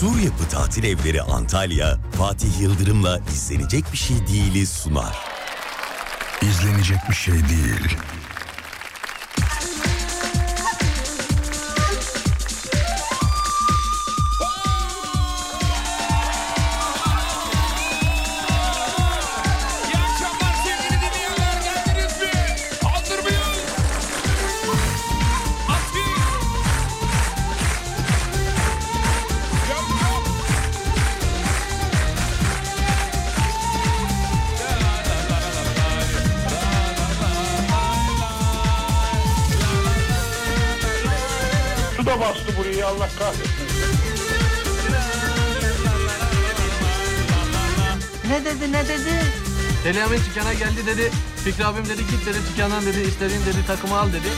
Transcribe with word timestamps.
Sur 0.00 0.18
Yapı 0.18 0.48
Tatil 0.50 0.84
Evleri 0.84 1.22
Antalya, 1.22 1.98
Fatih 2.18 2.60
Yıldırım'la 2.60 3.20
izlenecek 3.32 3.84
bir 3.92 3.96
şey 3.96 4.16
değili 4.16 4.66
sunar. 4.66 5.18
İzlenecek 6.42 6.98
bir 7.10 7.14
şey 7.14 7.34
değil. 7.34 7.96
Dükkana 50.48 50.70
geldi 50.70 50.86
dedi. 50.86 51.10
Fikri 51.44 51.66
abim 51.66 51.84
dedi 51.84 52.02
git 52.10 52.26
dedi 52.26 52.38
dükkandan 52.50 52.86
dedi 52.86 53.00
istediğin 53.00 53.40
dedi 53.40 53.66
takımı 53.66 53.98
al 53.98 54.08
dedi. 54.08 54.28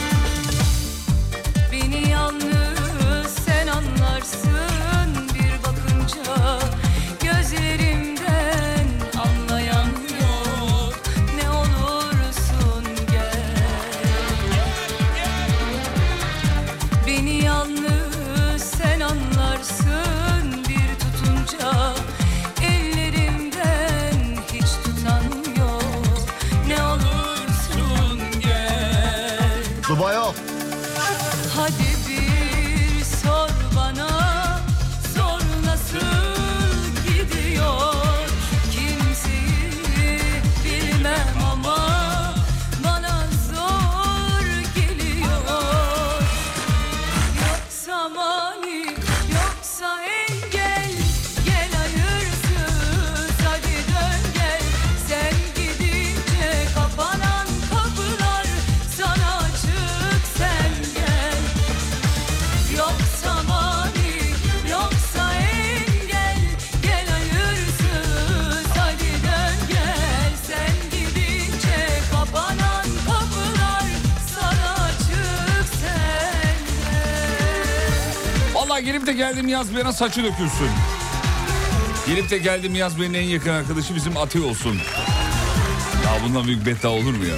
Geldim 79.41 79.53
yaz 79.53 79.75
bana 79.75 79.93
saçı 79.93 80.23
dökülsün. 80.23 80.69
Gelip 82.07 82.29
de 82.29 82.37
geldim 82.37 82.75
yaz 82.75 82.99
benim 82.99 83.15
en 83.15 83.21
yakın 83.21 83.49
arkadaşı 83.49 83.95
bizim 83.95 84.17
Ati 84.17 84.41
olsun. 84.41 84.75
Ya 86.05 86.23
bundan 86.23 86.47
büyük 86.47 86.65
beta 86.65 86.89
olur 86.89 87.13
mu 87.13 87.25
ya? 87.25 87.35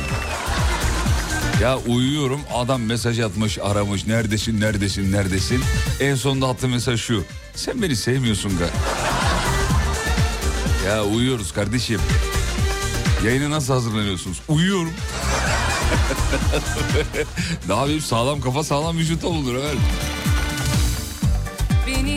Ya 1.61 1.77
uyuyorum 1.77 2.41
adam 2.53 2.81
mesaj 2.81 3.19
atmış 3.19 3.59
aramış 3.59 4.07
neredesin 4.07 4.61
neredesin 4.61 5.11
neredesin. 5.11 5.61
En 5.99 6.15
sonunda 6.15 6.47
attığı 6.47 6.67
mesaj 6.67 7.01
şu. 7.01 7.23
Sen 7.55 7.81
beni 7.81 7.95
sevmiyorsun 7.95 8.51
ga. 8.57 8.69
Ya 10.89 11.03
uyuyoruz 11.03 11.51
kardeşim. 11.53 11.99
Yayına 13.25 13.49
nasıl 13.49 13.73
hazırlanıyorsunuz? 13.73 14.41
Uyuyorum. 14.47 14.93
ne 17.67 17.75
yapayım 17.75 18.01
sağlam 18.01 18.41
kafa 18.41 18.63
sağlam 18.63 18.97
vücut 18.97 19.23
olur 19.23 19.55
evet. 19.55 19.77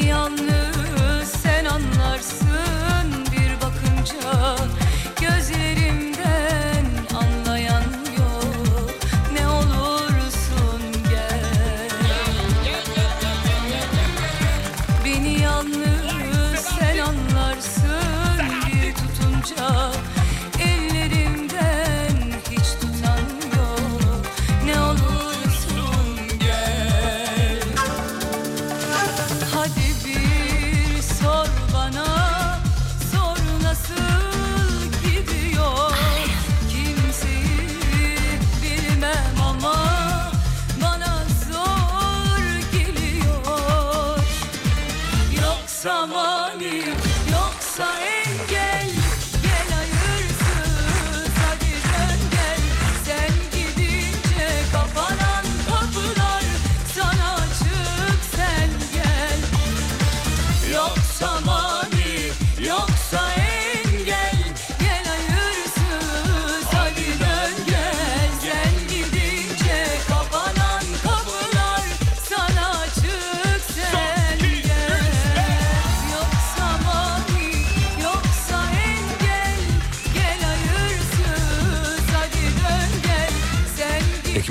Yalnız 0.05 1.29
sen 1.29 1.65
anlarsın 1.65 3.12
bir 3.33 3.57
bakınca. 3.61 4.57
Gözlerimden 5.21 5.66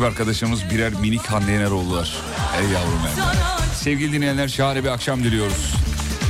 arkadaşımız 0.05 0.69
birer 0.69 0.93
minik 0.93 1.25
Hande 1.25 1.51
Yener 1.51 1.71
oldular. 1.71 2.15
Ey 2.59 2.69
yavrum 2.69 2.99
sana 3.15 3.57
Sevgili 3.75 4.13
dinleyenler 4.13 4.47
şahane 4.47 4.83
bir 4.83 4.89
akşam 4.89 5.23
diliyoruz. 5.23 5.73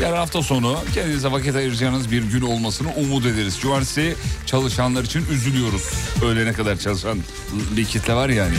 Yarın 0.02 0.16
hafta 0.16 0.42
sonu 0.42 0.80
kendinize 0.94 1.32
vakit 1.32 1.56
ayıracağınız 1.56 2.12
bir 2.12 2.24
gün 2.24 2.42
olmasını 2.42 2.88
umut 2.96 3.26
ederiz. 3.26 3.60
Cumartesi 3.62 4.16
çalışanlar 4.46 5.04
için 5.04 5.26
üzülüyoruz. 5.32 5.84
Öğlene 6.26 6.54
kadar 6.54 6.78
çalışan 6.78 7.20
bir 7.78 7.86
kitle 7.86 8.14
var 8.14 8.30
yani. 8.30 8.56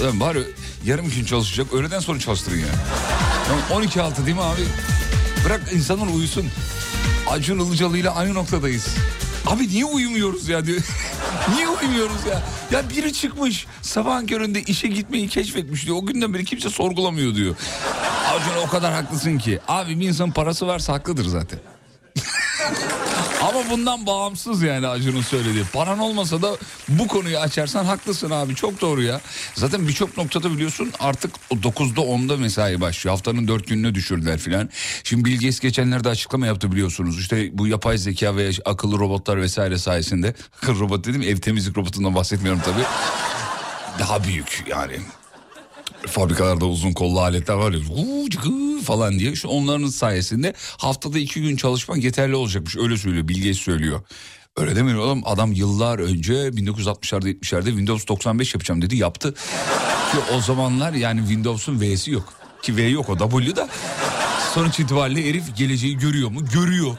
Ulan 0.00 0.20
bari 0.20 0.42
yarım 0.84 1.10
gün 1.10 1.24
çalışacak 1.24 1.72
öğleden 1.72 2.00
sonra 2.00 2.18
çalıştırın 2.18 2.58
ya. 2.58 2.66
Yani 3.50 3.60
12 3.72 4.02
altı 4.02 4.26
değil 4.26 4.36
mi 4.36 4.42
abi? 4.42 4.62
Bırak 5.44 5.60
insanlar 5.72 6.06
uyusun. 6.06 6.46
Acun 7.30 7.58
Ilıcalı 7.58 7.98
ile 7.98 8.10
aynı 8.10 8.34
noktadayız. 8.34 8.86
Abi 9.46 9.68
niye 9.68 9.84
uyumuyoruz 9.84 10.48
ya 10.48 10.66
diyor. 10.66 10.80
niye 11.54 11.68
uyumuyoruz 11.68 12.26
ya? 12.26 12.42
Ya 12.70 12.90
biri 12.90 13.12
çıkmış 13.12 13.66
sabahın 13.82 14.26
köründe 14.26 14.62
işe 14.62 14.88
gitmeyi 14.88 15.28
keşfetmiş 15.28 15.86
diyor. 15.86 15.96
O 15.96 16.06
günden 16.06 16.34
beri 16.34 16.44
kimse 16.44 16.70
sorgulamıyor 16.70 17.34
diyor. 17.34 17.54
Acun 18.34 18.66
o 18.66 18.70
kadar 18.70 18.92
haklısın 18.92 19.38
ki. 19.38 19.60
Abi 19.68 20.00
bir 20.00 20.08
insanın 20.08 20.30
parası 20.30 20.66
varsa 20.66 20.92
haklıdır 20.92 21.24
zaten. 21.24 21.58
Ama 23.46 23.70
bundan 23.70 24.06
bağımsız 24.06 24.62
yani 24.62 24.86
Acun'un 24.86 25.22
söylediği. 25.22 25.64
Paran 25.72 25.98
olmasa 25.98 26.42
da 26.42 26.56
bu 26.88 27.08
konuyu 27.08 27.38
açarsan 27.38 27.84
haklısın 27.84 28.30
abi 28.30 28.54
çok 28.54 28.80
doğru 28.80 29.02
ya. 29.02 29.20
Zaten 29.54 29.88
birçok 29.88 30.16
noktada 30.16 30.52
biliyorsun 30.52 30.92
artık 31.00 31.30
o 31.50 31.54
9'da 31.54 32.00
10'da 32.00 32.36
mesai 32.36 32.80
başlıyor. 32.80 33.16
Haftanın 33.16 33.48
4 33.48 33.66
gününe 33.66 33.94
düşürdüler 33.94 34.38
filan. 34.38 34.70
Şimdi 35.04 35.24
Bill 35.24 35.38
geçenlerde 35.60 36.08
açıklama 36.08 36.46
yaptı 36.46 36.72
biliyorsunuz. 36.72 37.20
İşte 37.20 37.58
bu 37.58 37.66
yapay 37.66 37.98
zeka 37.98 38.36
ve 38.36 38.50
akıllı 38.64 38.98
robotlar 38.98 39.40
vesaire 39.42 39.78
sayesinde. 39.78 40.34
Akıllı 40.62 40.80
robot 40.80 41.06
dedim 41.06 41.22
ev 41.22 41.36
temizlik 41.36 41.78
robotundan 41.78 42.14
bahsetmiyorum 42.14 42.60
tabii. 42.64 42.84
Daha 43.98 44.24
büyük 44.24 44.64
yani 44.68 44.96
fabrikalarda 46.06 46.66
uzun 46.66 46.92
kollu 46.92 47.20
aletler 47.20 47.54
var 47.54 47.72
ya 47.72 47.80
falan 48.84 49.18
diye. 49.18 49.32
İşte 49.32 49.48
onların 49.48 49.88
sayesinde 49.88 50.54
haftada 50.78 51.18
iki 51.18 51.42
gün 51.42 51.56
çalışmak 51.56 52.04
yeterli 52.04 52.36
olacakmış. 52.36 52.76
Öyle 52.76 52.96
söylüyor 52.96 53.28
Bill 53.28 53.36
Gates 53.36 53.58
söylüyor. 53.58 54.00
Öyle 54.56 54.76
demiyor 54.76 54.98
oğlum 54.98 55.22
adam 55.24 55.52
yıllar 55.52 55.98
önce 55.98 56.34
1960'larda 56.34 57.28
70'lerde 57.28 57.66
Windows 57.66 58.08
95 58.08 58.54
yapacağım 58.54 58.82
dedi 58.82 58.96
yaptı. 58.96 59.34
Ki 60.12 60.18
o 60.36 60.40
zamanlar 60.40 60.92
yani 60.92 61.20
Windows'un 61.20 61.80
V'si 61.80 62.10
yok. 62.10 62.32
Ki 62.62 62.76
V 62.76 62.82
yok 62.82 63.08
o 63.08 63.18
W 63.18 63.56
da. 63.56 63.68
Sonuç 64.54 64.80
itibariyle 64.80 65.28
herif 65.28 65.56
geleceği 65.56 65.98
görüyor 65.98 66.30
mu? 66.30 66.44
Görüyor. 66.54 66.96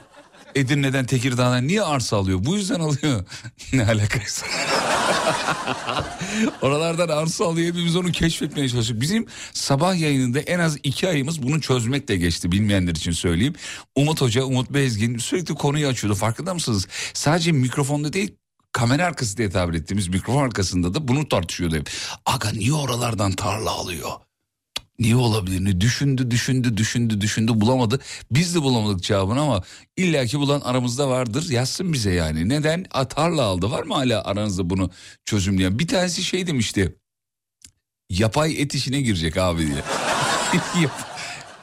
Edirne'den 0.55 1.05
Tekirdağ'dan 1.05 1.67
niye 1.67 1.81
arsa 1.81 2.17
alıyor? 2.17 2.39
Bu 2.41 2.55
yüzden 2.55 2.79
alıyor. 2.79 3.25
ne 3.73 3.85
alakası? 3.85 4.45
Oralardan 6.61 7.07
arsa 7.07 7.45
alıyor 7.45 7.67
hepimiz 7.67 7.95
onu 7.95 8.11
keşfetmeye 8.11 8.69
çalışıyoruz. 8.69 9.01
Bizim 9.01 9.25
sabah 9.53 9.99
yayınında 9.99 10.39
en 10.39 10.59
az 10.59 10.77
iki 10.83 11.07
ayımız 11.09 11.43
bunu 11.43 11.61
çözmekle 11.61 12.15
geçti 12.15 12.51
bilmeyenler 12.51 12.91
için 12.91 13.11
söyleyeyim. 13.11 13.53
Umut 13.95 14.21
Hoca, 14.21 14.43
Umut 14.43 14.69
Bezgin 14.69 15.17
sürekli 15.17 15.55
konuyu 15.55 15.87
açıyordu 15.87 16.15
farkında 16.17 16.53
mısınız? 16.53 16.87
Sadece 17.13 17.51
mikrofonda 17.51 18.13
değil 18.13 18.35
kamera 18.71 19.05
arkası 19.05 19.37
diye 19.37 19.49
tabir 19.49 19.73
ettiğimiz 19.73 20.07
mikrofon 20.07 20.43
arkasında 20.43 20.93
da 20.93 21.07
bunu 21.07 21.29
tartışıyordu 21.29 21.75
hep. 21.75 21.89
Aga 22.25 22.49
niye 22.51 22.73
oralardan 22.73 23.31
tarla 23.31 23.71
alıyor? 23.71 24.09
Niye 24.99 25.15
olabilir? 25.15 25.81
Düşündü, 25.81 26.31
düşündü, 26.31 26.77
düşündü, 26.77 27.21
düşündü, 27.21 27.61
bulamadı. 27.61 27.99
Biz 28.31 28.55
de 28.55 28.61
bulamadık 28.61 29.03
cevabını 29.03 29.41
ama 29.41 29.63
illaki 29.97 30.39
bulan 30.39 30.61
aramızda 30.61 31.09
vardır. 31.09 31.49
Yazsın 31.49 31.93
bize 31.93 32.11
yani. 32.11 32.49
Neden? 32.49 32.85
Atarla 32.91 33.43
aldı. 33.43 33.71
Var 33.71 33.83
mı 33.83 33.93
hala 33.93 34.23
aranızda 34.23 34.69
bunu 34.69 34.89
çözümleyen? 35.25 35.79
Bir 35.79 35.87
tanesi 35.87 36.23
şey 36.23 36.47
demişti. 36.47 36.95
Yapay 38.09 38.61
et 38.61 38.75
işine 38.75 39.01
girecek 39.01 39.37
abi 39.37 39.67
diye. 39.67 39.83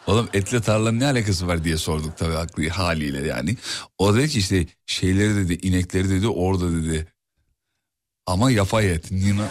Oğlum 0.07 0.29
etle 0.33 0.61
tarlanın 0.61 1.01
ne 1.01 1.07
alakası 1.07 1.47
var 1.47 1.65
diye 1.65 1.77
sorduk 1.77 2.17
tabii 2.17 2.35
haklı 2.35 2.69
haliyle 2.69 3.27
yani. 3.27 3.57
O 3.99 4.15
dedi 4.15 4.29
ki 4.29 4.39
işte 4.39 4.67
şeyleri 4.87 5.37
dedi, 5.37 5.67
inekleri 5.67 6.11
dedi 6.11 6.29
orada 6.29 6.73
dedi. 6.73 7.13
Ama 8.27 8.51
yapay 8.51 8.93
et. 8.93 9.11
Nina, 9.11 9.49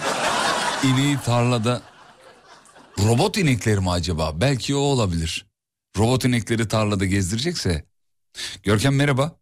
ineği 0.83 1.17
tarlada 1.25 1.81
Robot 2.99 3.37
inekleri 3.37 3.79
mi 3.79 3.91
acaba? 3.91 4.41
Belki 4.41 4.75
o 4.75 4.79
olabilir. 4.79 5.45
Robot 5.97 6.25
inekleri 6.25 6.67
tarlada 6.67 7.05
gezdirecekse. 7.05 7.85
Görkem 8.63 8.95
merhaba. 8.95 9.39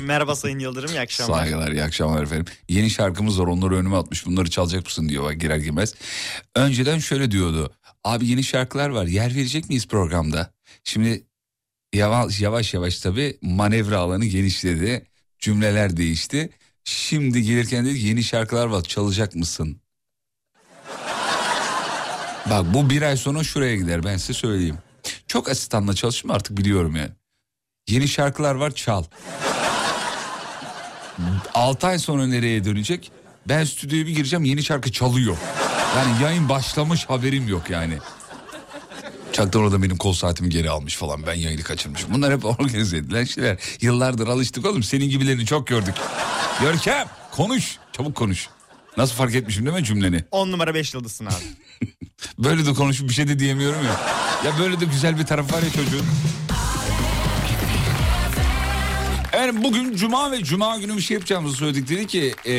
Merhaba 0.00 0.34
Sayın 0.34 0.58
Yıldırım, 0.58 0.90
iyi 0.90 1.00
akşamlar. 1.00 1.38
Saygılar, 1.38 1.72
iyi 1.72 1.82
akşamlar 1.82 2.22
efendim. 2.22 2.44
Yeni 2.68 2.90
şarkımız 2.90 3.40
var 3.40 3.46
onları 3.46 3.76
önüme 3.76 3.96
atmış. 3.96 4.26
Bunları 4.26 4.50
çalacak 4.50 4.84
mısın 4.84 5.08
diyor 5.08 5.24
bak 5.24 5.40
girer 5.40 5.56
girmez. 5.56 5.94
Önceden 6.56 6.98
şöyle 6.98 7.30
diyordu. 7.30 7.72
Abi 8.04 8.28
yeni 8.28 8.44
şarkılar 8.44 8.88
var 8.88 9.06
yer 9.06 9.34
verecek 9.34 9.68
miyiz 9.68 9.86
programda? 9.86 10.52
Şimdi 10.84 11.26
yavaş 11.94 12.40
yavaş 12.40 12.74
yavaş 12.74 13.00
tabii 13.00 13.38
manevra 13.42 13.98
alanı 13.98 14.24
genişledi. 14.24 15.06
Cümleler 15.38 15.96
değişti. 15.96 16.50
Şimdi 16.84 17.42
gelirken 17.42 17.86
dedi 17.86 17.98
yeni 17.98 18.22
şarkılar 18.24 18.66
var 18.66 18.82
çalacak 18.82 19.34
mısın? 19.34 19.81
Bak 22.50 22.74
bu 22.74 22.90
bir 22.90 23.02
ay 23.02 23.16
sonra 23.16 23.44
şuraya 23.44 23.76
gider 23.76 24.04
ben 24.04 24.16
size 24.16 24.32
söyleyeyim. 24.32 24.78
Çok 25.26 25.48
asistanla 25.48 25.94
çalıştım 25.94 26.30
artık 26.30 26.56
biliyorum 26.56 26.96
yani. 26.96 27.10
Yeni 27.88 28.08
şarkılar 28.08 28.54
var 28.54 28.70
çal. 28.70 29.04
6 31.54 31.86
ay 31.86 31.98
sonra 31.98 32.26
nereye 32.26 32.64
dönecek? 32.64 33.12
Ben 33.48 33.64
stüdyoya 33.64 34.06
bir 34.06 34.14
gireceğim 34.14 34.44
yeni 34.44 34.62
şarkı 34.62 34.92
çalıyor. 34.92 35.36
Yani 35.96 36.22
yayın 36.22 36.48
başlamış 36.48 37.04
haberim 37.04 37.48
yok 37.48 37.70
yani. 37.70 37.98
Çaktan 39.32 39.62
orada 39.62 39.82
benim 39.82 39.96
kol 39.96 40.12
saatimi 40.12 40.50
geri 40.50 40.70
almış 40.70 40.96
falan. 40.96 41.26
Ben 41.26 41.34
yayını 41.34 41.62
kaçırmışım. 41.62 42.14
Bunlar 42.14 42.32
hep 42.32 42.44
organize 42.60 42.96
edilen 42.96 43.24
şeyler. 43.24 43.58
Yıllardır 43.80 44.28
alıştık 44.28 44.66
oğlum. 44.66 44.82
Senin 44.82 45.10
gibilerini 45.10 45.46
çok 45.46 45.66
gördük. 45.66 45.94
Görkem 46.60 47.08
konuş. 47.30 47.76
Çabuk 47.92 48.14
konuş. 48.14 48.48
Nasıl 48.96 49.14
fark 49.14 49.34
etmişim 49.34 49.66
değil 49.66 49.76
mi 49.76 49.84
cümleni? 49.84 50.24
10 50.30 50.52
numara 50.52 50.74
5 50.74 50.94
yıldızsın 50.94 51.26
abi. 51.26 51.34
Böyle 52.38 52.66
de 52.66 52.72
konuşup 52.72 53.08
bir 53.08 53.14
şey 53.14 53.28
de 53.28 53.38
diyemiyorum 53.38 53.84
ya. 53.84 54.00
Ya 54.50 54.58
böyle 54.58 54.80
de 54.80 54.84
güzel 54.84 55.18
bir 55.18 55.26
taraf 55.26 55.52
var 55.52 55.62
ya 55.62 55.70
çocuğun. 55.70 56.06
Evet 59.32 59.54
bugün 59.62 59.96
cuma 59.96 60.30
ve 60.30 60.44
cuma 60.44 60.78
günü 60.78 60.96
bir 60.96 61.02
şey 61.02 61.14
yapacağımızı 61.14 61.56
söyledik. 61.56 61.88
Dedi 61.88 62.06
ki 62.06 62.34
e, 62.46 62.54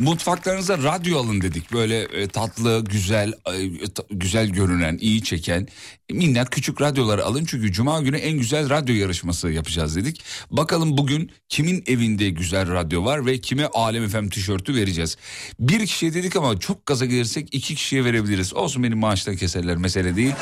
mutfaklarınıza 0.00 0.78
radyo 0.78 1.18
alın 1.18 1.40
dedik. 1.40 1.72
Böyle 1.72 2.00
e, 2.02 2.28
tatlı, 2.28 2.84
güzel, 2.84 3.28
e, 3.28 3.88
ta- 3.94 4.04
güzel 4.10 4.48
görünen, 4.48 4.98
iyi 5.00 5.22
çeken 5.22 5.68
minnak 6.10 6.52
küçük 6.52 6.80
radyoları 6.80 7.24
alın. 7.24 7.44
Çünkü 7.44 7.72
cuma 7.72 8.00
günü 8.00 8.16
en 8.16 8.38
güzel 8.38 8.70
radyo 8.70 8.94
yarışması 8.94 9.50
yapacağız 9.50 9.96
dedik. 9.96 10.22
Bakalım 10.50 10.98
bugün 10.98 11.30
kimin 11.48 11.84
evinde 11.86 12.30
güzel 12.30 12.72
radyo 12.72 13.04
var 13.04 13.26
ve 13.26 13.38
kime 13.40 13.66
Alem 13.66 14.08
FM 14.08 14.28
tişörtü 14.28 14.74
vereceğiz. 14.74 15.16
Bir 15.60 15.86
kişiye 15.86 16.14
dedik 16.14 16.36
ama 16.36 16.58
çok 16.60 16.86
gaza 16.86 17.04
gelirsek 17.06 17.48
iki 17.52 17.74
kişiye 17.74 18.04
verebiliriz. 18.04 18.54
Olsun 18.54 18.82
benim 18.82 18.98
maaştan 18.98 19.36
keserler 19.36 19.76
mesele 19.76 20.16
değil. 20.16 20.32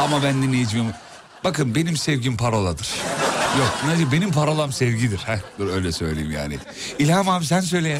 Ama 0.00 0.22
ben 0.22 0.42
dinleyicim... 0.42 0.84
Bakın 1.44 1.74
benim 1.74 1.96
sevgim 1.96 2.36
paroladır. 2.36 2.88
Yok 3.58 3.82
Naci 3.86 4.12
benim 4.12 4.32
parolam 4.32 4.72
sevgidir. 4.72 5.18
Heh, 5.18 5.38
dur 5.58 5.68
öyle 5.68 5.92
söyleyeyim 5.92 6.30
yani. 6.30 6.58
İlham 6.98 7.28
abi 7.28 7.44
sen 7.44 7.60
söyle 7.60 7.88
ya. 7.88 7.98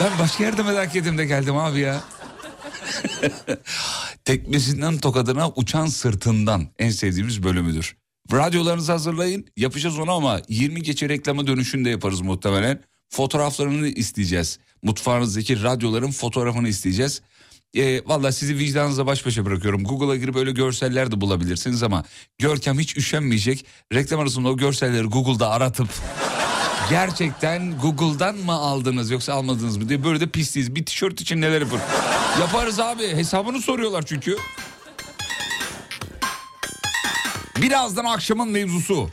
Ben 0.00 0.18
başka 0.18 0.44
yerde 0.44 0.62
merak 0.62 0.96
ettim 0.96 1.18
de 1.18 1.26
geldim 1.26 1.56
abi 1.56 1.80
ya. 1.80 2.00
Tekmesinden 4.24 4.98
tokadına 4.98 5.48
uçan 5.50 5.86
sırtından 5.86 6.68
en 6.78 6.90
sevdiğimiz 6.90 7.42
bölümüdür. 7.42 7.96
Radyolarınızı 8.32 8.92
hazırlayın 8.92 9.46
yapacağız 9.56 9.98
onu 9.98 10.12
ama 10.12 10.40
20 10.48 10.82
geçe 10.82 11.08
reklama 11.08 11.46
dönüşünde 11.46 11.90
yaparız 11.90 12.20
muhtemelen. 12.20 12.82
Fotoğraflarını 13.08 13.88
isteyeceğiz. 13.88 14.58
Mutfağınızdaki 14.82 15.62
radyoların 15.62 16.10
fotoğrafını 16.10 16.68
isteyeceğiz. 16.68 17.22
E, 17.76 18.02
Valla 18.06 18.32
sizi 18.32 18.58
vicdanınıza 18.58 19.06
baş 19.06 19.26
başa 19.26 19.44
bırakıyorum. 19.44 19.84
Google'a 19.84 20.16
girip 20.16 20.36
öyle 20.36 20.52
görseller 20.52 21.12
de 21.12 21.20
bulabilirsiniz 21.20 21.82
ama 21.82 22.04
Görkem 22.38 22.78
hiç 22.78 22.96
üşenmeyecek. 22.96 23.66
Reklam 23.94 24.20
arasında 24.20 24.48
o 24.48 24.56
görselleri 24.56 25.06
Google'da 25.06 25.50
aratıp 25.50 25.88
gerçekten 26.90 27.78
Google'dan 27.78 28.36
mı 28.36 28.52
aldınız 28.52 29.10
yoksa 29.10 29.34
almadınız 29.34 29.76
mı 29.76 29.88
diye 29.88 30.04
böyle 30.04 30.20
de 30.20 30.28
pisliyiz. 30.28 30.74
Bir 30.74 30.86
tişört 30.86 31.20
için 31.20 31.40
neler 31.40 31.60
yapar? 31.60 31.80
Yaparız 32.40 32.80
abi 32.80 33.08
hesabını 33.08 33.62
soruyorlar 33.62 34.04
çünkü. 34.06 34.36
Birazdan 37.62 38.04
akşamın 38.04 38.48
mevzusu. 38.48 39.10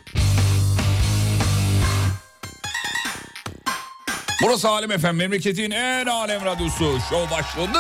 Burası 4.44 4.70
Alem 4.70 4.92
Efem 4.92 5.16
memleketin 5.16 5.72
en 5.72 6.06
alem 6.06 6.46
radyosu. 6.46 6.98
Şov 7.10 7.32
başladı. 7.32 7.80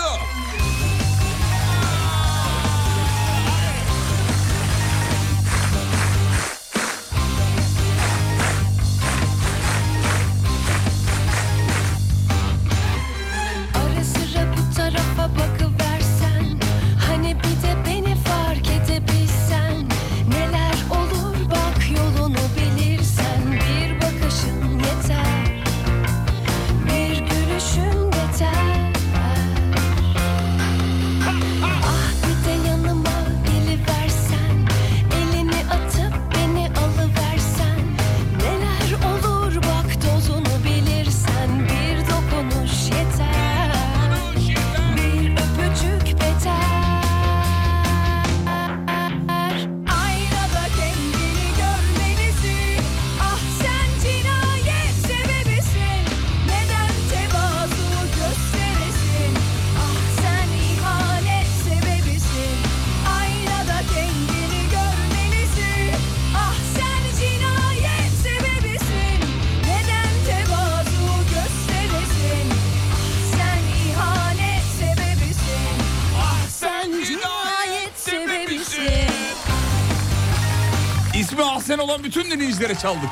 İsmi 81.25 81.43
Ahsen 81.43 81.77
olan 81.77 82.03
bütün 82.03 82.31
dinleyicilere 82.31 82.75
çaldık. 82.75 83.09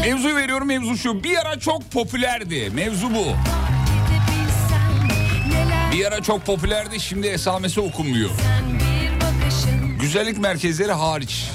Mevzuyu 0.00 0.36
veriyorum 0.36 0.68
mevzu 0.68 0.96
şu. 0.96 1.24
Bir 1.24 1.36
ara 1.36 1.58
çok 1.58 1.90
popülerdi. 1.90 2.70
Mevzu 2.74 3.14
bu. 3.14 3.24
Bir 5.92 6.04
ara 6.04 6.22
çok 6.22 6.46
popülerdi 6.46 7.00
şimdi 7.00 7.26
esamesi 7.26 7.80
okunmuyor. 7.80 8.30
Güzellik 10.00 10.38
merkezleri 10.38 10.92
hariç. 10.92 11.50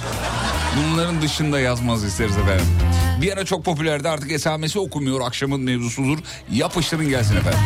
Bunların 0.77 1.21
dışında 1.21 1.59
yazmaz 1.59 2.03
isteriz 2.03 2.37
efendim. 2.37 2.88
Bir 3.21 3.33
ara 3.33 3.45
çok 3.45 3.65
popülerdi 3.65 4.09
artık 4.09 4.31
esamesi 4.31 4.79
okunmuyor 4.79 5.21
akşamın 5.21 5.61
mevzusudur. 5.61 6.19
Yapıştırın 6.51 7.09
gelsin 7.09 7.35
efendim. 7.35 7.59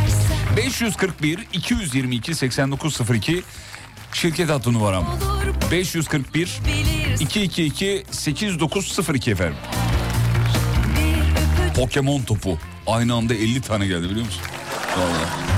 541 0.58 1.48
222 1.54 2.36
8902 2.36 3.44
şirket 4.14 4.50
hattı 4.50 4.74
numaram. 4.74 5.04
olur 5.04 5.72
541 5.72 6.60
bilirsin 6.66 7.26
222 7.26 8.04
8902 8.12 9.32
efendim. 9.32 9.56
Pokemon 11.76 12.22
topu. 12.22 12.58
Aynı 12.88 13.14
anda 13.14 13.34
50 13.34 13.62
tane 13.62 13.88
geldi 13.88 14.10
biliyor 14.10 14.26
musun? 14.26 14.42
Vallahi. 14.98 15.53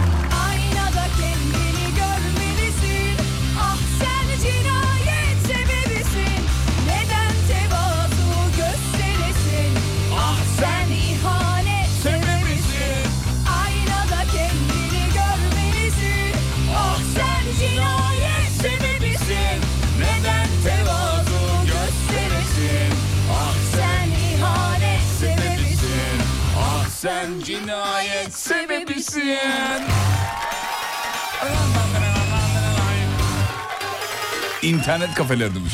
Cinayet 28.25 28.33
sebebisin. 28.33 29.37
İnternet 34.61 35.13
kafeler 35.13 35.55
demiş. 35.55 35.73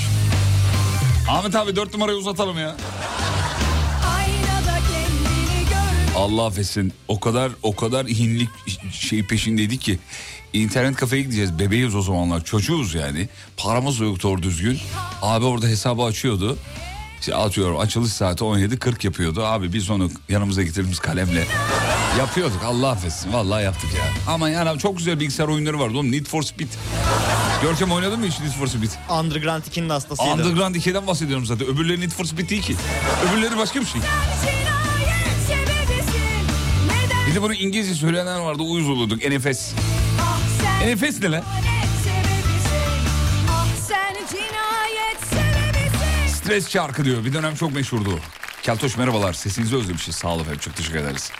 Ahmet 1.29 1.55
abi 1.55 1.75
dört 1.75 1.93
numarayı 1.93 2.17
uzatalım 2.17 2.59
ya. 2.59 2.75
Allah 6.15 6.45
affetsin. 6.45 6.93
O 7.07 7.19
kadar 7.19 7.51
o 7.63 7.75
kadar 7.75 8.07
hinlik 8.07 8.49
şey 8.91 9.25
peşindeydi 9.27 9.77
ki. 9.77 9.99
internet 10.53 10.95
kafeye 10.95 11.21
gideceğiz. 11.21 11.59
Bebeğiz 11.59 11.95
o 11.95 12.01
zamanlar. 12.01 12.43
Çocuğuz 12.43 12.93
yani. 12.93 13.29
Paramız 13.57 13.99
da 13.99 14.03
yoktu 14.03 14.27
orada 14.27 14.43
düzgün. 14.43 14.79
Abi 15.21 15.45
orada 15.45 15.67
hesabı 15.67 16.03
açıyordu. 16.03 16.57
İşte 17.19 17.35
atıyorum 17.35 17.79
açılış 17.79 18.13
saati 18.13 18.43
17.40 18.43 19.05
yapıyordu. 19.05 19.45
Abi 19.45 19.73
biz 19.73 19.89
onu 19.89 20.11
yanımıza 20.29 20.61
getirdiğimiz 20.63 20.99
kalemle 20.99 21.47
yapıyorduk. 22.19 22.63
Allah 22.65 22.89
affetsin. 22.89 23.33
Vallahi 23.33 23.63
yaptık 23.63 23.89
ya. 23.93 24.33
Ama 24.33 24.49
yani 24.49 24.79
çok 24.79 24.97
güzel 24.97 25.19
bilgisayar 25.19 25.47
oyunları 25.47 25.79
vardı. 25.79 25.93
Oğlum 25.97 26.11
Need 26.11 26.25
for 26.25 26.41
Speed. 26.43 26.67
Görkem 27.61 27.91
oynadın 27.91 28.19
mı 28.19 28.25
hiç 28.25 28.39
Need 28.39 28.51
for 28.51 28.67
Speed? 28.67 28.89
Underground 29.09 29.63
2'nin 29.63 29.89
de 29.89 29.93
hastasıydı. 29.93 30.29
Underground 30.31 30.75
2'den 30.75 31.07
bahsediyorum 31.07 31.45
zaten. 31.45 31.67
Öbürleri 31.67 32.01
Need 32.01 32.11
for 32.11 32.25
Speed 32.25 32.49
değil 32.49 32.61
ki. 32.61 32.75
Öbürleri 33.29 33.57
başka 33.57 33.81
bir 33.81 33.85
şey. 33.85 34.01
Bir 37.29 37.35
de 37.35 37.41
bunu 37.41 37.53
İngilizce 37.53 37.93
söyleyenler 37.95 38.39
vardı. 38.39 38.63
Uyuz 38.63 38.89
olurduk. 38.89 39.21
Sen 39.21 40.95
NFS 40.95 41.21
ne 41.21 41.31
lan? 41.31 41.43
Stres 46.27 46.69
şarkı 46.69 47.05
diyor. 47.05 47.25
Bir 47.25 47.33
dönem 47.33 47.55
çok 47.55 47.73
meşhurdu. 47.73 48.19
Keltoş 48.63 48.97
merhabalar. 48.97 49.33
Sesinizi 49.33 49.75
özlemişiz. 49.75 50.15
Sağ 50.15 50.27
olun 50.27 50.41
efendim. 50.41 50.59
Çok 50.59 50.75
teşekkür 50.75 50.97
ederiz. 50.99 51.31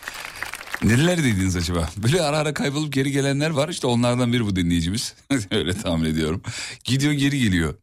Nerelerdeydiniz 0.84 1.56
acaba? 1.56 1.90
Böyle 1.98 2.22
ara 2.22 2.38
ara 2.38 2.54
kaybolup 2.54 2.94
geri 2.94 3.12
gelenler 3.12 3.50
var. 3.50 3.70
İşte 3.70 3.88
onlardan 3.88 4.34
biri 4.34 4.46
bu 4.46 4.56
dinleyicimiz. 4.56 5.14
Öyle 5.52 5.74
tahmin 5.74 6.06
ediyorum. 6.06 6.42
Gidiyor 6.84 7.14
geri 7.14 7.40
geliyor. 7.40 7.74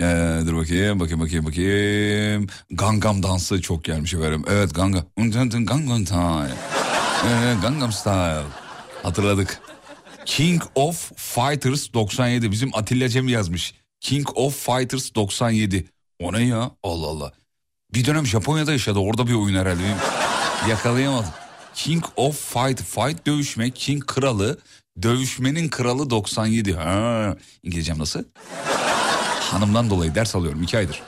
Ee, 0.00 0.40
dur 0.46 0.56
bakayım 0.56 1.00
bakayım 1.00 1.20
bakayım 1.20 1.46
bakayım. 1.46 2.46
Gangnam 2.70 3.22
dansı 3.22 3.62
çok 3.62 3.84
gelmiş 3.84 4.14
efendim. 4.14 4.44
Evet 4.50 4.74
Gangnam. 4.74 5.04
Gangnam 5.16 6.06
Style. 6.06 6.54
Ee, 7.24 7.54
Gangnam 7.62 7.92
Style. 7.92 8.42
Hatırladık. 9.02 9.60
King 10.26 10.62
of 10.74 11.12
Fighters 11.16 11.92
97. 11.94 12.50
Bizim 12.52 12.70
Atilla 12.74 13.08
Cem 13.08 13.28
yazmış. 13.28 13.74
King 14.00 14.28
of 14.34 14.66
Fighters 14.66 15.14
97. 15.14 15.84
O 16.20 16.32
ne 16.32 16.42
ya? 16.42 16.70
Allah 16.82 17.06
Allah. 17.06 17.32
Bir 17.94 18.04
dönem 18.04 18.26
Japonya'da 18.26 18.72
yaşadı. 18.72 18.98
Orada 18.98 19.26
bir 19.26 19.34
oyun 19.34 19.56
herhalde. 19.56 19.82
Yakalayamadım. 20.68 21.30
King 21.74 22.04
of 22.16 22.54
Fight. 22.54 22.82
Fight 22.82 23.26
dövüşme. 23.26 23.70
King 23.70 24.06
kralı. 24.06 24.58
Dövüşmenin 25.02 25.68
kralı 25.68 26.10
97. 26.10 26.74
Ha, 26.74 27.36
İngilizcem 27.62 27.98
nasıl? 27.98 28.24
Hanımdan 29.40 29.90
dolayı 29.90 30.14
ders 30.14 30.34
alıyorum 30.36 30.62
iki 30.62 30.78
aydır. 30.78 31.02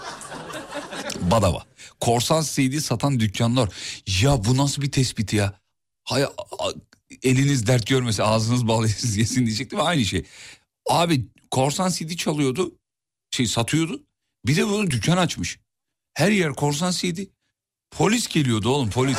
Badava. 1.20 1.64
Korsan 2.00 2.42
CD 2.42 2.78
satan 2.78 3.20
dükkanlar. 3.20 3.68
Ya 4.22 4.44
bu 4.44 4.56
nasıl 4.56 4.82
bir 4.82 4.92
tespit 4.92 5.32
ya? 5.32 5.60
Hay, 6.04 6.24
eliniz 7.22 7.66
dert 7.66 7.86
görmese 7.86 8.22
ağzınız 8.22 8.68
bal 8.68 8.82
yesin 9.16 9.46
diyecektim. 9.46 9.80
Aynı 9.80 10.04
şey. 10.04 10.24
Abi 10.90 11.26
korsan 11.50 11.90
CD 11.90 12.10
çalıyordu. 12.16 12.74
Şey 13.30 13.46
satıyordu. 13.46 14.02
Bir 14.46 14.56
de 14.56 14.66
bunu 14.68 14.90
dükkan 14.90 15.16
açmış. 15.16 15.58
Her 16.14 16.30
yer 16.30 16.52
korsan 16.54 16.90
CD. 16.90 17.18
Polis 17.90 18.28
geliyordu 18.28 18.68
oğlum 18.68 18.90
polis. 18.90 19.18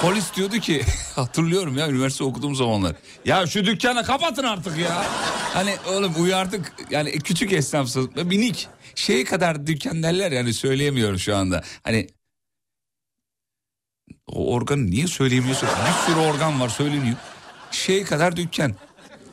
Polis 0.00 0.34
diyordu 0.36 0.58
ki 0.58 0.82
hatırlıyorum 1.16 1.78
ya 1.78 1.88
üniversite 1.88 2.24
okuduğum 2.24 2.54
zamanlar. 2.54 2.96
Ya 3.24 3.46
şu 3.46 3.66
dükkanı 3.66 4.04
kapatın 4.04 4.44
artık 4.44 4.78
ya. 4.78 5.06
Hani 5.54 5.74
oğlum 5.88 6.14
uyardık 6.22 6.72
yani 6.90 7.10
küçük 7.10 7.52
esnafsız 7.52 8.16
minik 8.16 8.68
şey 8.94 9.24
kadar 9.24 9.66
dükkan 9.66 10.02
derler 10.02 10.32
yani 10.32 10.54
söyleyemiyorum 10.54 11.18
şu 11.18 11.36
anda. 11.36 11.62
Hani 11.82 12.06
o 14.26 14.54
organı 14.54 14.90
niye 14.90 15.06
söyleyemiyorsun? 15.06 15.68
Bir 15.68 16.12
sürü 16.12 16.20
organ 16.20 16.60
var 16.60 16.68
söyleniyor. 16.68 17.16
Şey 17.70 18.04
kadar 18.04 18.36
dükkan. 18.36 18.74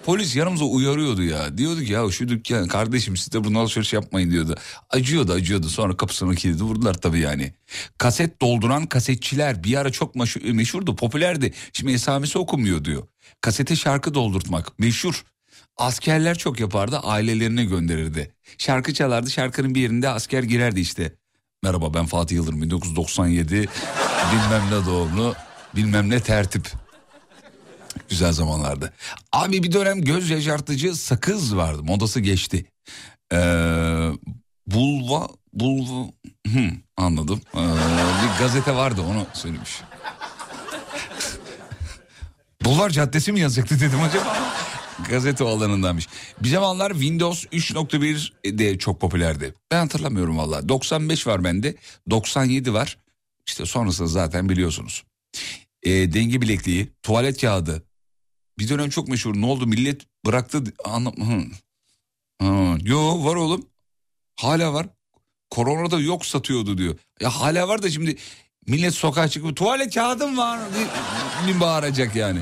Polis 0.05 0.35
yanımıza 0.35 0.65
uyarıyordu 0.65 1.23
ya. 1.23 1.57
Diyordu 1.57 1.83
ki 1.83 1.91
ya 1.91 2.11
şu 2.11 2.27
dükkan 2.27 2.67
kardeşim 2.67 3.17
siz 3.17 3.33
de 3.33 3.43
bunu 3.43 3.59
alışveriş 3.59 3.93
yapmayın 3.93 4.31
diyordu. 4.31 4.55
Acıyordu 4.89 5.33
acıyordu 5.33 5.69
sonra 5.69 5.97
kapısını 5.97 6.35
kilidi 6.35 6.63
vurdular 6.63 6.93
tabii 6.93 7.19
yani. 7.19 7.53
Kaset 7.97 8.41
dolduran 8.41 8.85
kasetçiler 8.85 9.63
bir 9.63 9.75
ara 9.77 9.91
çok 9.91 10.15
meşhur, 10.15 10.41
meşhurdu 10.41 10.95
popülerdi. 10.95 11.53
Şimdi 11.73 11.91
esamesi 11.91 12.37
okunmuyor 12.37 12.85
diyor. 12.85 13.03
Kasete 13.41 13.75
şarkı 13.75 14.13
doldurtmak 14.13 14.79
meşhur. 14.79 15.23
Askerler 15.77 16.37
çok 16.37 16.59
yapardı 16.59 16.99
ailelerine 16.99 17.65
gönderirdi. 17.65 18.31
Şarkı 18.57 18.93
çalardı 18.93 19.31
şarkının 19.31 19.75
bir 19.75 19.81
yerinde 19.81 20.09
asker 20.09 20.43
girerdi 20.43 20.79
işte. 20.79 21.15
Merhaba 21.63 21.93
ben 21.93 22.05
Fatih 22.05 22.35
Yıldırım 22.35 22.61
1997 22.61 23.53
bilmem 24.31 24.63
ne 24.71 24.85
doğumlu 24.85 25.35
bilmem 25.75 26.09
ne 26.09 26.19
tertip. 26.19 26.84
Güzel 28.09 28.31
zamanlardı. 28.33 28.93
Abi 29.31 29.63
bir 29.63 29.71
dönem 29.71 30.01
göz 30.01 30.29
yaşartıcı 30.29 30.95
sakız 30.95 31.55
vardı. 31.55 31.83
Modası 31.83 32.19
geçti. 32.19 32.65
Ee, 33.33 33.37
bulva, 34.67 35.27
bulva... 35.53 36.07
Hı, 36.47 36.69
anladım. 36.97 37.41
Ee, 37.55 37.57
bir 38.23 38.39
gazete 38.39 38.75
vardı 38.75 39.01
onu 39.01 39.25
söylemiş. 39.33 39.81
Bulvar 42.65 42.89
Caddesi 42.89 43.31
mi 43.31 43.39
yazacaktı 43.39 43.79
dedim 43.79 44.01
acaba? 44.01 44.37
Gazete 45.09 45.43
alanındanmış. 45.43 46.07
Bir 46.43 46.49
zamanlar 46.49 46.91
Windows 46.91 47.45
3.1 47.45 48.57
de 48.57 48.77
çok 48.77 49.01
popülerdi. 49.01 49.53
Ben 49.71 49.79
hatırlamıyorum 49.79 50.37
valla. 50.37 50.69
95 50.69 51.27
var 51.27 51.43
bende. 51.43 51.75
97 52.09 52.73
var. 52.73 52.97
İşte 53.47 53.65
sonrasında 53.65 54.07
zaten 54.07 54.49
biliyorsunuz. 54.49 55.03
Ee, 55.83 56.13
denge 56.13 56.41
bilekliği, 56.41 56.91
tuvalet 57.03 57.41
kağıdı. 57.41 57.83
Bir 58.59 58.69
dönem 58.69 58.89
çok 58.89 59.07
meşhur. 59.07 59.35
Ne 59.35 59.45
oldu 59.45 59.67
millet 59.67 60.01
bıraktı. 60.25 60.63
Anlam 60.85 61.13
Hı. 61.13 61.45
Ha, 62.41 62.77
Yo 62.81 63.25
var 63.25 63.35
oğlum. 63.35 63.65
Hala 64.35 64.73
var. 64.73 64.87
Koronada 65.49 65.99
yok 65.99 66.25
satıyordu 66.25 66.77
diyor. 66.77 66.95
Ya 67.21 67.29
hala 67.29 67.67
var 67.67 67.83
da 67.83 67.89
şimdi 67.89 68.17
millet 68.67 68.93
sokağa 68.93 69.27
çıkıp 69.27 69.57
tuvalet 69.57 69.93
kağıdım 69.95 70.37
var 70.37 70.59
diye 71.45 71.59
bağıracak 71.59 72.15
yani. 72.15 72.39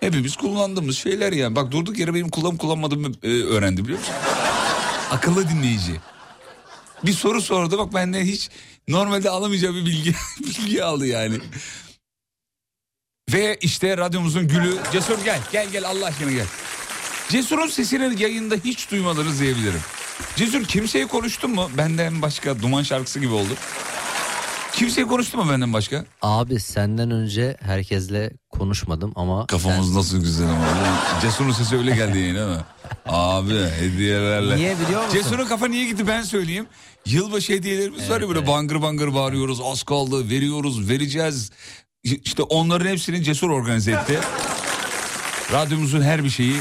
Hepimiz 0.00 0.36
kullandığımız 0.36 0.96
şeyler 0.98 1.32
yani. 1.32 1.56
Bak 1.56 1.72
durduk 1.72 1.98
yere 1.98 2.14
benim 2.14 2.28
kullanıp 2.28 2.60
kullanmadığımı 2.60 3.12
e, 3.22 3.28
öğrendi 3.28 3.84
biliyor 3.84 3.98
musun? 3.98 4.14
Akıllı 5.10 5.48
dinleyici. 5.48 6.00
Bir 7.04 7.12
soru 7.12 7.42
sordu 7.42 7.78
bak 7.78 7.94
benden 7.94 8.24
hiç 8.24 8.50
normalde 8.88 9.30
alamayacağı 9.30 9.74
bir 9.74 9.86
bilgi 9.86 10.14
bilgi 10.40 10.84
aldı 10.84 11.06
yani. 11.06 11.38
Ve 13.34 13.56
işte 13.60 13.96
radyomuzun 13.96 14.48
gülü 14.48 14.76
Cesur 14.92 15.24
gel 15.24 15.40
gel 15.52 15.68
gel 15.72 15.84
Allah 15.88 16.06
aşkına 16.06 16.30
gel. 16.32 16.46
Cesur'un 17.28 17.66
sesini 17.66 18.22
yayında 18.22 18.54
hiç 18.64 18.90
duymadınız 18.90 19.40
diyebilirim. 19.40 19.80
Cesur 20.36 20.64
kimseye 20.64 21.06
konuştun 21.06 21.50
mu? 21.50 21.70
Benden 21.78 22.22
başka 22.22 22.62
Duman 22.62 22.82
şarkısı 22.82 23.20
gibi 23.20 23.32
oldu. 23.32 23.54
Kimseye 24.72 25.06
konuştun 25.06 25.44
mu 25.44 25.52
benden 25.52 25.72
başka? 25.72 26.04
Abi 26.22 26.60
senden 26.60 27.10
önce 27.10 27.56
herkesle 27.60 28.30
konuşmadım 28.50 29.12
ama 29.16 29.46
Kafamız 29.46 29.86
sen- 29.88 29.96
nasıl 29.98 30.18
güzel 30.20 30.48
ama. 30.48 30.66
Cesur'un 31.22 31.52
sesi 31.52 31.76
öyle 31.76 31.94
geldi 31.96 32.18
yine 32.18 32.44
mi? 32.46 32.56
Abi 33.06 33.54
hediyelerle. 33.80 34.56
Niye 34.56 34.76
biliyor 34.80 35.04
musun? 35.04 35.18
Cesur'un 35.18 35.46
kafa 35.46 35.66
niye 35.66 35.84
gitti 35.84 36.06
ben 36.06 36.22
söyleyeyim. 36.22 36.66
Yılbaşı 37.06 37.52
hediyelerimiz 37.52 38.10
var 38.10 38.20
ya 38.20 38.28
böyle 38.28 38.46
bangır 38.46 38.82
bangır 38.82 39.14
bağırıyoruz. 39.14 39.60
Az 39.64 39.82
kaldı 39.82 40.30
veriyoruz 40.30 40.88
vereceğiz. 40.88 41.50
İşte 42.04 42.42
onların 42.42 42.86
hepsini 42.86 43.22
Cesur 43.22 43.50
organize 43.50 43.92
etti. 43.92 44.20
Radyomuzun 45.52 46.02
her 46.02 46.24
bir 46.24 46.30
şeyi. 46.30 46.56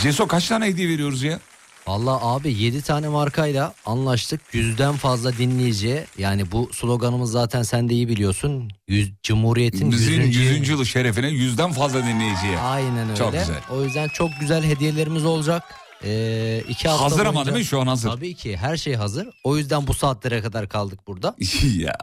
Cesur 0.00 0.28
kaç 0.28 0.48
tane 0.48 0.66
hediye 0.66 0.88
veriyoruz 0.88 1.22
ya? 1.22 1.40
Valla 1.86 2.20
abi 2.22 2.52
7 2.52 2.82
tane 2.82 3.08
markayla 3.08 3.74
anlaştık. 3.86 4.40
Yüzden 4.52 4.96
fazla 4.96 5.38
dinleyiciye 5.38 6.06
yani 6.18 6.52
bu 6.52 6.70
sloganımız 6.72 7.30
zaten 7.30 7.62
sen 7.62 7.88
de 7.88 7.94
iyi 7.94 8.08
biliyorsun. 8.08 8.70
Yüz, 8.88 9.10
Cumhuriyet'in 9.22 9.90
Bizim 9.92 10.20
100. 10.20 10.36
100. 10.36 10.68
yılı 10.68 10.86
şerefine 10.86 11.28
yüzden 11.28 11.72
fazla 11.72 12.02
dinleyiciye. 12.06 12.58
Aynen 12.58 13.04
öyle. 13.04 13.16
Çok 13.16 13.32
güzel. 13.32 13.60
O 13.70 13.84
yüzden 13.84 14.08
çok 14.08 14.30
güzel 14.40 14.64
hediyelerimiz 14.64 15.24
olacak. 15.24 15.62
Ee, 16.04 16.62
iki 16.68 16.88
hafta 16.88 17.04
Hazır 17.04 17.26
ama 17.26 17.34
boyunca- 17.34 17.46
değil 17.46 17.64
mi? 17.64 17.64
Şu 17.64 17.80
an 17.80 17.86
hazır. 17.86 18.10
Tabii 18.10 18.34
ki 18.34 18.56
her 18.56 18.76
şey 18.76 18.94
hazır. 18.94 19.28
O 19.44 19.56
yüzden 19.56 19.86
bu 19.86 19.94
saatlere 19.94 20.42
kadar 20.42 20.68
kaldık 20.68 21.00
burada. 21.06 21.34
ya 21.76 21.96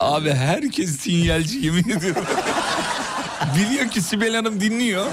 abi 0.00 0.30
herkes 0.30 0.96
sinyalci 1.00 1.58
yemin 1.58 1.88
ediyorum. 1.90 2.24
Biliyor 3.56 3.90
ki 3.90 4.02
Sibel 4.02 4.34
Hanım 4.34 4.60
dinliyor. 4.60 5.06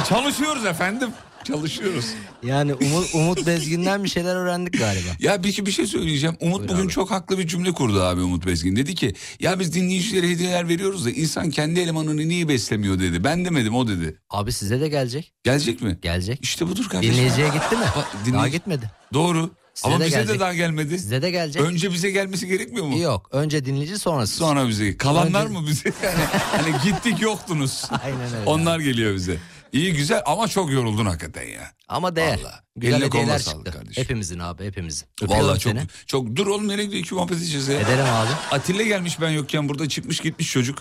E 0.00 0.04
çalışıyoruz 0.08 0.66
efendim. 0.66 1.10
Çalışıyoruz. 1.44 2.06
Yani 2.42 2.74
Umut, 2.74 3.14
Umut 3.14 3.46
Bezgin'den 3.46 4.04
bir 4.04 4.08
şeyler 4.08 4.36
öğrendik 4.36 4.78
galiba. 4.78 5.08
Ya 5.18 5.44
bir, 5.44 5.66
bir 5.66 5.70
şey 5.72 5.86
söyleyeceğim. 5.86 6.36
Umut 6.40 6.68
bugün 6.68 6.88
çok 6.88 7.10
haklı 7.10 7.38
bir 7.38 7.46
cümle 7.46 7.72
kurdu 7.72 8.02
abi 8.02 8.20
Umut 8.20 8.46
Bezgin. 8.46 8.76
Dedi 8.76 8.94
ki 8.94 9.14
ya 9.40 9.60
biz 9.60 9.74
dinleyicilere 9.74 10.28
hediyeler 10.30 10.68
veriyoruz 10.68 11.04
da 11.04 11.10
insan 11.10 11.50
kendi 11.50 11.80
elemanını 11.80 12.28
niye 12.28 12.48
beslemiyor 12.48 12.98
dedi. 13.00 13.24
Ben 13.24 13.44
demedim 13.44 13.74
o 13.74 13.88
dedi. 13.88 14.18
Abi 14.30 14.52
size 14.52 14.80
de 14.80 14.88
gelecek. 14.88 15.32
Gelecek 15.44 15.82
mi? 15.82 15.98
Gelecek. 16.02 16.38
İşte 16.42 16.68
budur 16.68 16.88
kardeşim. 16.88 17.14
Dinleyiciye 17.14 17.46
gitti 17.48 17.76
mi? 17.76 17.84
Bak, 17.96 18.06
dinleyici- 18.26 18.32
Daha 18.34 18.48
gitmedi. 18.48 18.90
Doğru. 19.14 19.50
Size 19.74 19.88
Ama 19.88 20.00
de 20.00 20.06
bize 20.06 20.16
de 20.16 20.20
gelecek. 20.20 20.40
daha 20.40 20.54
gelmedi. 20.54 20.98
Size 20.98 21.22
de 21.22 21.30
gelecek. 21.30 21.62
Önce 21.62 21.92
bize 21.92 22.10
gelmesi 22.10 22.46
gerekmiyor 22.46 22.86
mu? 22.86 22.98
Yok. 22.98 23.28
Önce 23.32 23.64
dinleyici 23.64 23.98
sonra 23.98 24.26
siz. 24.26 24.36
Sonra 24.38 24.68
bize. 24.68 24.96
Kalanlar 24.96 25.46
Önce- 25.46 25.58
mı 25.58 25.66
bize? 25.66 25.92
Yani, 26.04 26.24
hani 26.52 26.74
gittik 26.84 27.20
yoktunuz. 27.22 27.84
Aynen 28.04 28.20
öyle. 28.20 28.46
Onlar 28.46 28.80
geliyor 28.80 29.14
bize. 29.14 29.36
İyi 29.72 29.92
güzel 29.94 30.22
ama 30.26 30.48
çok 30.48 30.72
yoruldun 30.72 31.06
hakikaten 31.06 31.48
ya. 31.48 31.72
Ama 31.88 32.16
değer. 32.16 32.38
Vallahi. 32.38 32.60
Güzel 32.76 32.94
Eline 32.96 33.08
koluna 33.10 33.22
hediyeler 33.22 33.38
sağlık 33.42 33.64
çıktı. 33.66 33.78
kardeşim. 33.78 34.02
Hepimizin 34.04 34.38
abi 34.38 34.64
hepimizin. 34.64 35.06
Öpüyorum 35.22 35.46
Vallahi 35.46 35.60
çok 35.60 35.72
seni. 35.72 35.82
çok 36.06 36.36
dur 36.36 36.46
oğlum 36.46 36.68
nereye 36.68 36.84
gidiyor 36.84 37.02
iki 37.04 37.14
muhabbet 37.14 37.36
edeceğiz 37.38 37.68
ya. 37.68 37.80
Ederim 37.80 38.04
abi. 38.04 38.30
Atilla 38.50 38.82
gelmiş 38.82 39.20
ben 39.20 39.30
yokken 39.30 39.68
burada 39.68 39.88
çıkmış 39.88 40.20
gitmiş 40.20 40.52
çocuk. 40.52 40.78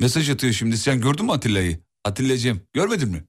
Mesaj 0.00 0.30
atıyor 0.30 0.52
şimdi. 0.52 0.78
Sen 0.78 1.00
gördün 1.00 1.24
mü 1.26 1.32
Atilla'yı? 1.32 1.78
Atilla'cığım 2.04 2.60
görmedin 2.72 3.08
mi? 3.08 3.24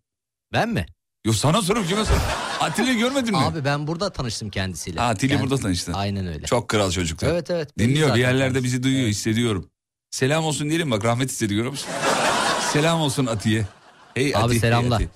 Ben 0.53 0.69
mi? 0.69 0.85
Yok 1.25 1.35
sana 1.35 1.61
soruyorum 1.61 1.89
kime 1.89 2.05
soruyorum. 2.05 2.27
Atilla'yı 2.59 2.97
görmedin 2.97 3.31
mi? 3.31 3.37
Abi 3.37 3.65
ben 3.65 3.87
burada 3.87 4.09
tanıştım 4.13 4.49
kendisiyle. 4.49 4.99
Ha, 4.99 5.05
Atilla 5.07 5.35
Kend- 5.35 5.41
burada 5.41 5.57
tanıştın. 5.57 5.93
Aynen 5.93 6.27
öyle. 6.27 6.45
Çok 6.45 6.67
kral 6.69 6.91
çocuklar. 6.91 7.29
Evet 7.29 7.49
evet. 7.49 7.77
Dinliyor 7.79 8.07
bir 8.07 8.21
zaten 8.21 8.21
yerlerde 8.21 8.63
bizi 8.63 8.83
duyuyor 8.83 9.07
hissediyorum. 9.07 9.69
Selam 10.11 10.43
olsun 10.43 10.69
diyelim 10.69 10.91
bak 10.91 11.05
rahmet 11.05 11.29
hissediyorum. 11.29 11.75
Selam 12.73 13.01
olsun 13.01 13.25
Atiye. 13.25 13.65
Hey 14.15 14.35
Abi 14.35 14.43
Ati, 14.43 14.53
hey 14.53 14.59
selamlar. 14.59 14.95
Ati. 15.01 15.09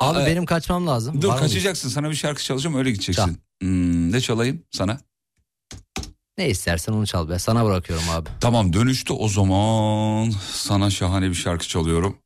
Abi 0.00 0.18
Aa, 0.18 0.26
benim 0.26 0.46
kaçmam 0.46 0.86
lazım. 0.86 1.22
Dur 1.22 1.28
Var 1.28 1.34
mı 1.34 1.40
kaçacaksın 1.40 1.88
sana 1.88 2.10
bir 2.10 2.14
şarkı 2.14 2.42
çalacağım 2.42 2.76
öyle 2.76 2.90
gideceksin. 2.90 3.38
Hmm, 3.62 4.12
ne 4.12 4.20
çalayım 4.20 4.62
sana? 4.70 4.98
Ne 6.38 6.48
istersen 6.50 6.92
onu 6.92 7.06
çal 7.06 7.28
be. 7.28 7.38
Sana 7.38 7.64
bırakıyorum 7.64 8.10
abi. 8.10 8.28
Tamam 8.40 8.72
dönüşte 8.72 9.12
o 9.12 9.28
zaman 9.28 10.32
sana 10.52 10.90
şahane 10.90 11.28
bir 11.30 11.34
şarkı 11.34 11.68
çalıyorum. 11.68 12.18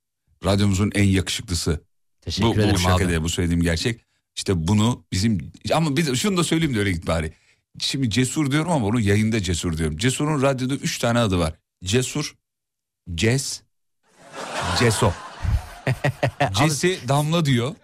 Radyomuzun 0.44 0.90
en 0.94 1.04
yakışıklısı. 1.04 1.80
Teşekkür 2.20 2.48
bu, 2.48 2.54
ederim 2.54 2.74
bu 2.74 2.78
şaka 2.78 2.94
abi. 3.04 3.08
değil 3.08 3.22
bu 3.22 3.28
söylediğim 3.28 3.62
gerçek. 3.62 4.00
İşte 4.36 4.68
bunu 4.68 5.04
bizim 5.12 5.52
ama 5.74 5.96
bir 5.96 6.06
de 6.06 6.16
şunu 6.16 6.36
da 6.36 6.44
söyleyeyim 6.44 6.74
de 6.74 6.78
öyle 6.78 6.92
git 6.92 7.06
bari. 7.06 7.32
Şimdi 7.78 8.10
cesur 8.10 8.50
diyorum 8.50 8.72
ama 8.72 8.86
onu 8.86 9.00
yayında 9.00 9.42
cesur 9.42 9.78
diyorum. 9.78 9.96
Cesur'un 9.96 10.42
radyoda 10.42 10.74
üç 10.74 10.98
tane 10.98 11.18
adı 11.18 11.38
var. 11.38 11.54
Cesur, 11.84 12.34
Ces, 13.18 13.62
Ceso. 14.78 15.12
Cesi 16.52 17.08
Damla 17.08 17.44
diyor. 17.44 17.74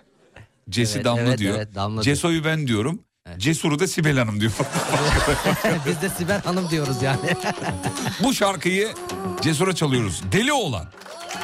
Cesi 0.71 0.95
Evet, 0.97 1.05
Damla 1.05 1.21
evet, 1.21 1.39
diyor. 1.39 1.55
evet, 1.57 1.75
Damla 1.75 2.03
diyor. 2.03 2.17
Ceso'yu 2.17 2.45
ben 2.45 2.67
diyorum. 2.67 3.01
Cesur'u 3.39 3.79
da 3.79 3.87
Sibel 3.87 4.19
Hanım 4.19 4.41
diyor. 4.41 4.53
Biz 5.87 6.03
de 6.03 6.09
Sibel 6.09 6.43
Hanım 6.43 6.71
diyoruz 6.71 7.03
yani. 7.03 7.19
bu 8.23 8.35
şarkıyı 8.35 8.89
Cesur'a 9.43 9.75
çalıyoruz. 9.75 10.23
Deli 10.33 10.53
olan. 10.53 10.87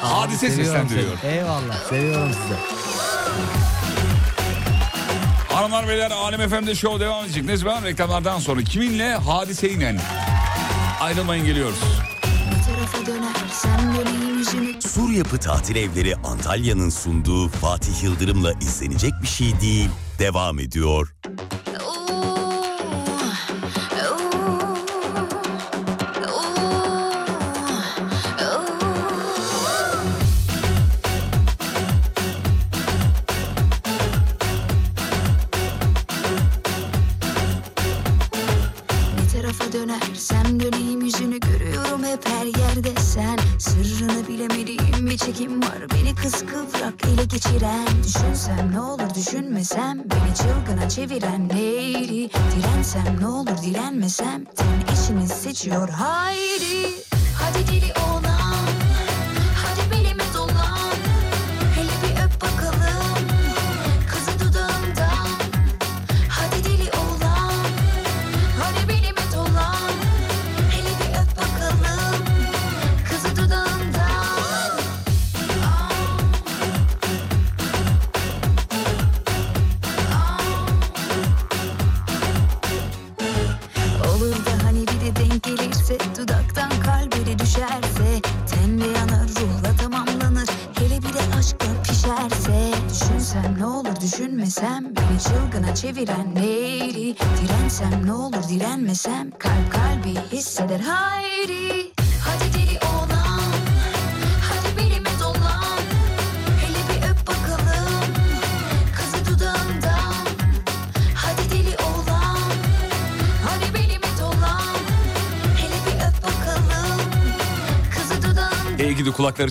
Hadise 0.01 0.51
Seviyorum 0.51 0.65
seslendiriyor. 0.89 1.19
seni. 1.23 1.33
Eyvallah. 1.33 1.89
Seviyorum 1.89 2.31
sizi. 2.33 2.55
Hanımlar 5.49 5.89
beyler 5.89 6.11
Alem 6.11 6.49
FM'de 6.49 6.75
show 6.75 7.01
devam 7.05 7.25
edecek. 7.25 7.45
Ne 7.45 7.57
zaman 7.57 7.85
reklamlardan 7.85 8.39
sonra 8.39 8.63
kiminle 8.63 9.15
hadiseyle 9.15 9.97
ayrılmayın 11.01 11.47
geliyoruz. 11.47 11.79
Bir 12.23 12.65
tarafa 12.75 13.07
döneyim 13.07 13.23
yüzünü 13.45 14.32
Sur 15.13 15.19
Yapı 15.19 15.39
Tatil 15.39 15.77
Evleri 15.77 16.17
Antalya'nın 16.17 16.89
sunduğu 16.89 17.49
Fatih 17.49 18.03
Yıldırım'la 18.03 18.53
izlenecek 18.53 19.13
bir 19.23 19.27
şey 19.27 19.61
değil 19.61 19.89
devam 20.19 20.59
ediyor. 20.59 21.15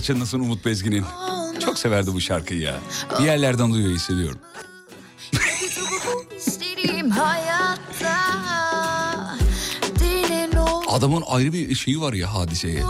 Çınlasın 0.02 0.40
Umut 0.40 0.64
Bezgin'in. 0.64 1.04
Çok 1.64 1.78
severdi 1.78 2.14
bu 2.14 2.20
şarkıyı 2.20 2.60
ya. 2.60 2.80
Bir 3.18 3.24
yerlerden 3.24 3.72
duyuyor 3.72 3.94
hissediyorum. 3.94 4.38
Adamın 10.92 11.24
ayrı 11.26 11.52
bir 11.52 11.74
şeyi 11.74 12.00
var 12.00 12.12
ya 12.12 12.34
hadiseye. 12.34 12.82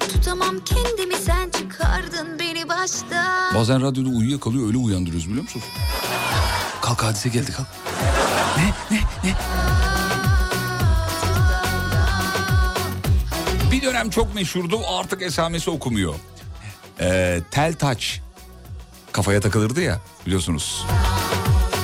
Tutamam 0.00 0.56
Şimdi 0.66 1.06
mi 1.06 1.14
sen 1.26 1.50
çıkardın 1.50 2.38
beni 2.38 2.68
baştan 2.68 3.54
Bazen 3.54 3.82
radyoda 3.82 4.08
uyuyakalıyor 4.08 4.66
öyle 4.66 4.78
uyandırıyoruz 4.78 5.28
biliyor 5.28 5.42
musunuz? 5.42 5.66
Kalk 6.82 7.02
hadise 7.02 7.28
geldi 7.28 7.52
kalk. 7.52 7.66
Ne 8.56 8.96
ne 8.96 9.00
ne? 9.24 9.34
Bir 13.72 13.82
dönem 13.82 14.10
çok 14.10 14.34
meşhurdu 14.34 14.80
artık 14.88 15.22
esamesi 15.22 15.70
okumuyor. 15.70 16.14
Ee, 17.00 17.40
tel 17.50 17.74
taç. 17.74 18.20
Kafaya 19.12 19.40
takılırdı 19.40 19.80
ya 19.82 20.00
biliyorsunuz. 20.26 20.86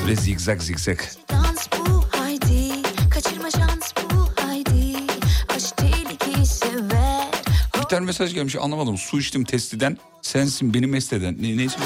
Böyle 0.03 0.17
zigzag 0.17 0.61
zigzag. 0.61 0.99
Bir 7.79 7.83
tane 7.89 8.07
mesaj 8.07 8.35
gelmiş 8.35 8.57
anlamadım. 8.57 8.99
Su 8.99 9.19
içtim 9.19 9.45
testiden 9.45 9.99
sensin 10.23 10.75
beni 10.75 10.87
mest 10.87 11.13
eden. 11.13 11.37
Ne, 11.41 11.57
neyse. 11.57 11.77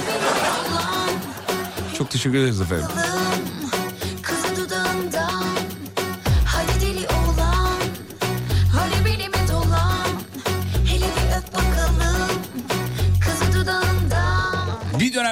Çok 1.98 2.10
teşekkür 2.10 2.38
ederiz 2.38 2.60
efendim. 2.60 2.86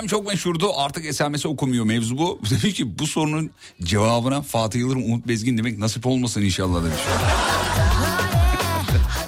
Dönem 0.00 0.08
çok 0.08 0.26
meşhurdu 0.26 0.72
artık 0.76 1.06
esamesi 1.06 1.48
okumuyor 1.48 1.84
mevzu 1.84 2.18
bu. 2.18 2.40
Demiş 2.50 2.74
ki 2.74 2.98
bu 2.98 3.06
sorunun 3.06 3.50
cevabına 3.82 4.42
Fatih 4.42 4.80
Yıldırım 4.80 5.04
Umut 5.04 5.28
Bezgin 5.28 5.58
demek 5.58 5.78
nasip 5.78 6.06
olmasın 6.06 6.42
inşallah 6.42 6.84
demiş. 6.84 6.98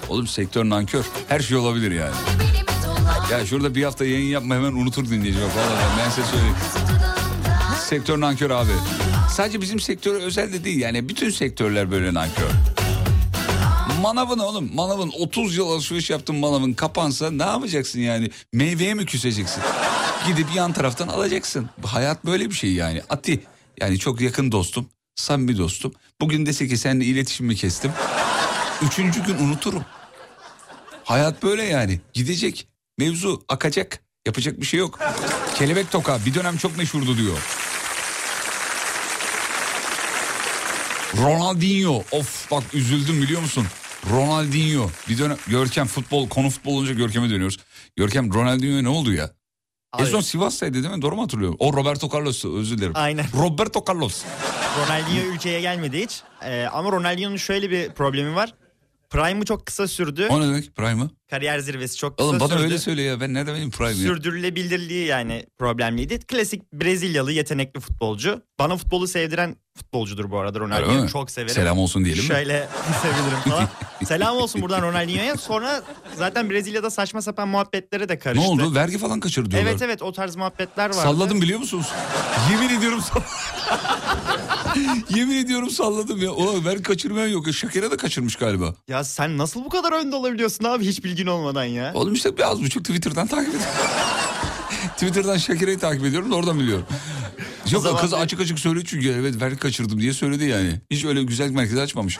Oğlum 0.08 0.26
sektör 0.26 0.64
nankör. 0.64 1.04
Her 1.28 1.40
şey 1.40 1.56
olabilir 1.56 1.90
yani. 1.90 2.14
Ya 3.30 3.46
şurada 3.46 3.74
bir 3.74 3.84
hafta 3.84 4.04
yayın 4.04 4.26
yapma 4.26 4.54
hemen 4.54 4.72
unutur 4.72 5.10
dinleyici. 5.10 5.38
Vallahi 5.40 5.98
ben 5.98 6.10
size 6.10 6.26
söyleyeyim. 6.26 6.56
Sektör 7.88 8.20
nankör 8.20 8.50
abi. 8.50 8.72
Sadece 9.36 9.60
bizim 9.60 9.80
sektör 9.80 10.14
özel 10.14 10.52
de 10.52 10.64
değil 10.64 10.80
yani 10.80 11.08
bütün 11.08 11.30
sektörler 11.30 11.90
böyle 11.90 12.14
nankör. 12.14 12.50
Manavın 14.02 14.38
oğlum 14.38 14.70
manavın 14.74 15.12
30 15.18 15.56
yıl 15.56 15.70
alışveriş 15.70 16.10
yaptın 16.10 16.36
manavın 16.36 16.72
kapansa 16.72 17.30
ne 17.30 17.42
yapacaksın 17.42 18.00
yani? 18.00 18.30
Meyveye 18.52 18.94
mi 18.94 19.06
küseceksin? 19.06 19.62
Gidip 20.26 20.46
yan 20.54 20.72
taraftan 20.72 21.08
alacaksın. 21.08 21.70
Hayat 21.84 22.24
böyle 22.24 22.50
bir 22.50 22.54
şey 22.54 22.72
yani. 22.72 23.02
Ati 23.10 23.44
yani 23.80 23.98
çok 23.98 24.20
yakın 24.20 24.52
dostum, 24.52 24.88
samimi 25.14 25.58
dostum. 25.58 25.92
Bugün 26.20 26.46
dese 26.46 26.68
ki 26.68 26.76
seninle 26.76 27.04
iletişimimi 27.04 27.56
kestim. 27.56 27.92
Üçüncü 28.82 29.24
gün 29.24 29.38
unuturum. 29.38 29.84
Hayat 31.04 31.42
böyle 31.42 31.64
yani. 31.64 32.00
Gidecek. 32.12 32.68
Mevzu 32.98 33.42
akacak. 33.48 34.00
Yapacak 34.26 34.60
bir 34.60 34.66
şey 34.66 34.80
yok. 34.80 35.00
Kelebek 35.54 35.90
toka 35.90 36.18
bir 36.26 36.34
dönem 36.34 36.56
çok 36.56 36.76
meşhurdu 36.76 37.16
diyor. 37.16 37.38
Ronaldinho. 41.16 42.02
Of 42.12 42.50
bak 42.50 42.62
üzüldüm 42.74 43.22
biliyor 43.22 43.40
musun? 43.40 43.66
Ronaldinho. 44.10 44.90
Bir 45.08 45.18
dönem 45.18 45.36
Görkem 45.46 45.86
futbol 45.86 46.28
konu 46.28 46.50
futbol 46.50 46.72
olunca 46.72 46.92
Görkem'e 46.94 47.30
dönüyoruz. 47.30 47.58
Görkem 47.96 48.34
Ronaldinho'ya 48.34 48.82
ne 48.82 48.88
oldu 48.88 49.12
ya? 49.12 49.30
En 49.98 50.04
son 50.04 50.20
Sivas'taydı 50.20 50.82
değil 50.82 50.94
mi? 50.94 51.02
Doğru 51.02 51.16
mu 51.16 51.22
hatırlıyorum? 51.22 51.56
O 51.58 51.72
Roberto 51.72 52.08
Carlos'tu 52.14 52.58
özür 52.58 52.78
dilerim. 52.78 52.92
Aynen. 52.96 53.26
Roberto 53.38 53.84
Carlos. 53.88 54.22
Ronaldinho 54.78 55.34
ülkeye 55.34 55.60
gelmedi 55.60 56.02
hiç. 56.02 56.22
Ee, 56.44 56.64
ama 56.72 56.92
Ronaldinho'nun 56.92 57.36
şöyle 57.36 57.70
bir 57.70 57.90
problemi 57.90 58.34
var. 58.34 58.54
Prime'ı 59.10 59.44
çok 59.44 59.66
kısa 59.66 59.88
sürdü. 59.88 60.26
O 60.30 60.40
ne 60.40 60.44
demek 60.46 60.76
Prime'ı? 60.76 61.10
Kariyer 61.30 61.58
zirvesi 61.58 61.96
çok 61.96 62.16
kısa 62.18 62.28
Oğlum 62.28 62.40
bana 62.40 62.48
sürdü. 62.48 62.62
öyle 62.62 62.78
söyle 62.78 63.02
ya 63.02 63.20
ben 63.20 63.34
nerede 63.34 63.54
benim 63.54 63.70
Prime'ı? 63.70 63.94
Sürdürülebilirliği 63.94 65.06
yani 65.06 65.46
problemliydi. 65.58 66.18
Klasik 66.20 66.72
Brezilyalı 66.72 67.32
yetenekli 67.32 67.80
futbolcu. 67.80 68.42
Bana 68.58 68.76
futbolu 68.76 69.08
sevdiren 69.08 69.56
futbolcudur 69.82 70.30
bu 70.30 70.38
arada 70.38 70.58
Öyle 70.58 70.66
Ronaldinho. 70.66 71.02
mi? 71.02 71.08
Çok 71.10 71.30
severim. 71.30 71.54
Selam 71.54 71.78
olsun 71.78 72.04
diyelim 72.04 72.22
mi? 72.22 72.28
Şöyle 72.28 72.68
sevebilirim 73.02 73.38
falan. 73.48 73.68
Selam 74.04 74.36
olsun 74.36 74.62
buradan 74.62 74.82
Ronaldinho'ya. 74.82 75.36
Sonra 75.36 75.82
zaten 76.16 76.50
Brezilya'da 76.50 76.90
saçma 76.90 77.22
sapan 77.22 77.48
muhabbetlere 77.48 78.08
de 78.08 78.12
Ne 78.12 78.18
karıştı. 78.18 78.48
oldu? 78.50 78.74
Vergi 78.74 78.98
falan 78.98 79.20
kaçır 79.20 79.50
diyorlar. 79.50 79.70
Evet 79.70 79.82
evet 79.82 80.02
o 80.02 80.12
tarz 80.12 80.36
muhabbetler 80.36 80.84
vardı. 80.88 80.96
Salladım 81.02 81.40
biliyor 81.42 81.58
musunuz? 81.58 81.86
Yemin 82.50 82.78
ediyorum 82.78 83.00
salladım. 83.00 83.30
Yemin 85.16 85.36
ediyorum 85.36 85.70
salladım 85.70 86.22
ya. 86.22 86.30
O 86.32 86.64
vergi 86.64 86.82
kaçırmayan 86.82 87.28
yok. 87.28 87.52
Şakir'e 87.52 87.90
de 87.90 87.96
kaçırmış 87.96 88.36
galiba. 88.36 88.74
Ya 88.88 89.04
sen 89.04 89.38
nasıl 89.38 89.64
bu 89.64 89.68
kadar 89.68 89.92
önde 89.92 90.16
olabiliyorsun 90.16 90.64
abi 90.64 90.86
hiç 90.86 91.04
bilgin 91.04 91.26
olmadan 91.26 91.64
ya? 91.64 91.92
Oğlum 91.94 92.14
işte 92.14 92.36
bir 92.36 92.50
az 92.50 92.62
buçuk 92.62 92.84
Twitter'dan 92.84 93.26
takip 93.26 93.48
ediyorum. 93.48 93.66
Twitter'dan 94.94 95.36
Şakire'yi 95.36 95.78
takip 95.78 96.04
ediyorum 96.04 96.30
da 96.32 96.34
oradan 96.36 96.60
biliyorum. 96.60 96.86
Yok 97.70 97.82
zaman 97.82 98.00
kız 98.00 98.14
açık 98.14 98.40
açık 98.40 98.58
söylüyor 98.58 98.84
çünkü 98.88 99.08
evet 99.20 99.40
vergi 99.40 99.56
kaçırdım 99.56 100.00
diye 100.00 100.12
söyledi 100.12 100.44
yani. 100.44 100.80
Hiç 100.90 101.04
öyle 101.04 101.22
güzel 101.22 101.50
merkezi 101.50 101.80
açmamış. 101.80 102.18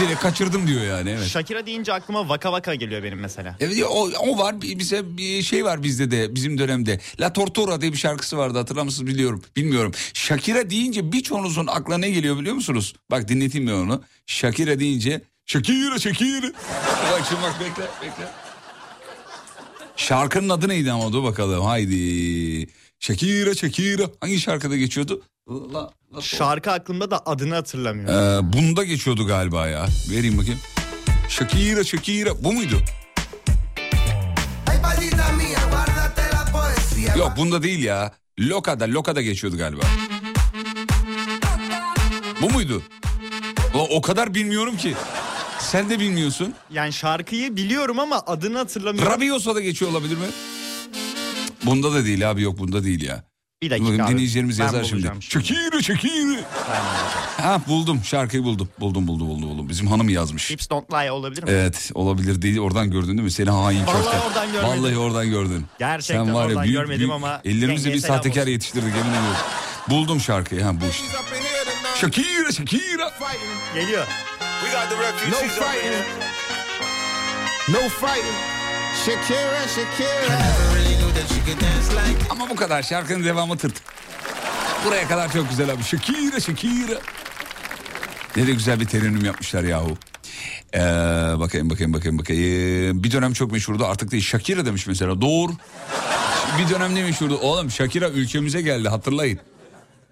Direkt 0.00 0.20
kaçırdım 0.20 0.66
diyor 0.66 0.82
yani 0.82 1.10
evet. 1.10 1.26
Shakira 1.26 1.66
deyince 1.66 1.92
aklıma 1.92 2.28
vaka 2.28 2.52
vaka 2.52 2.74
geliyor 2.74 3.02
benim 3.02 3.20
mesela. 3.20 3.56
Evet 3.60 3.82
o, 3.88 4.10
o 4.10 4.38
var 4.38 4.62
bi- 4.62 4.78
bize 4.78 5.16
bir 5.16 5.42
şey 5.42 5.64
var 5.64 5.82
bizde 5.82 6.10
de 6.10 6.34
bizim 6.34 6.58
dönemde. 6.58 7.00
La 7.20 7.32
Tortura 7.32 7.80
diye 7.80 7.92
bir 7.92 7.98
şarkısı 7.98 8.36
vardı 8.38 8.58
hatırlar 8.58 8.82
mısınız 8.82 9.06
biliyorum. 9.06 9.42
Bilmiyorum. 9.56 9.92
Shakira 10.14 10.70
deyince 10.70 11.12
birçoğunuzun 11.12 11.66
aklına 11.66 11.98
ne 11.98 12.10
geliyor 12.10 12.38
biliyor 12.38 12.54
musunuz? 12.54 12.94
Bak 13.10 13.28
dinleteyim 13.28 13.66
ben 13.68 13.72
onu. 13.72 14.02
Shakira 14.26 14.80
deyince 14.80 15.22
Shakira 15.46 15.98
Shakira. 15.98 16.46
bak 17.12 17.22
şimdi 17.28 17.42
bak 17.42 17.54
bekle 17.60 17.82
bekle. 18.02 18.28
Şarkının 19.96 20.48
adı 20.48 20.68
neydi 20.68 20.92
ama 20.92 21.12
dur 21.12 21.22
bakalım 21.24 21.64
haydi. 21.64 22.66
Shakira 23.00 23.54
Shakira 23.54 24.02
hangi 24.20 24.40
şarkıda 24.40 24.76
geçiyordu? 24.76 25.22
La, 25.48 25.90
la, 26.14 26.20
Şarkı 26.20 26.70
aklımda 26.72 27.10
da 27.10 27.26
adını 27.26 27.54
hatırlamıyorum. 27.54 28.14
ee, 28.48 28.52
bunda 28.52 28.84
geçiyordu 28.84 29.26
galiba 29.26 29.68
ya. 29.68 29.86
Vereyim 30.10 30.38
bakayım. 30.38 30.60
Shakira 31.28 31.84
Shakira 31.84 32.44
bu 32.44 32.52
muydu? 32.52 32.76
Yok 37.18 37.32
bunda 37.36 37.62
değil 37.62 37.84
ya. 37.84 38.12
Loka'da 38.40 38.84
Loka'da 38.88 39.22
geçiyordu 39.22 39.56
galiba. 39.58 39.82
Bu 42.42 42.50
muydu? 42.50 42.82
O, 43.74 43.78
o 43.96 44.00
kadar 44.00 44.34
bilmiyorum 44.34 44.76
ki. 44.76 44.94
Sen 45.58 45.90
de 45.90 45.98
bilmiyorsun. 46.00 46.54
Yani 46.70 46.92
şarkıyı 46.92 47.56
biliyorum 47.56 47.98
ama 48.00 48.22
adını 48.26 48.58
hatırlamıyorum. 48.58 49.12
Rabiosa'da 49.12 49.60
geçiyor 49.60 49.90
olabilir 49.90 50.16
mi? 50.16 50.26
Bunda 51.66 51.92
da 51.92 52.04
değil 52.04 52.30
abi 52.30 52.42
yok 52.42 52.58
bunda 52.58 52.84
değil 52.84 53.02
ya. 53.02 53.24
Bir 53.62 53.70
dakika 53.70 54.04
abi. 54.04 54.12
dinleyicilerimiz 54.12 54.58
Ben 54.60 54.64
yazar 54.64 54.84
şimdi. 54.84 55.02
şimdi. 55.02 55.22
Shakira 55.24 55.82
Shakira. 55.82 56.40
Ha 57.42 57.60
buldum 57.68 58.00
şarkıyı 58.04 58.42
buldum. 58.44 58.68
Buldum 58.80 59.08
buldum 59.08 59.28
buldum 59.28 59.50
buldum. 59.50 59.68
Bizim 59.68 59.86
hanım 59.86 60.08
yazmış. 60.08 60.50
Hips 60.50 60.70
Don't 60.70 60.92
Lie 60.92 61.10
olabilir 61.10 61.42
mi? 61.42 61.50
Evet 61.50 61.90
olabilir 61.94 62.42
değil 62.42 62.58
oradan 62.58 62.90
gördün 62.90 63.08
değil 63.08 63.20
mi? 63.20 63.30
Seni 63.30 63.50
hain 63.50 63.86
Vallahi 63.86 64.02
köfte. 64.02 64.18
oradan 64.28 64.52
görmedim. 64.52 64.68
Vallahi 64.82 64.98
oradan 64.98 65.30
gördün. 65.30 65.66
Gerçekten 65.78 66.24
Sen 66.24 66.34
var 66.34 66.40
ya 66.42 66.46
oradan 66.48 66.62
büyük, 66.64 66.76
görmedim 66.76 66.98
büyük, 67.00 67.12
ama 67.12 67.40
Ellerimizle 67.44 67.92
bir 67.92 67.98
sahtekar 68.00 68.40
olsun. 68.42 68.50
yetiştirdik 68.50 68.94
emin 68.94 69.10
ediyorum. 69.10 69.36
Buldum 69.90 70.20
şarkıyı 70.20 70.62
ha 70.62 70.72
bu 70.80 70.84
işte. 70.90 71.06
Shakira 72.00 72.52
Shakira. 72.52 73.12
Geliyor. 73.74 74.06
No 75.30 75.36
fighting. 75.36 76.04
No 77.68 77.88
fighting. 77.88 78.36
Shakira, 79.06 79.68
Shakira. 79.68 80.99
Ama 82.30 82.50
bu 82.50 82.56
kadar 82.56 82.82
şarkının 82.82 83.24
devamı 83.24 83.56
tırt. 83.58 83.74
Buraya 84.86 85.08
kadar 85.08 85.32
çok 85.32 85.50
güzel 85.50 85.70
abi. 85.72 85.82
Shakira 85.82 86.40
Shakira. 86.40 86.98
Ne 88.36 88.46
de 88.46 88.52
güzel 88.52 88.80
bir 88.80 88.86
terenüm 88.86 89.24
yapmışlar 89.24 89.64
yahu. 89.64 89.98
Ee, 90.74 90.78
bakayım 91.38 91.70
bakayım 91.70 91.92
bakayım 91.92 92.18
bakayım. 92.18 93.04
Bir 93.04 93.10
dönem 93.12 93.32
çok 93.32 93.52
meşhurdu 93.52 93.86
artık 93.86 94.10
değil. 94.10 94.22
Shakira 94.22 94.66
demiş 94.66 94.86
mesela 94.86 95.20
doğru. 95.20 95.52
Bir 96.58 96.74
dönem 96.74 96.94
ne 96.94 97.02
meşhurdu? 97.02 97.36
Oğlum 97.38 97.70
Shakira 97.70 98.08
ülkemize 98.08 98.62
geldi 98.62 98.88
hatırlayın. 98.88 99.38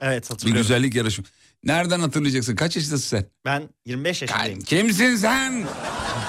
Evet 0.01 0.25
Bir 0.25 0.29
hatırlıyorum. 0.29 0.63
güzellik 0.63 0.95
yarışımı. 0.95 1.27
Nereden 1.65 2.01
hatırlayacaksın? 2.01 2.57
Kaç 2.57 2.77
yaşındasın 2.77 3.09
sen? 3.09 3.27
Ben 3.45 3.69
25 3.87 4.23
yaşındayım. 4.23 4.61
Kimsin 4.61 5.17
sen? 5.17 5.65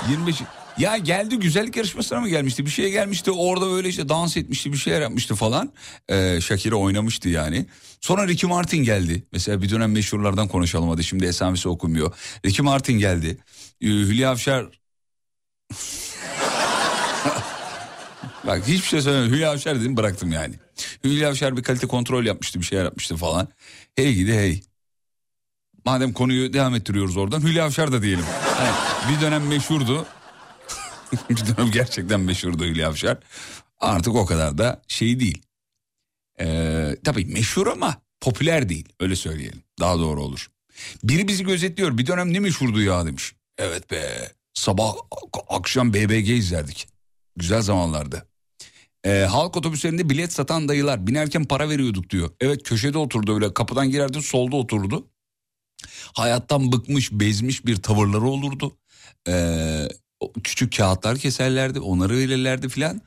25. 0.09 0.35
Ya 0.79 0.97
geldi 0.97 1.39
güzellik 1.39 1.75
yarışmasına 1.75 2.19
mı 2.19 2.29
gelmişti? 2.29 2.65
Bir 2.65 2.71
şeye 2.71 2.89
gelmişti. 2.89 3.31
Orada 3.31 3.71
böyle 3.71 3.89
işte 3.89 4.09
dans 4.09 4.37
etmişti, 4.37 4.73
bir 4.73 4.77
şeyler 4.77 5.01
yapmıştı 5.01 5.35
falan. 5.35 5.73
Ee, 6.09 6.41
Shakira 6.41 6.75
oynamıştı 6.75 7.29
yani. 7.29 7.65
Sonra 8.01 8.27
Ricky 8.27 8.53
Martin 8.53 8.77
geldi. 8.77 9.23
Mesela 9.31 9.61
bir 9.61 9.69
dönem 9.69 9.91
meşhurlardan 9.91 10.47
konuşalım 10.47 10.89
hadi. 10.89 11.03
Şimdi 11.03 11.25
esamesi 11.25 11.69
okunmuyor. 11.69 12.13
Ricky 12.45 12.65
Martin 12.65 12.99
geldi. 12.99 13.37
Ee, 13.81 13.87
Hülya 13.87 14.29
Avşar 14.29 14.65
Bak 18.47 18.67
hiçbir 18.67 18.87
şey 18.87 19.01
söylemedim. 19.01 19.33
Hülya 19.33 19.51
Avşar 19.51 19.79
dedim 19.79 19.97
bıraktım 19.97 20.31
yani. 20.31 20.55
Hülya 21.03 21.29
Avşar 21.29 21.57
bir 21.57 21.63
kalite 21.63 21.87
kontrol 21.87 22.25
yapmıştı 22.25 22.59
bir 22.59 22.65
şeyler 22.65 22.83
yapmıştı 22.83 23.15
falan. 23.15 23.47
Hey 23.95 24.13
gidi 24.13 24.33
hey. 24.33 24.61
Madem 25.85 26.13
konuyu 26.13 26.53
devam 26.53 26.75
ettiriyoruz 26.75 27.17
oradan 27.17 27.41
Hülya 27.41 27.65
Avşar 27.65 27.91
da 27.91 28.01
diyelim. 28.01 28.25
Yani 28.59 28.75
bir 29.09 29.21
dönem 29.21 29.47
meşhurdu. 29.47 30.05
bir 31.29 31.37
dönem 31.37 31.71
gerçekten 31.71 32.19
meşhurdu 32.19 32.65
Hülya 32.65 32.89
Avşar. 32.89 33.17
Artık 33.79 34.15
o 34.15 34.25
kadar 34.25 34.57
da 34.57 34.81
şey 34.87 35.19
değil. 35.19 35.41
Ee, 36.39 36.95
tabii 37.03 37.25
meşhur 37.25 37.67
ama 37.67 38.01
popüler 38.21 38.69
değil 38.69 38.89
öyle 38.99 39.15
söyleyelim. 39.15 39.63
Daha 39.79 39.99
doğru 39.99 40.23
olur. 40.23 40.47
Biri 41.03 41.27
bizi 41.27 41.43
gözetliyor 41.43 41.97
bir 41.97 42.07
dönem 42.07 42.33
ne 42.33 42.39
meşhurdu 42.39 42.81
ya 42.81 43.05
demiş. 43.05 43.33
Evet 43.57 43.91
be 43.91 44.31
sabah 44.53 44.93
akşam 45.49 45.93
BBG 45.93 46.29
izlerdik. 46.29 46.87
Güzel 47.35 47.61
zamanlardı. 47.61 48.27
Ee, 49.05 49.09
halk 49.09 49.57
otobüslerinde 49.57 50.09
bilet 50.09 50.33
satan 50.33 50.67
dayılar 50.67 51.07
binerken 51.07 51.45
para 51.45 51.69
veriyorduk 51.69 52.09
diyor. 52.09 52.29
Evet 52.41 52.63
köşede 52.63 52.97
oturdu 52.97 53.35
öyle 53.35 53.53
kapıdan 53.53 53.89
girerdi 53.89 54.21
solda 54.21 54.55
oturdu. 54.55 55.07
Hayattan 56.13 56.71
bıkmış 56.71 57.11
bezmiş 57.11 57.65
bir 57.65 57.75
tavırları 57.75 58.25
olurdu. 58.25 58.77
Ee, 59.27 59.87
küçük 60.43 60.77
kağıtlar 60.77 61.17
keserlerdi 61.17 61.79
onları 61.79 62.17
verirlerdi 62.17 62.69
filan. 62.69 63.01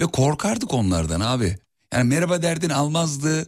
Ve 0.00 0.04
korkardık 0.04 0.74
onlardan 0.74 1.20
abi. 1.20 1.58
Yani 1.92 2.08
merhaba 2.08 2.42
derdin 2.42 2.70
almazdı. 2.70 3.46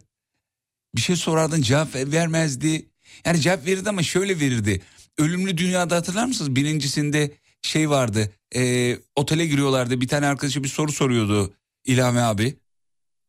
Bir 0.97 1.01
şey 1.01 1.17
sorardın 1.17 1.63
cevap 1.63 1.95
vermezdi. 1.95 2.87
Yani 3.25 3.41
cevap 3.41 3.67
verirdi 3.67 3.89
ama 3.89 4.03
şöyle 4.03 4.41
verirdi. 4.41 4.83
Ölümlü 5.19 5.59
Dünya'da 5.59 5.97
hatırlar 5.97 6.25
mısınız? 6.25 6.57
Birincisinde 6.57 7.31
şey 7.63 7.91
vardı. 7.91 8.33
E, 8.57 8.97
otele 9.17 9.47
giriyorlardı. 9.47 10.01
Bir 10.01 10.09
tane 10.09 10.27
arkadaşı 10.27 10.65
bir 10.65 10.69
soru 10.69 10.93
soruyordu 10.93 11.55
İlhami 11.85 12.21
abi. 12.21 12.57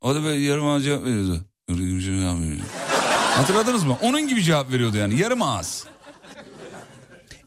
O 0.01 0.15
da 0.15 0.23
böyle 0.23 0.41
yarım 0.41 0.67
ağız 0.67 0.83
cevap 0.83 1.03
veriyordu. 1.05 1.45
Hatırladınız 3.35 3.83
mı? 3.83 3.97
Onun 4.01 4.27
gibi 4.27 4.43
cevap 4.43 4.71
veriyordu 4.71 4.97
yani. 4.97 5.19
Yarım 5.19 5.41
ağız. 5.41 5.85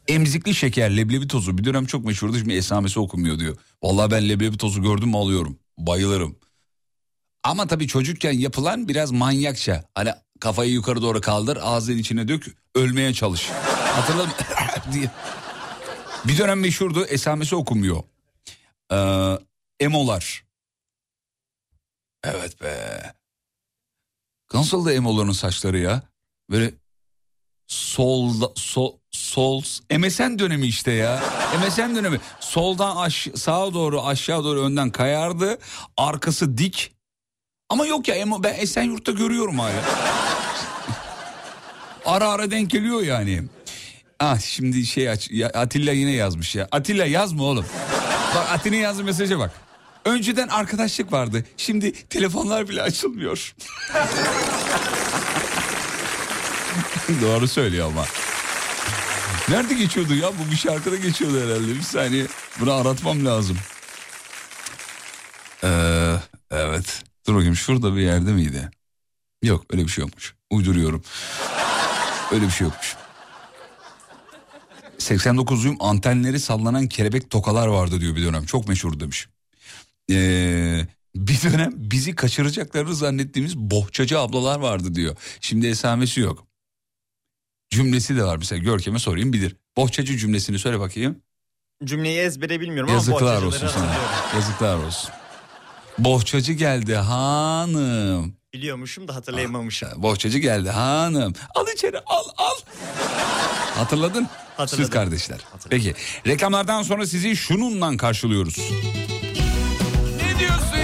Emzikli 0.07 0.55
şeker, 0.55 0.97
leblebi 0.97 1.27
tozu. 1.27 1.57
Bir 1.57 1.63
dönem 1.63 1.85
çok 1.85 2.05
meşhurdu. 2.05 2.37
Şimdi 2.37 2.53
esamesi 2.53 2.99
okunmuyor 2.99 3.39
diyor. 3.39 3.57
Vallahi 3.83 4.11
ben 4.11 4.29
leblebi 4.29 4.57
tozu 4.57 4.81
gördüm 4.81 5.09
mü 5.09 5.17
alıyorum. 5.17 5.59
Bayılırım. 5.77 6.39
Ama 7.43 7.67
tabii 7.67 7.87
çocukken 7.87 8.31
yapılan 8.31 8.87
biraz 8.87 9.11
manyakça. 9.11 9.83
Hani 9.95 10.09
kafayı 10.39 10.71
yukarı 10.71 11.01
doğru 11.01 11.21
kaldır, 11.21 11.57
ağzının 11.61 11.97
içine 11.97 12.27
dök, 12.27 12.45
ölmeye 12.75 13.13
çalış. 13.13 13.49
Hatırladın 13.95 14.29
mı? 14.29 14.35
diye. 14.93 15.11
Bir 16.25 16.37
dönem 16.37 16.59
meşhurdu, 16.59 17.05
esamesi 17.05 17.55
okunmuyor. 17.55 18.03
Ee, 18.91 19.39
emolar. 19.79 20.45
Evet 22.23 22.61
be. 22.61 23.01
Nasıl 24.53 24.85
da 24.85 24.93
emoların 24.93 25.31
saçları 25.31 25.77
ya? 25.77 26.01
Böyle 26.49 26.73
sol 27.67 28.51
sol 29.11 29.61
MSN 29.97 30.39
dönemi 30.39 30.67
işte 30.67 30.91
ya. 30.91 31.23
MSN 31.67 31.95
dönemi. 31.95 32.19
Soldan 32.39 32.95
aş 32.95 33.27
sağa 33.35 33.73
doğru 33.73 34.01
aşağı 34.01 34.43
doğru 34.43 34.61
önden 34.61 34.89
kayardı. 34.89 35.57
Arkası 35.97 36.57
dik. 36.57 36.91
Ama 37.69 37.85
yok 37.85 38.07
ya 38.07 38.15
ben 38.43 38.55
Esenyurt'ta 38.57 39.11
görüyorum 39.11 39.59
hala. 39.59 39.83
ara 42.05 42.29
ara 42.29 42.51
denk 42.51 42.69
geliyor 42.69 43.01
yani. 43.01 43.43
Ah 44.19 44.39
şimdi 44.39 44.85
şey 44.85 45.09
aç 45.09 45.31
ya, 45.31 45.49
Atilla 45.49 45.91
yine 45.91 46.11
yazmış 46.11 46.55
ya. 46.55 46.67
Atilla 46.71 47.05
yazma 47.05 47.43
oğlum. 47.43 47.65
Bak 48.35 48.51
Atilla 48.51 48.75
yazdığı 48.75 49.03
mesaja 49.03 49.39
bak. 49.39 49.51
Önceden 50.05 50.47
arkadaşlık 50.47 51.11
vardı. 51.11 51.45
Şimdi 51.57 51.91
telefonlar 51.91 52.69
bile 52.69 52.81
açılmıyor. 52.81 53.55
Doğru 57.21 57.47
söylüyor 57.47 57.87
ama. 57.87 58.05
Nerede 59.49 59.73
geçiyordu 59.73 60.15
ya? 60.15 60.31
Bu 60.39 60.51
bir 60.51 60.55
şarkıda 60.55 60.95
geçiyordu 60.95 61.45
herhalde. 61.45 61.75
Bir 61.75 61.81
saniye. 61.81 62.27
Bunu 62.59 62.73
aratmam 62.73 63.25
lazım. 63.25 63.57
Ee, 65.63 66.15
evet. 66.51 67.03
Dur 67.27 67.35
bakayım 67.35 67.55
şurada 67.55 67.95
bir 67.95 68.01
yerde 68.01 68.31
miydi? 68.31 68.69
Yok 69.43 69.65
öyle 69.73 69.83
bir 69.83 69.89
şey 69.89 70.01
yokmuş. 70.01 70.35
Uyduruyorum. 70.49 71.03
Öyle 72.31 72.45
bir 72.45 72.51
şey 72.51 72.67
yokmuş. 72.67 72.95
89'luyum 74.99 75.75
antenleri 75.79 76.39
sallanan 76.39 76.87
kelebek 76.87 77.29
tokalar 77.29 77.67
vardı 77.67 78.01
diyor 78.01 78.15
bir 78.15 78.25
dönem. 78.25 78.45
Çok 78.45 78.67
meşhur 78.67 78.99
demiş. 78.99 79.27
Ee, 80.11 80.87
bir 81.15 81.41
dönem 81.41 81.71
bizi 81.75 82.15
kaçıracaklarını 82.15 82.95
zannettiğimiz 82.95 83.57
bohçacı 83.57 84.19
ablalar 84.19 84.59
vardı 84.59 84.95
diyor. 84.95 85.15
Şimdi 85.41 85.67
esamesi 85.67 86.19
yok. 86.19 86.47
Cümlesi 87.75 88.17
de 88.17 88.23
var 88.23 88.37
mesela 88.37 88.63
Görkem'e 88.63 88.99
sorayım 88.99 89.33
bilir. 89.33 89.55
Bohçacı 89.77 90.17
cümlesini 90.17 90.59
söyle 90.59 90.79
bakayım. 90.79 91.21
Cümleyi 91.83 92.19
ezbere 92.19 92.59
bilmiyorum 92.61 92.93
Yazıklar 92.93 93.35
ama 93.37 93.47
olsun 93.47 93.61
bohçacıları 93.61 93.71
sana. 93.73 93.95
Yazıklar 94.35 94.75
olsun. 94.77 95.09
Bohçacı 95.97 96.53
geldi 96.53 96.95
hanım. 96.95 98.33
Biliyormuşum 98.53 99.07
da 99.07 99.15
hatırlayamamışım. 99.15 99.89
Bohçacı 100.03 100.37
geldi 100.37 100.69
hanım. 100.69 101.33
Al 101.55 101.65
içeri 101.75 101.99
al 101.99 102.23
al. 102.37 102.55
Hatırladın? 103.77 104.27
Hatırladım. 104.57 104.85
Siz 104.85 104.89
kardeşler. 104.89 105.39
Peki 105.69 105.93
reklamlardan 106.27 106.83
sonra 106.83 107.05
sizi 107.07 107.35
şununla 107.35 107.97
karşılıyoruz. 107.97 108.57
Ne 110.23 110.39
diyorsun 110.39 110.74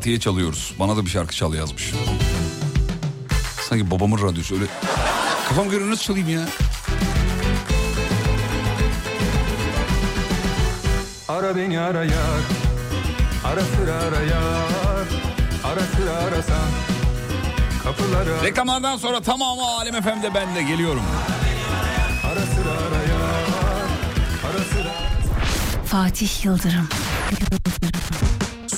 Atiye 0.00 0.20
çalıyoruz. 0.20 0.74
Bana 0.78 0.96
da 0.96 1.04
bir 1.04 1.10
şarkı 1.10 1.34
çal 1.34 1.54
yazmış. 1.54 1.92
Sanki 3.68 3.90
babamın 3.90 4.18
radyosu 4.22 4.54
öyle. 4.54 4.64
Kafam 5.48 5.70
göre 5.70 5.90
nasıl 5.90 6.02
çalayım 6.02 6.28
ya? 6.28 6.40
Ara 11.28 11.56
beni 11.56 11.80
ara 11.80 12.04
yar 12.04 12.40
Ara 13.44 13.60
sıra 13.60 13.94
ara 13.94 14.20
yar 14.20 15.06
Ara 15.64 15.80
sıra 15.80 16.12
arasan 16.12 16.70
Kapıları 17.82 18.42
Reklamlardan 18.42 18.96
sonra 18.96 19.20
tamamı 19.20 19.62
Alem 19.62 20.02
FM'de 20.02 20.34
ben 20.34 20.54
de 20.54 20.62
geliyorum. 20.62 21.02
Ara 22.24 22.40
sıra 22.40 22.70
ara 22.70 23.02
yar 23.02 23.44
Ara 24.50 24.64
sıra 24.64 24.92
Fatih 25.86 26.44
Yıldırım. 26.44 26.88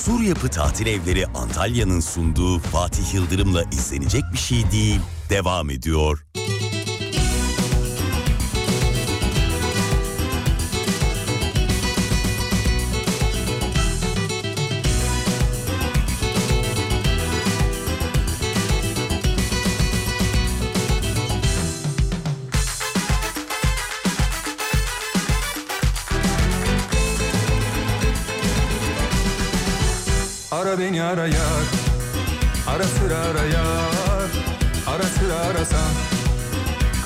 Sur 0.05 0.21
Yapı 0.21 0.49
Tatil 0.49 0.87
Evleri 0.87 1.27
Antalya'nın 1.27 1.99
sunduğu 1.99 2.59
Fatih 2.59 3.13
Yıldırım'la 3.13 3.63
izlenecek 3.63 4.23
bir 4.33 4.37
şey 4.37 4.71
değil. 4.71 4.99
Devam 5.29 5.69
ediyor. 5.69 6.25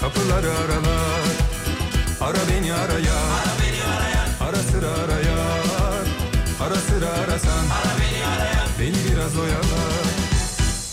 Kapıları 0.07 0.51
aralar 0.51 1.27
Ara 2.21 2.37
beni 2.49 2.73
ara 2.73 2.99
yar 2.99 3.43
Ara 4.41 4.57
sıra 4.57 4.87
ara 4.87 5.19
yar 5.29 6.05
Ara 6.61 6.75
sıra 6.75 7.09
arasan. 7.09 7.65
Beni 8.79 8.95
biraz 9.11 9.37
oyalar 9.37 10.07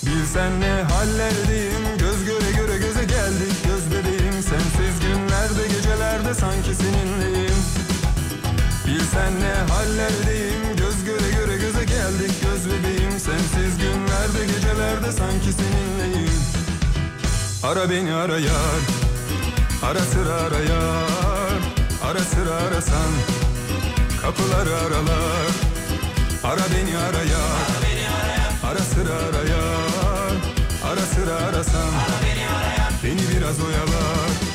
Bilsen 0.07 0.61
ne 0.61 0.83
hallerdeyim. 0.92 1.98
Göz 1.98 2.24
göre 2.24 2.50
göre 2.57 2.79
göze 2.79 3.05
geldik. 3.05 3.57
Göz 3.64 3.90
bebeğim 3.90 4.42
sensiz 4.42 5.00
günlerde 5.00 5.68
gecelerde 5.68 6.35
sanki 6.35 6.74
seninleyim. 6.74 7.61
Bilsen 8.87 9.33
ne 9.40 9.72
hallerdeyim. 9.72 10.77
Göz 10.77 11.05
göre 11.05 11.31
göre 11.38 11.57
göze 11.57 11.85
geldik. 11.85 12.33
Göz 12.42 12.66
bebeğim 12.66 13.11
sensiz 13.11 13.79
günlerde 13.79 14.46
gecelerde 14.53 15.12
sanki 15.12 15.50
seninleyim. 15.53 16.31
Ara 17.62 17.90
beni 17.90 18.14
ara 18.14 18.38
yar 18.38 19.04
Ara 19.85 20.01
sıra 20.01 20.35
ara 20.35 20.61
yar 20.61 21.61
Ara 22.05 22.18
sıra 22.20 22.55
arasan. 22.55 23.12
Kapıları 24.23 24.77
aralar. 24.77 25.51
Ara 26.44 26.61
beni 26.75 26.99
ara 26.99 27.23
yar 27.23 27.68
Ara 28.64 28.79
sıra 28.79 29.14
ara 29.14 29.49
yar 29.49 30.35
Ara 30.85 31.01
sıra 31.01 31.35
arasan. 31.35 31.92
Beni 33.05 33.20
biraz 33.37 33.61
oyalar 33.61 34.54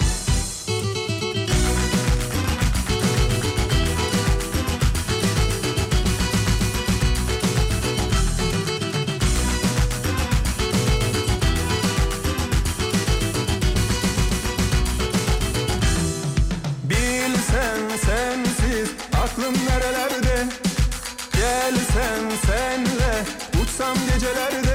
gecelerden 23.95 24.68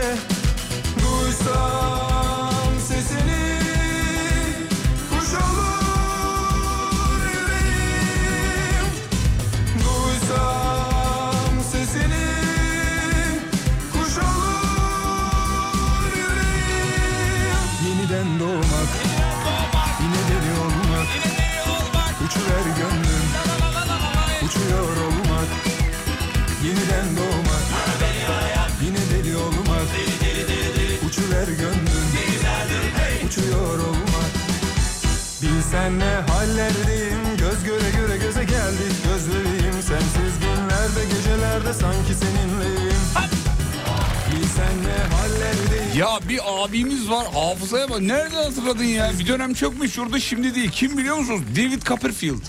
hafızaya 47.75 47.91
bak. 47.91 48.01
Nerede 48.01 48.37
hatırladın 48.37 48.85
ya? 48.85 49.11
Bir 49.19 49.27
dönem 49.27 49.55
çok 49.55 49.81
meşhurdu 49.81 50.19
şimdi 50.19 50.55
değil. 50.55 50.71
Kim 50.71 50.99
biliyor 50.99 51.17
musunuz? 51.17 51.41
David 51.57 51.83
Copperfield. 51.83 52.43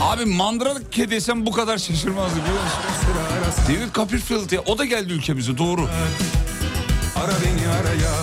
Abi 0.00 0.24
mandrake 0.24 1.10
desem 1.10 1.46
bu 1.46 1.52
kadar 1.52 1.78
şaşırmazdı 1.78 2.36
biliyor 2.36 2.62
musun? 2.62 2.80
David 3.68 3.94
Copperfield 3.94 4.52
ya. 4.52 4.60
O 4.60 4.78
da 4.78 4.84
geldi 4.84 5.12
ülkemize 5.12 5.58
doğru. 5.58 5.88
Ara 7.16 7.32
beni 7.44 7.68
araya 7.68 8.14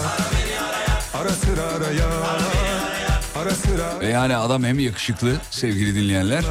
Ara 1.22 1.30
sıra 1.30 1.62
araya 1.62 2.08
Ara 3.42 3.52
sıra 3.52 4.00
Ve 4.00 4.08
yani 4.08 4.36
adam 4.38 4.64
hem 4.64 4.80
yakışıklı 4.80 5.36
sevgili 5.52 5.96
dinleyenler 5.96 6.44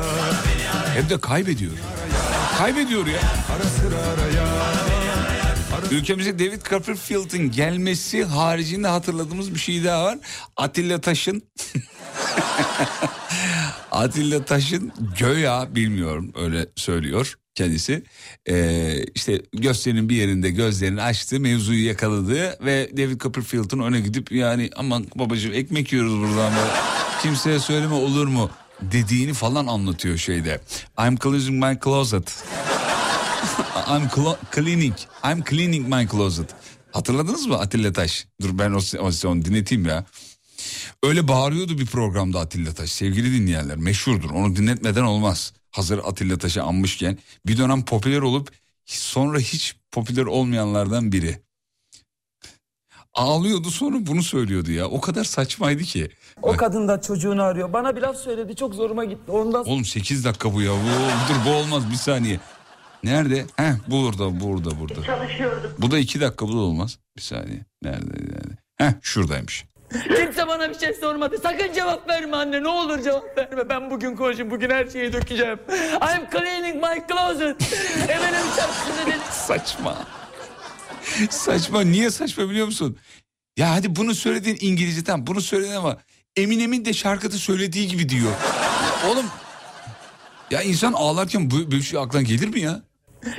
hem 0.94 1.10
de 1.10 1.20
kaybediyor. 1.20 1.72
Kaybediyor 2.58 3.06
ya. 3.06 3.18
Ara 3.56 3.64
sıra 3.64 3.96
araya 3.96 4.29
Ülkemize 5.90 6.38
David 6.38 6.62
Copperfield'ın 6.62 7.50
gelmesi 7.50 8.24
haricinde 8.24 8.88
hatırladığımız 8.88 9.54
bir 9.54 9.58
şey 9.58 9.84
daha 9.84 10.04
var. 10.04 10.18
Atilla 10.56 11.00
Taş'ın 11.00 11.40
Atilla 13.90 14.44
Taş'ın 14.44 14.92
göya 15.18 15.74
bilmiyorum 15.74 16.32
öyle 16.36 16.66
söylüyor 16.76 17.34
kendisi. 17.54 18.02
Ee, 18.48 19.04
işte 19.14 19.42
gösterinin 19.52 20.08
bir 20.08 20.16
yerinde 20.16 20.50
gözlerini 20.50 21.02
açtı 21.02 21.40
mevzuyu 21.40 21.86
yakaladı 21.86 22.64
ve 22.64 22.90
David 22.96 23.20
Copperfield'ın 23.20 23.80
öne 23.80 24.00
gidip 24.00 24.32
yani 24.32 24.70
aman 24.76 25.06
babacığım 25.14 25.52
ekmek 25.52 25.92
yiyoruz 25.92 26.12
buradan 26.12 26.52
böyle. 26.56 26.70
kimseye 27.22 27.58
söyleme 27.58 27.94
olur 27.94 28.26
mu 28.26 28.50
dediğini 28.82 29.32
falan 29.32 29.66
anlatıyor 29.66 30.18
şeyde. 30.18 30.60
I'm 31.06 31.16
closing 31.16 31.64
my 31.64 31.78
closet. 31.84 32.44
I'm 33.88 34.08
cleaning. 34.54 34.94
I'm 35.24 35.44
cleaning 35.50 35.94
my 35.94 36.08
closet. 36.08 36.54
Hatırladınız 36.92 37.46
mı 37.46 37.58
Atilla 37.58 37.92
Taş? 37.92 38.26
Dur 38.42 38.58
ben 38.58 38.72
o, 38.72 38.80
o, 38.98 39.28
onu 39.28 39.44
dinleteyim 39.44 39.86
ya. 39.86 40.04
Öyle 41.02 41.28
bağırıyordu 41.28 41.78
bir 41.78 41.86
programda 41.86 42.40
Atilla 42.40 42.72
Taş. 42.72 42.92
Sevgili 42.92 43.40
dinleyenler 43.40 43.76
meşhurdur. 43.76 44.30
Onu 44.30 44.56
dinletmeden 44.56 45.02
olmaz. 45.02 45.52
Hazır 45.70 45.98
Atilla 45.98 46.38
Taş'ı 46.38 46.62
anmışken 46.62 47.18
bir 47.46 47.58
dönem 47.58 47.84
popüler 47.84 48.20
olup 48.20 48.50
sonra 48.86 49.38
hiç 49.38 49.76
popüler 49.90 50.24
olmayanlardan 50.24 51.12
biri. 51.12 51.40
Ağlıyordu 53.14 53.70
sonra 53.70 53.96
bunu 54.06 54.22
söylüyordu 54.22 54.72
ya. 54.72 54.86
O 54.86 55.00
kadar 55.00 55.24
saçmaydı 55.24 55.82
ki. 55.82 56.10
O 56.42 56.56
kadın 56.56 56.88
da 56.88 57.00
çocuğunu 57.00 57.42
arıyor. 57.42 57.72
Bana 57.72 57.96
bir 57.96 58.00
laf 58.00 58.16
söyledi 58.16 58.56
çok 58.56 58.74
zoruma 58.74 59.04
gitti. 59.04 59.30
Ondan 59.32 59.68
Oğlum 59.68 59.84
8 59.84 60.24
dakika 60.24 60.54
bu 60.54 60.62
ya. 60.62 60.72
Bu, 60.72 61.28
dur 61.28 61.50
bu 61.50 61.50
olmaz 61.50 61.90
bir 61.90 61.96
saniye. 61.96 62.40
Nerede? 63.04 63.46
Heh 63.56 63.72
burada 63.88 64.40
burada 64.40 64.80
burada. 64.80 65.04
Çalışıyordum. 65.04 65.72
Bu 65.78 65.90
da 65.90 65.98
2 65.98 66.20
dakika 66.20 66.48
bu 66.48 66.52
da 66.52 66.58
olmaz. 66.58 66.98
Bir 67.16 67.22
saniye. 67.22 67.60
Nerede 67.82 68.10
nerede? 68.10 68.56
Heh 68.76 68.92
şuradaymış. 69.02 69.64
Kimse 70.16 70.48
bana 70.48 70.70
bir 70.70 70.78
şey 70.78 70.94
sormadı. 70.94 71.38
Sakın 71.42 71.72
cevap 71.72 72.08
verme 72.08 72.36
anne. 72.36 72.62
Ne 72.62 72.68
olur 72.68 73.02
cevap 73.02 73.38
verme. 73.38 73.68
Ben 73.68 73.90
bugün 73.90 74.16
konuşayım. 74.16 74.50
Bugün 74.50 74.70
her 74.70 74.86
şeyi 74.86 75.12
dökeceğim. 75.12 75.58
I'm 75.92 76.30
cleaning 76.32 76.74
my 76.74 77.02
closet. 77.08 77.62
Efendim 78.08 78.40
şarkısını 78.56 79.06
dedi. 79.06 79.18
Saçma. 79.30 79.98
saçma. 81.30 81.80
Niye 81.82 82.10
saçma 82.10 82.50
biliyor 82.50 82.66
musun? 82.66 82.98
Ya 83.56 83.70
hadi 83.70 83.96
bunu 83.96 84.14
söylediğin 84.14 84.58
İngilizce 84.60 85.04
tamam 85.04 85.26
bunu 85.26 85.40
söyledin 85.40 85.72
ama 85.74 85.96
Eminem'in 86.36 86.84
de 86.84 86.92
şarkıda 86.92 87.36
söylediği 87.36 87.88
gibi 87.88 88.08
diyor. 88.08 88.32
Oğlum 89.08 89.26
ya 90.50 90.62
insan 90.62 90.92
ağlarken 90.92 91.50
bu, 91.50 91.54
böyle 91.56 91.70
bir 91.70 91.82
şey 91.82 92.00
aklına 92.00 92.22
gelir 92.22 92.48
mi 92.48 92.60
ya? 92.60 92.82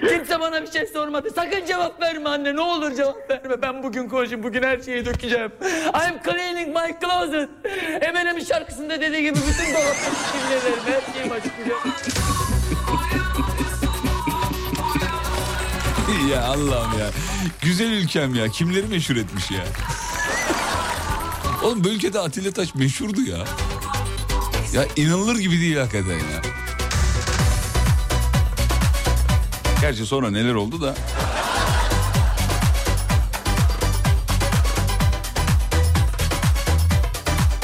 Kimse 0.10 0.40
bana 0.40 0.62
bir 0.62 0.72
şey 0.72 0.86
sormadı. 0.86 1.30
Sakın 1.36 1.66
cevap 1.66 2.02
verme 2.02 2.30
anne. 2.30 2.56
Ne 2.56 2.62
olur 2.62 2.96
cevap 2.96 3.30
verme. 3.30 3.62
Ben 3.62 3.84
bugün 3.84 4.10
konuşayım. 4.10 4.44
Bugün 4.44 4.64
her 4.64 4.82
şeyi 4.82 5.06
dökeceğim. 5.06 5.52
I'm 5.86 6.20
cleaning 6.26 6.68
my 6.68 6.96
closet. 7.02 7.50
Eminem'in 8.02 8.44
şarkısında 8.44 9.02
dediği 9.02 9.22
gibi 9.22 9.36
bütün 9.36 9.74
dolapları 9.74 10.16
kirlelerim. 10.32 10.84
Her 10.86 11.14
şeyi 11.14 11.34
açıklayacağım. 11.34 11.82
ya 16.32 16.44
Allah'ım 16.44 17.00
ya. 17.00 17.10
Güzel 17.62 17.92
ülkem 17.92 18.36
ya. 18.36 18.48
Kimleri 18.48 18.88
meşhur 18.88 19.16
etmiş 19.16 19.52
ya. 19.52 19.64
Oğlum 21.64 21.84
bu 21.84 21.90
ülkede 21.90 22.20
Atilla 22.20 22.52
Taş 22.52 22.76
meşhurdu 22.76 23.22
ya. 23.22 23.38
Ya 24.74 24.86
inanılır 24.96 25.36
gibi 25.36 25.62
değil 25.62 25.78
hakikaten 25.78 26.14
ya. 26.14 26.61
Gerçi 29.82 30.06
sonra 30.06 30.32
neler 30.32 30.54
oldu 30.54 30.82
da. 30.82 30.96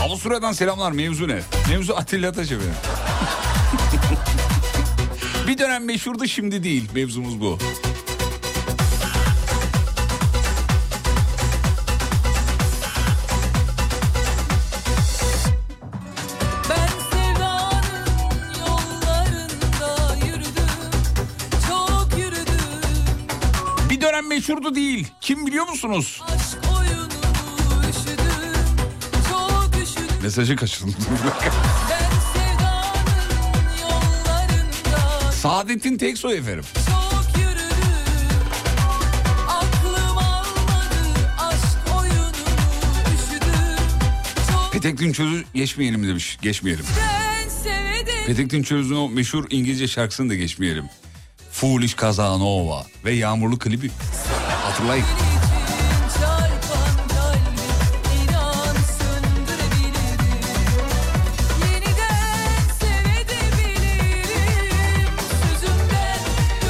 Avusturya'dan 0.01 0.51
selamlar 0.51 0.91
mevzu 0.91 1.27
ne? 1.27 1.39
Mevzu 1.69 1.93
Atilla 1.93 2.32
Taş 2.32 2.51
efendim. 2.51 2.73
Bir 5.47 5.58
dönem 5.58 5.86
meşhurdu 5.86 6.27
şimdi 6.27 6.63
değil 6.63 6.89
mevzumuz 6.95 7.41
bu. 7.41 7.58
Meşhurdu 24.68 24.76
değil. 24.76 25.07
Kim 25.22 25.47
biliyor 25.47 25.68
musunuz? 25.68 26.22
Oyununu 26.78 27.89
üşüdüm. 27.89 28.26
Mesajı 30.24 30.55
kaçırdım. 30.55 30.95
Saadettin 35.32 35.97
Teksoy 35.97 36.38
efendim. 36.38 36.63
Petek 44.72 44.99
Dinçöz'ü 44.99 45.43
geçmeyelim 45.53 46.07
demiş. 46.07 46.38
Geçmeyelim. 46.41 46.86
Petek 48.28 48.49
Dinçöz'ün 48.49 48.95
o 48.95 49.09
meşhur 49.09 49.45
İngilizce 49.49 49.88
şarkısını 49.88 50.30
da 50.30 50.36
geçmeyelim. 50.36 50.86
Foolish 51.51 51.97
Casanova 51.97 52.86
ve 53.05 53.11
Yağmurlu 53.11 53.59
klibi. 53.59 53.91
Hatırlayın. 54.78 55.05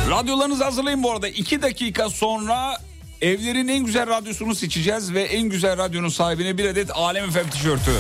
Radyolarınızı 0.10 0.64
hazırlayın 0.64 1.04
bu 1.04 1.12
arada. 1.12 1.28
İki 1.28 1.62
dakika 1.62 2.10
sonra 2.10 2.78
evlerin 3.22 3.68
en 3.68 3.86
güzel 3.86 4.08
radyosunu 4.08 4.56
seçeceğiz 4.56 5.14
ve 5.14 5.22
en 5.24 5.50
güzel 5.50 5.78
radyonun 5.78 6.10
sahibine 6.10 6.58
bir 6.58 6.66
adet 6.70 6.90
Alem 6.94 7.32
FM 7.32 7.50
tişörtü. 7.50 7.92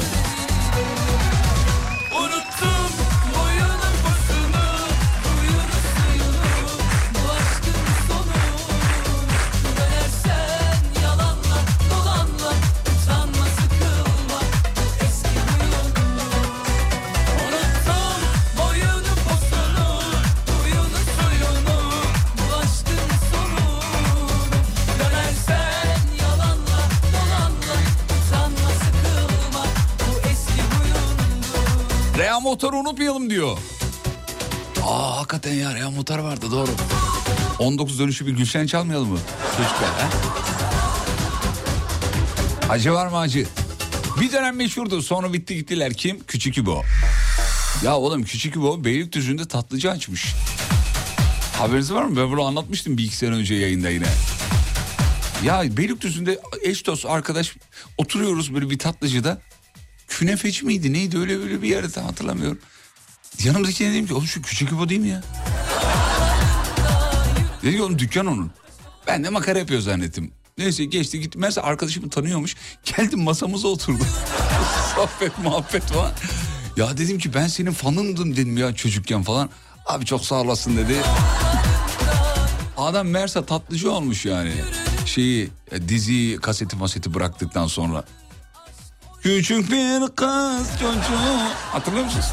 Motor'u 32.57 32.77
unutmayalım 32.77 33.29
diyor. 33.29 33.57
Aa 34.83 35.17
hakikaten 35.17 35.53
ya 35.53 35.75
Rea 35.75 35.91
Motor 35.91 36.19
vardı 36.19 36.45
doğru. 36.51 36.71
19 37.59 37.99
dönüşü 37.99 38.27
bir 38.27 38.31
Gülşen 38.31 38.67
çalmayalım 38.67 39.09
mı? 39.09 39.19
Çocuklar 39.57 39.89
ha? 39.89 40.09
Acı 42.69 42.93
var 42.93 43.07
mı 43.07 43.17
acı? 43.17 43.47
Bir 44.21 44.31
dönem 44.31 44.55
meşhurdu 44.55 45.01
sonra 45.01 45.33
bitti 45.33 45.55
gittiler. 45.55 45.93
Kim? 45.93 46.23
Küçük 46.23 46.57
İbo. 46.57 46.83
Ya 47.83 47.97
oğlum 47.97 48.23
Küçük 48.23 48.55
İbo 48.55 48.83
Beylikdüzü'nde 48.83 49.47
tatlıcı 49.47 49.91
açmış. 49.91 50.33
Haberiniz 51.57 51.93
var 51.93 52.03
mı? 52.03 52.17
Ben 52.17 52.31
bunu 52.31 52.43
anlatmıştım 52.43 52.97
bir 52.97 53.03
iki 53.03 53.15
sene 53.15 53.35
önce 53.35 53.55
yayında 53.55 53.89
yine. 53.89 54.07
Ya 55.43 55.77
Beylikdüzü'nde 55.77 56.39
eş 56.63 56.85
dost 56.85 57.05
arkadaş 57.05 57.55
oturuyoruz 57.97 58.53
böyle 58.53 58.69
bir 58.69 58.79
tatlıcıda. 58.79 59.41
Künefeci 60.17 60.65
miydi 60.65 60.93
neydi 60.93 61.17
öyle 61.17 61.37
öyle 61.37 61.61
bir 61.61 61.69
yerde 61.69 61.89
tam 61.89 62.05
hatırlamıyorum. 62.05 62.59
Yanımdakine 63.43 63.93
dedim 63.93 64.07
ki 64.07 64.13
oğlum 64.13 64.27
şu 64.27 64.41
küçük 64.41 64.71
İbo 64.71 64.89
değil 64.89 65.01
mi 65.01 65.07
ya? 65.07 65.23
Dedi 67.63 67.75
ki 67.75 67.81
oğlum 67.81 67.99
dükkan 67.99 68.25
onun. 68.25 68.51
Ben 69.07 69.23
de 69.23 69.29
makara 69.29 69.59
yapıyor 69.59 69.81
zannettim. 69.81 70.31
Neyse 70.57 70.85
geçti 70.85 71.19
gittim. 71.19 71.41
Meğerse 71.41 71.61
arkadaşımı 71.61 72.09
tanıyormuş. 72.09 72.55
Geldim 72.83 73.23
masamıza 73.23 73.67
oturdu. 73.67 74.03
Sohbet 74.95 75.37
muhabbet 75.37 75.83
falan. 75.83 76.11
Ya 76.77 76.97
dedim 76.97 77.19
ki 77.19 77.33
ben 77.33 77.47
senin 77.47 77.71
fanındım 77.71 78.35
dedim 78.35 78.57
ya 78.57 78.75
çocukken 78.75 79.23
falan. 79.23 79.49
Abi 79.85 80.05
çok 80.05 80.25
sağ 80.25 80.35
olasın 80.35 80.77
dedi. 80.77 80.95
Adam 82.77 83.07
Mersa 83.07 83.45
tatlıcı 83.45 83.91
olmuş 83.91 84.25
yani. 84.25 84.53
Şeyi 85.05 85.49
e, 85.71 85.89
diziyi 85.89 86.37
kaseti 86.37 86.75
maseti 86.75 87.13
bıraktıktan 87.13 87.67
sonra. 87.67 88.03
Küçük 89.27 89.71
bir 89.71 90.15
kız 90.15 90.71
çocuğu. 90.79 91.37
Hatırlıyor 91.71 92.05
musunuz? 92.05 92.25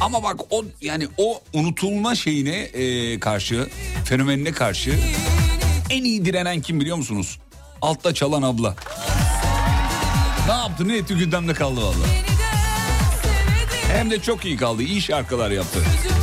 Ama 0.00 0.22
bak 0.22 0.40
o 0.50 0.64
yani 0.80 1.08
o 1.16 1.40
unutulma 1.52 2.14
şeyine 2.14 2.56
e, 2.56 3.20
karşı 3.20 3.68
fenomenine 4.04 4.52
karşı 4.52 4.94
en 5.90 6.04
iyi 6.04 6.24
direnen 6.24 6.60
kim 6.60 6.80
biliyor 6.80 6.96
musunuz? 6.96 7.38
Altta 7.82 8.14
çalan 8.14 8.42
abla. 8.42 8.76
Ne 10.46 10.52
yaptı 10.52 10.88
ne 10.88 10.96
etti 10.96 11.14
gündemde 11.14 11.54
kaldı 11.54 11.82
valla. 11.82 12.06
Hem 13.92 14.10
de 14.10 14.22
çok 14.22 14.44
iyi 14.44 14.56
kaldı. 14.56 14.82
iyi 14.82 15.02
şarkılar 15.02 15.50
yaptı. 15.50 15.78
Geliyor. 15.78 16.13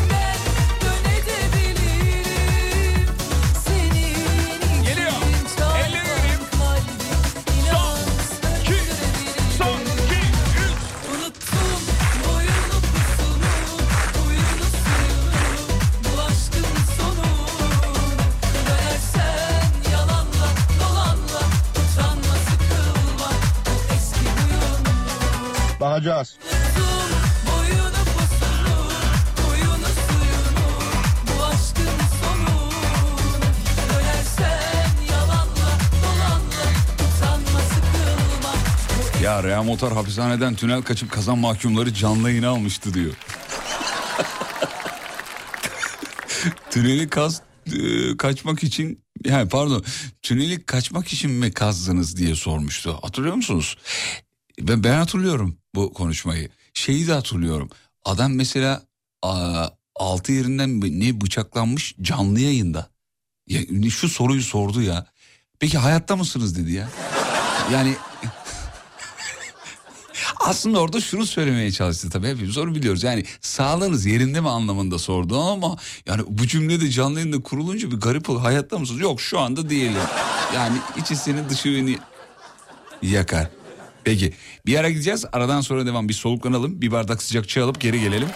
Bu 26.01 26.05
Ya 39.23 39.43
Rea 39.43 39.63
Motor 39.63 39.91
hapishaneden 39.91 40.55
tünel 40.55 40.81
kaçıp 40.81 41.11
kazan 41.11 41.37
mahkumları 41.37 41.93
canlı 41.93 42.29
yayına 42.29 42.49
almıştı 42.49 42.93
diyor. 42.93 43.13
Tüneli 46.71 47.09
kaz 47.09 47.41
e, 47.67 48.17
kaçmak 48.17 48.63
için 48.63 49.03
yani 49.25 49.49
pardon 49.49 49.83
tüneli 50.21 50.65
kaçmak 50.65 51.07
için 51.07 51.31
mi 51.31 51.53
kazdınız 51.53 52.17
diye 52.17 52.35
sormuştu. 52.35 52.99
Hatırlıyor 53.01 53.35
musunuz? 53.35 53.77
Ben, 54.67 54.83
ben 54.83 54.93
hatırlıyorum 54.93 55.57
bu 55.75 55.93
konuşmayı. 55.93 56.49
Şeyi 56.73 57.07
de 57.07 57.13
hatırlıyorum. 57.13 57.69
Adam 58.05 58.33
mesela 58.33 58.83
a, 59.21 59.67
altı 59.95 60.31
yerinden 60.31 60.81
ne 60.81 61.21
bıçaklanmış 61.21 61.95
canlı 62.01 62.39
yayında. 62.39 62.89
Ya, 63.47 63.61
şu 63.89 64.09
soruyu 64.09 64.41
sordu 64.41 64.81
ya. 64.81 65.05
Peki 65.59 65.77
hayatta 65.77 66.15
mısınız 66.15 66.57
dedi 66.57 66.71
ya. 66.71 66.89
Yani 67.73 67.95
aslında 70.39 70.79
orada 70.79 71.01
şunu 71.01 71.25
söylemeye 71.25 71.71
çalıştı 71.71 72.09
tabii 72.09 72.27
hepimiz 72.27 72.57
onu 72.57 72.75
biliyoruz. 72.75 73.03
Yani 73.03 73.25
sağlığınız 73.41 74.05
yerinde 74.05 74.41
mi 74.41 74.49
anlamında 74.49 74.99
sordu 74.99 75.41
ama 75.41 75.77
yani 76.05 76.23
bu 76.27 76.47
cümle 76.47 76.81
de 76.81 76.89
canlı 76.89 77.19
yayında 77.19 77.43
kurulunca 77.43 77.91
bir 77.91 77.97
garip 77.97 78.29
oluyor. 78.29 78.43
Hayatta 78.43 78.77
mısınız? 78.77 79.01
Yok 79.01 79.21
şu 79.21 79.39
anda 79.39 79.69
değilim. 79.69 80.01
Yani 80.55 80.77
içi 80.97 81.15
senin 81.15 81.49
dışı 81.49 81.69
beni 81.69 81.97
yakar. 83.01 83.60
Peki 84.03 84.33
bir 84.65 84.79
ara 84.79 84.89
gideceğiz. 84.89 85.25
Aradan 85.31 85.61
sonra 85.61 85.85
devam 85.85 86.09
bir 86.09 86.13
soluklanalım. 86.13 86.81
Bir 86.81 86.91
bardak 86.91 87.23
sıcak 87.23 87.49
çay 87.49 87.63
alıp 87.63 87.81
geri 87.81 88.01
gelelim. 88.01 88.29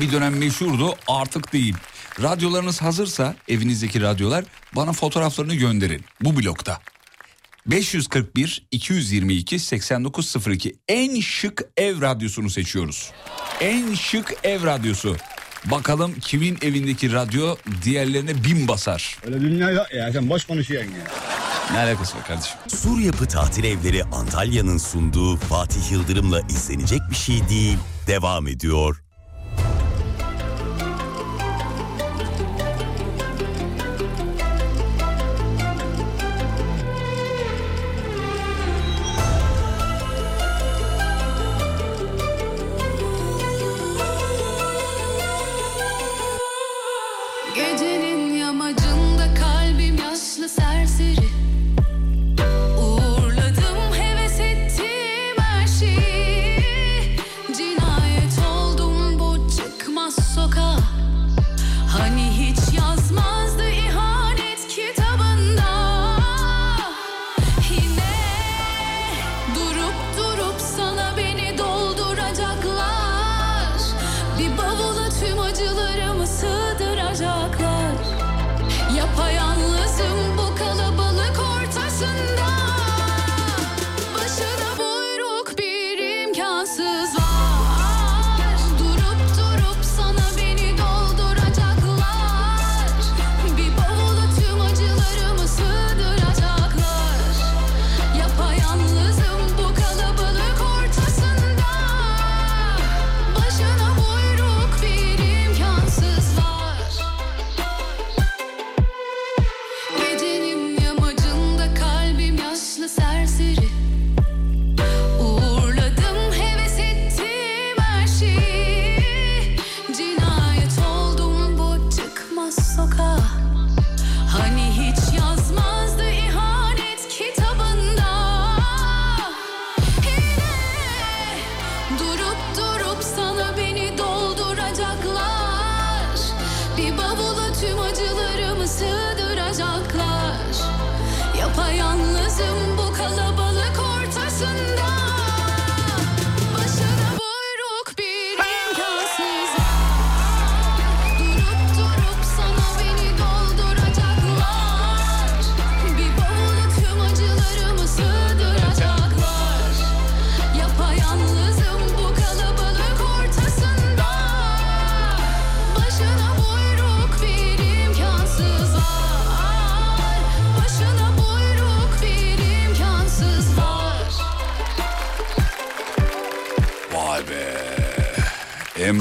Bir 0.00 0.12
dönem 0.12 0.38
meşhurdu 0.38 0.94
artık 1.08 1.52
değil. 1.52 1.74
Radyolarınız 2.22 2.82
hazırsa 2.82 3.34
evinizdeki 3.48 4.00
radyolar 4.00 4.44
bana 4.76 4.92
fotoğraflarını 4.92 5.54
gönderin 5.54 6.04
bu 6.20 6.36
blokta. 6.36 6.80
541 7.66 8.66
222 8.70 9.58
8902 9.58 10.74
en 10.88 11.20
şık 11.20 11.62
ev 11.76 12.00
radyosunu 12.00 12.50
seçiyoruz. 12.50 13.10
En 13.60 13.94
şık 13.94 14.34
ev 14.44 14.64
radyosu. 14.64 15.16
Bakalım 15.64 16.14
kimin 16.20 16.58
evindeki 16.62 17.12
radyo 17.12 17.56
diğerlerine 17.84 18.44
bin 18.44 18.68
basar. 18.68 19.18
Öyle 19.26 19.40
dünya 19.40 19.70
yok 19.70 19.86
ya 19.94 20.12
sen 20.12 20.30
boş 20.30 20.44
konuşuyorsun 20.44 20.90
ya. 20.90 21.33
Ne 21.72 21.78
alakası 21.78 22.16
var 22.16 22.24
kardeşim? 22.26 22.56
Sur 22.68 22.98
Yapı 22.98 23.28
Tatil 23.28 23.64
Evleri 23.64 24.04
Antalya'nın 24.04 24.78
sunduğu 24.78 25.36
Fatih 25.36 25.92
Yıldırım'la 25.92 26.40
izlenecek 26.40 27.00
bir 27.10 27.16
şey 27.16 27.48
değil. 27.48 27.78
Devam 28.06 28.46
ediyor. 28.46 29.03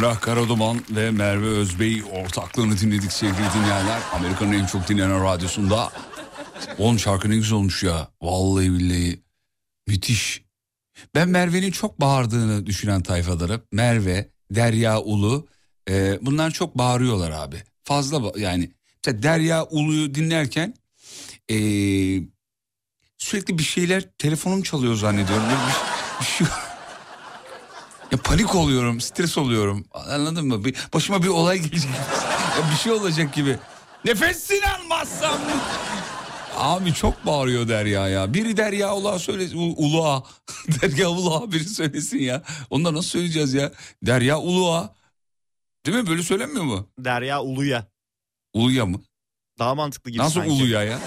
Emrah 0.04 0.22
Karaduman 0.22 0.82
ve 0.90 1.12
Merve 1.12 1.48
Özbey 1.48 2.04
ortaklığını 2.12 2.78
dinledik 2.78 3.12
sevgili 3.12 3.54
dinleyenler. 3.56 4.00
Amerika'nın 4.14 4.54
en 4.54 4.66
çok 4.66 4.88
dinlenen 4.88 5.24
radyosunda. 5.24 5.92
Oğlum 6.78 7.00
şarkı 7.00 7.30
ne 7.30 7.36
güzel 7.36 7.54
olmuş 7.54 7.84
ya. 7.84 8.08
Vallahi 8.22 8.74
billahi. 8.74 9.24
Müthiş. 9.88 10.44
Ben 11.16 11.30
Merve'nin 11.30 11.72
çok 11.72 12.02
bağırdığını 12.02 12.66
düşünen 12.66 13.04
tayfadarım. 13.04 13.62
Merve, 13.72 14.30
Derya 14.52 15.02
Ulu. 15.02 15.48
e, 15.90 16.20
bunlar 16.22 16.52
çok 16.52 16.78
bağırıyorlar 16.78 17.32
abi. 17.32 17.64
Fazla 17.84 18.40
yani. 18.40 18.72
Derya 19.06 19.66
Ulu'yu 19.66 20.16
dinlerken 20.16 20.74
e, 21.52 21.56
sürekli 23.18 23.58
bir 23.58 23.64
şeyler 23.64 24.04
telefonum 24.18 24.64
çalıyor 24.64 24.96
zannediyorum. 24.96 25.46
Bir, 25.50 26.22
bir 26.22 26.26
şey 26.26 26.48
ya 28.14 28.18
panik 28.18 28.56
oluyorum, 28.56 29.02
stres 29.02 29.38
oluyorum. 29.38 29.86
Anladın 29.94 30.48
mı? 30.48 30.66
Bir, 30.66 30.76
başıma 30.94 31.24
bir 31.24 31.28
olay 31.28 31.58
gelecek. 31.60 31.92
Ya 32.58 32.72
bir 32.72 32.76
şey 32.76 32.92
olacak 32.92 33.34
gibi. 33.34 33.58
Nefesini 34.06 34.62
almazsam. 34.80 35.40
Abi 36.58 36.94
çok 36.94 37.26
bağırıyor 37.26 37.68
Derya 37.68 38.08
ya. 38.08 38.34
Biri 38.34 38.58
Derya 38.58 38.96
Uluğa 38.96 39.20
söylesin. 39.20 39.58
U- 39.58 39.76
Uluğa. 39.86 40.24
Derya 40.82 41.10
Uluğa 41.10 41.52
biri 41.52 41.64
söylesin 41.64 42.20
ya. 42.20 42.44
Onu 42.70 42.84
nasıl 42.84 43.02
söyleyeceğiz 43.10 43.54
ya? 43.54 43.72
Derya 44.04 44.40
Uluğa. 44.40 44.96
Değil 45.86 45.98
mi? 45.98 46.08
Böyle 46.08 46.24
söylenmiyor 46.24 46.64
mu? 46.64 46.88
Derya 47.00 47.42
Uluya. 47.42 47.86
Uluya 48.54 48.86
mı? 48.86 49.02
Daha 49.60 49.76
mantıklı 49.76 50.12
gibi 50.12 50.22
Nasıl 50.24 50.34
sanki. 50.40 50.52
Uluya 50.52 50.84
ya? 50.84 51.00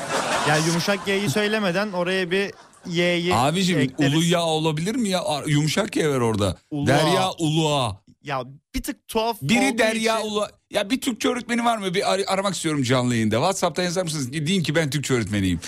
Yani 0.49 0.67
yumuşak 0.67 1.09
Y'yi 1.09 1.31
söylemeden 1.31 1.93
oraya 1.93 2.31
bir 2.31 2.53
Y'yi 2.91 3.35
Abicim 3.35 3.79
ekleriz. 3.79 4.15
Uluya 4.15 4.43
olabilir 4.43 4.95
mi 4.95 5.09
ya? 5.09 5.23
Yumuşak 5.47 5.97
ya 5.97 6.11
ver 6.11 6.21
orada. 6.21 6.57
Uluğa. 6.71 6.87
Derya 6.87 7.31
Uluğa. 7.39 8.03
Ya 8.23 8.43
bir 8.75 8.83
tık 8.83 9.09
tuhaf 9.09 9.37
Biri 9.43 9.79
Derya 9.79 10.19
için- 10.21 10.29
Ulu... 10.31 10.47
Ya 10.71 10.91
bir 10.91 11.01
Türkçe 11.01 11.29
öğretmeni 11.29 11.65
var 11.65 11.79
mı? 11.79 11.95
Bir 11.95 12.13
ar- 12.13 12.25
aramak 12.27 12.55
istiyorum 12.55 12.83
canlı 12.83 13.15
yayında. 13.15 13.37
WhatsApp'ta 13.37 13.83
yazar 13.83 14.03
mısınız? 14.03 14.33
Deyin 14.33 14.63
ki 14.63 14.75
ben 14.75 14.91
Türkçe 14.91 15.15
öğretmeniyim. 15.15 15.61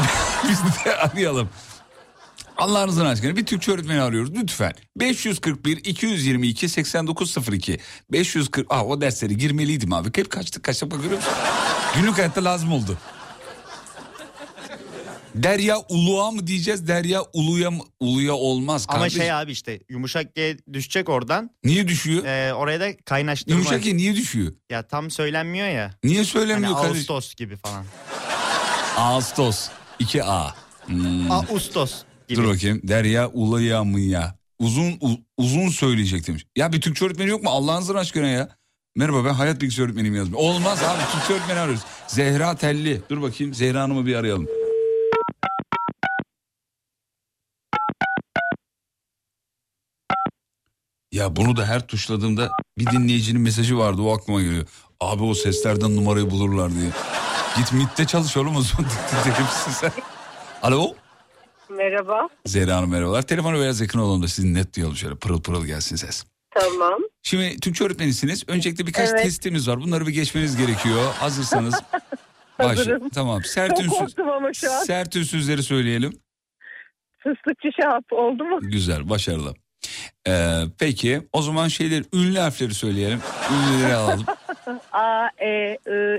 Biz 0.48 0.58
de 0.84 0.96
arayalım. 0.96 1.48
Allah'ınızın 2.56 3.06
aşkına 3.06 3.36
bir 3.36 3.46
Türkçe 3.46 3.72
öğretmeni 3.72 4.00
arıyoruz 4.00 4.30
lütfen. 4.34 4.72
541 4.96 5.76
222 5.76 6.68
8902 6.68 7.78
540 8.12 8.66
Aa 8.70 8.84
o 8.86 9.00
dersleri 9.00 9.36
girmeliydim 9.36 9.92
abi. 9.92 10.08
Hep 10.16 10.30
kaçtık 10.30 10.62
kaçtık 10.62 10.90
bak 10.90 11.02
görüyor 11.02 11.16
musun? 11.16 11.32
Günlük 11.96 12.18
hayatta 12.18 12.44
lazım 12.44 12.72
oldu. 12.72 12.98
Derya 15.42 15.78
Uluğa 15.88 16.30
mı 16.30 16.46
diyeceğiz? 16.46 16.88
Derya 16.88 17.22
Uluya 17.32 17.70
mı? 17.70 17.82
Uluya 18.00 18.32
olmaz 18.34 18.86
Ama 18.88 18.98
kardeşim. 18.98 19.20
şey 19.22 19.32
abi 19.32 19.52
işte 19.52 19.80
yumuşak 19.88 20.34
G 20.34 20.56
düşecek 20.72 21.08
oradan. 21.08 21.50
Niye 21.64 21.88
düşüyor? 21.88 22.24
Ee, 22.24 22.54
oraya 22.54 22.80
da 22.80 22.96
kaynaştırma. 22.96 23.58
Yumuşak 23.58 23.86
ya 23.86 23.94
niye 23.94 24.16
düşüyor? 24.16 24.52
Ya 24.70 24.82
tam 24.82 25.10
söylenmiyor 25.10 25.68
ya. 25.68 25.90
Niye 26.04 26.24
söylemiyor 26.24 26.72
Hani 26.72 26.82
kardeşim? 26.86 27.14
Ağustos 27.14 27.34
gibi 27.34 27.56
falan. 27.56 27.84
Ağustos. 28.96 29.68
2A. 30.00 30.50
Hmm. 30.86 31.30
Ağustos 31.30 31.94
gibi. 32.28 32.38
Dur 32.42 32.48
bakayım. 32.48 32.80
Derya 32.84 33.28
Ulaya 33.28 33.84
mı 33.84 34.00
ya? 34.00 34.38
Uzun 34.58 34.92
u- 35.00 35.20
uzun 35.36 35.68
söyleyecek 35.68 36.26
demiş. 36.26 36.46
Ya 36.56 36.72
bir 36.72 36.80
Türkçe 36.80 37.04
öğretmeni 37.04 37.30
yok 37.30 37.42
mu? 37.42 37.50
Allah'ınızın 37.50 37.94
aşkına 37.94 38.26
ya. 38.28 38.48
Merhaba 38.96 39.24
ben 39.24 39.34
hayat 39.34 39.60
bilgisi 39.60 39.82
öğretmeniyim 39.82 40.14
yazmış. 40.16 40.38
Olmaz 40.38 40.82
abi 40.82 41.02
Türkçe 41.12 41.32
öğretmeni 41.32 41.58
arıyoruz. 41.58 41.82
Zehra 42.08 42.56
Telli. 42.56 43.02
Dur 43.10 43.22
bakayım 43.22 43.54
Zehra 43.54 43.82
Hanım'ı 43.82 44.06
bir 44.06 44.14
arayalım. 44.14 44.48
Ya 51.16 51.36
bunu 51.36 51.56
da 51.56 51.66
her 51.66 51.86
tuşladığımda 51.86 52.50
bir 52.78 52.86
dinleyicinin 52.86 53.40
mesajı 53.40 53.78
vardı 53.78 54.02
o 54.02 54.14
aklıma 54.14 54.40
geliyor. 54.42 54.66
Abi 55.00 55.22
o 55.22 55.34
seslerden 55.34 55.96
numarayı 55.96 56.30
bulurlar 56.30 56.70
diye. 56.74 56.90
Git 57.56 57.72
MIT'te 57.72 58.04
çalış 58.06 58.36
oğlum 58.36 58.56
o 58.56 58.60
zaman. 58.60 58.90
Sen. 59.70 59.92
Alo. 60.62 60.94
Merhaba. 61.70 62.28
Zehra 62.46 62.76
Hanım 62.76 62.90
merhabalar. 62.90 63.22
Telefonu 63.22 63.56
biraz 63.60 63.80
yakın 63.80 63.98
olun 63.98 64.22
da 64.22 64.28
sizin 64.28 64.54
net 64.54 64.76
duyalım 64.76 64.96
şöyle 64.96 65.14
pırıl 65.14 65.42
pırıl 65.42 65.66
gelsin 65.66 65.96
ses. 65.96 66.24
Tamam. 66.50 67.00
Şimdi 67.22 67.60
Türkçe 67.60 67.84
öğretmenisiniz. 67.84 68.44
Öncelikle 68.48 68.86
birkaç 68.86 69.10
Evet. 69.10 69.22
testimiz 69.22 69.68
var. 69.68 69.80
Bunları 69.80 70.06
bir 70.06 70.12
geçmeniz 70.12 70.56
gerekiyor. 70.56 71.12
Hazırsanız. 71.18 71.82
Hazırım. 72.58 73.08
Tamam. 73.08 73.44
Sert, 73.44 73.80
ünsüz, 73.80 74.14
sert 74.86 75.16
ünsüzleri 75.16 75.62
söyleyelim. 75.62 76.12
Fıstıkçı 77.18 77.68
şahap 77.82 78.04
oldu 78.12 78.44
mu? 78.44 78.58
Güzel, 78.62 79.08
başarılı. 79.10 79.54
Ee, 80.28 80.62
peki 80.78 81.20
o 81.32 81.42
zaman 81.42 81.68
şeyler 81.68 82.02
ünlü 82.14 82.38
harfleri 82.38 82.74
söyleyelim. 82.74 83.18
Ünlüleri 83.52 83.94
alalım. 83.94 84.24
A, 84.92 85.26
E, 85.44 85.76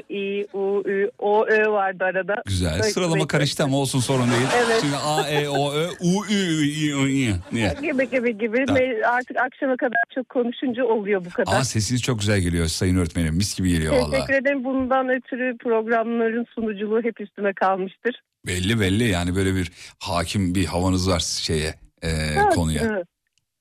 I, 0.10 0.18
I, 0.18 0.47
U, 0.53 0.84
Ü, 0.86 1.12
O, 1.20 1.45
Ö 1.45 1.72
vardı 1.72 2.03
arada. 2.03 2.36
Güzel. 2.45 2.74
Bekle, 2.78 2.84
Sıralama 2.89 3.16
bekle. 3.16 3.28
karıştı 3.28 3.64
ama 3.64 3.78
olsun 3.78 3.99
sorun 3.99 4.32
değil. 4.32 4.47
Evet. 4.66 4.78
Şimdi 4.82 4.95
A, 4.95 5.28
E, 5.30 5.49
O, 5.49 5.72
Ö, 5.74 5.88
U, 6.01 6.26
Ü, 6.26 6.34
Ü, 6.34 6.91
Ü, 6.91 7.30
Ü. 7.30 7.34
Niye? 7.51 7.74
Gibi 7.82 8.10
gibi 8.10 8.38
gibi. 8.38 8.66
Tamam. 8.68 8.82
Artık 9.05 9.38
akşama 9.38 9.78
kadar 9.78 9.97
çok 10.16 10.30
konuşunca 10.30 10.84
oluyor 10.86 11.26
bu 11.26 11.30
kadar. 11.30 11.53
Aa 11.60 11.64
sesiniz 11.64 12.01
çok 12.01 12.20
güzel 12.20 12.39
geliyor 12.39 12.68
sayın 12.68 12.97
öğretmenim. 12.97 13.36
Mis 13.36 13.58
gibi 13.58 13.70
geliyor 13.70 13.93
Teşekkür 13.93 14.18
valla. 14.34 14.36
ederim. 14.39 14.64
Bundan 14.64 15.10
ötürü 15.10 15.58
programların 15.58 16.45
sunuculuğu 16.55 17.01
hep 17.03 17.22
üstüme 17.22 17.53
kalmıştır. 17.53 18.22
Belli 18.47 18.80
belli 18.80 19.03
yani 19.03 19.36
böyle 19.36 19.55
bir 19.55 19.72
hakim 19.99 20.55
bir 20.55 20.66
havanız 20.66 21.10
var 21.10 21.20
şeye 21.20 21.74
e, 22.03 22.10
konuya. 22.55 22.82
evet. 22.84 23.08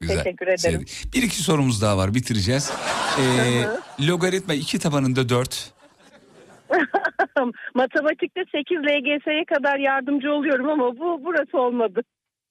Güzel. 0.00 0.16
Teşekkür 0.22 0.46
ederim. 0.46 0.58
Sevdik. 0.58 1.14
Bir 1.14 1.22
iki 1.22 1.42
sorumuz 1.42 1.82
daha 1.82 1.96
var 1.98 2.14
bitireceğiz. 2.14 2.72
Ee, 3.18 4.06
logaritma 4.06 4.54
iki 4.54 4.78
tabanında 4.78 5.28
dört. 5.28 5.72
Matematikte 7.74 8.40
8 8.52 8.78
LGS'ye 8.78 9.44
kadar 9.44 9.78
yardımcı 9.78 10.32
oluyorum 10.32 10.68
ama 10.68 10.98
bu 10.98 11.24
burası 11.24 11.58
olmadı. 11.58 12.00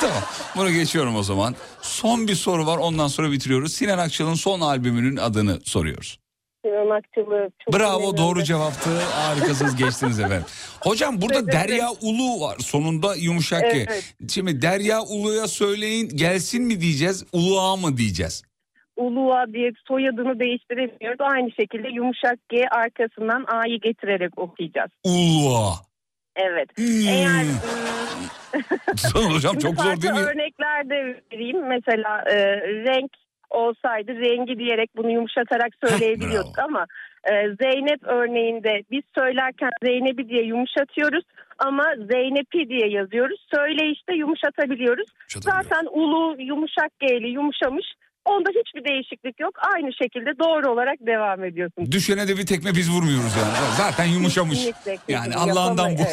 Tamam 0.00 0.22
bunu 0.56 0.70
geçiyorum 0.70 1.16
o 1.16 1.22
zaman. 1.22 1.54
Son 1.82 2.28
bir 2.28 2.34
soru 2.34 2.66
var 2.66 2.78
ondan 2.78 3.08
sonra 3.08 3.32
bitiriyoruz. 3.32 3.72
Sinan 3.72 3.98
Akçıl'ın 3.98 4.34
son 4.34 4.60
albümünün 4.60 5.16
adını 5.16 5.60
soruyoruz. 5.64 6.18
Sinan 6.64 6.90
Akçıl'ı 6.90 7.50
çok 7.64 7.74
Bravo 7.74 8.00
memnun 8.00 8.16
doğru 8.16 8.42
cevaptı. 8.42 8.90
Harikasınız 9.00 9.76
geçtiniz 9.76 10.20
efendim. 10.20 10.44
Hocam 10.80 11.20
burada 11.22 11.38
Evet, 11.38 11.52
Derya 11.52 11.88
Ulu 12.02 12.40
var 12.40 12.56
sonunda 12.58 13.14
yumuşak 13.14 13.60
G. 13.60 13.66
Evet. 13.76 14.14
Şimdi 14.30 14.62
Derya 14.62 15.02
Ulu'ya 15.02 15.46
söyleyin 15.48 16.08
gelsin 16.08 16.64
mi 16.64 16.80
diyeceğiz 16.80 17.26
Uluğa 17.32 17.76
mı 17.76 17.96
diyeceğiz? 17.96 18.42
Uluğa 18.96 19.46
diye 19.52 19.72
soyadını 19.88 20.40
değiştiremiyoruz. 20.40 21.20
Aynı 21.20 21.50
şekilde 21.50 21.88
yumuşak 21.88 22.38
G 22.48 22.68
arkasından 22.70 23.44
A'yı 23.48 23.80
getirerek 23.80 24.38
okuyacağız. 24.38 24.90
Uluğa. 25.04 25.72
Evet. 26.36 26.68
Hmm. 26.76 27.08
Eğer 27.08 27.44
Sonra 28.96 29.34
hocam 29.34 29.58
çok 29.58 29.74
zor 29.80 30.02
değil 30.02 30.14
mi? 30.14 30.20
örnekler 30.20 30.90
de 30.90 31.20
vereyim. 31.32 31.68
Mesela 31.68 32.24
e, 32.26 32.36
renk 32.60 33.10
olsaydı 33.54 34.12
rengi 34.12 34.58
diyerek 34.58 34.90
bunu 34.96 35.10
yumuşatarak 35.10 35.72
söyleyebiliyorduk 35.84 36.58
ama 36.68 36.86
e, 37.24 37.32
Zeynep 37.62 38.02
örneğinde 38.02 38.82
biz 38.90 39.02
söylerken 39.18 39.70
Zeynep'i 39.82 40.28
diye 40.28 40.42
yumuşatıyoruz 40.42 41.24
ama 41.58 41.84
Zeynep'i 42.12 42.68
diye 42.68 42.88
yazıyoruz. 42.88 43.46
Söyleyişte 43.54 44.14
yumuşatabiliyoruz. 44.14 45.08
Zaten 45.28 45.86
ulu 45.90 46.36
yumuşak 46.38 47.00
G'li 47.00 47.28
yumuşamış. 47.28 47.86
Onda 48.24 48.50
hiçbir 48.50 48.84
değişiklik 48.90 49.40
yok. 49.40 49.54
Aynı 49.74 49.90
şekilde 50.02 50.30
doğru 50.38 50.72
olarak 50.72 50.98
devam 51.06 51.44
ediyorsunuz. 51.44 51.92
Düşene 51.92 52.28
de 52.28 52.38
bir 52.38 52.46
tekme 52.46 52.74
biz 52.74 52.90
vurmuyoruz 52.90 53.32
yani. 53.36 53.52
Zaten 53.76 54.04
yumuşamış. 54.04 54.58
Kesinlikle, 54.64 55.12
Yani. 55.12 55.34
Allah'ından 55.36 55.98
bu. 55.98 56.02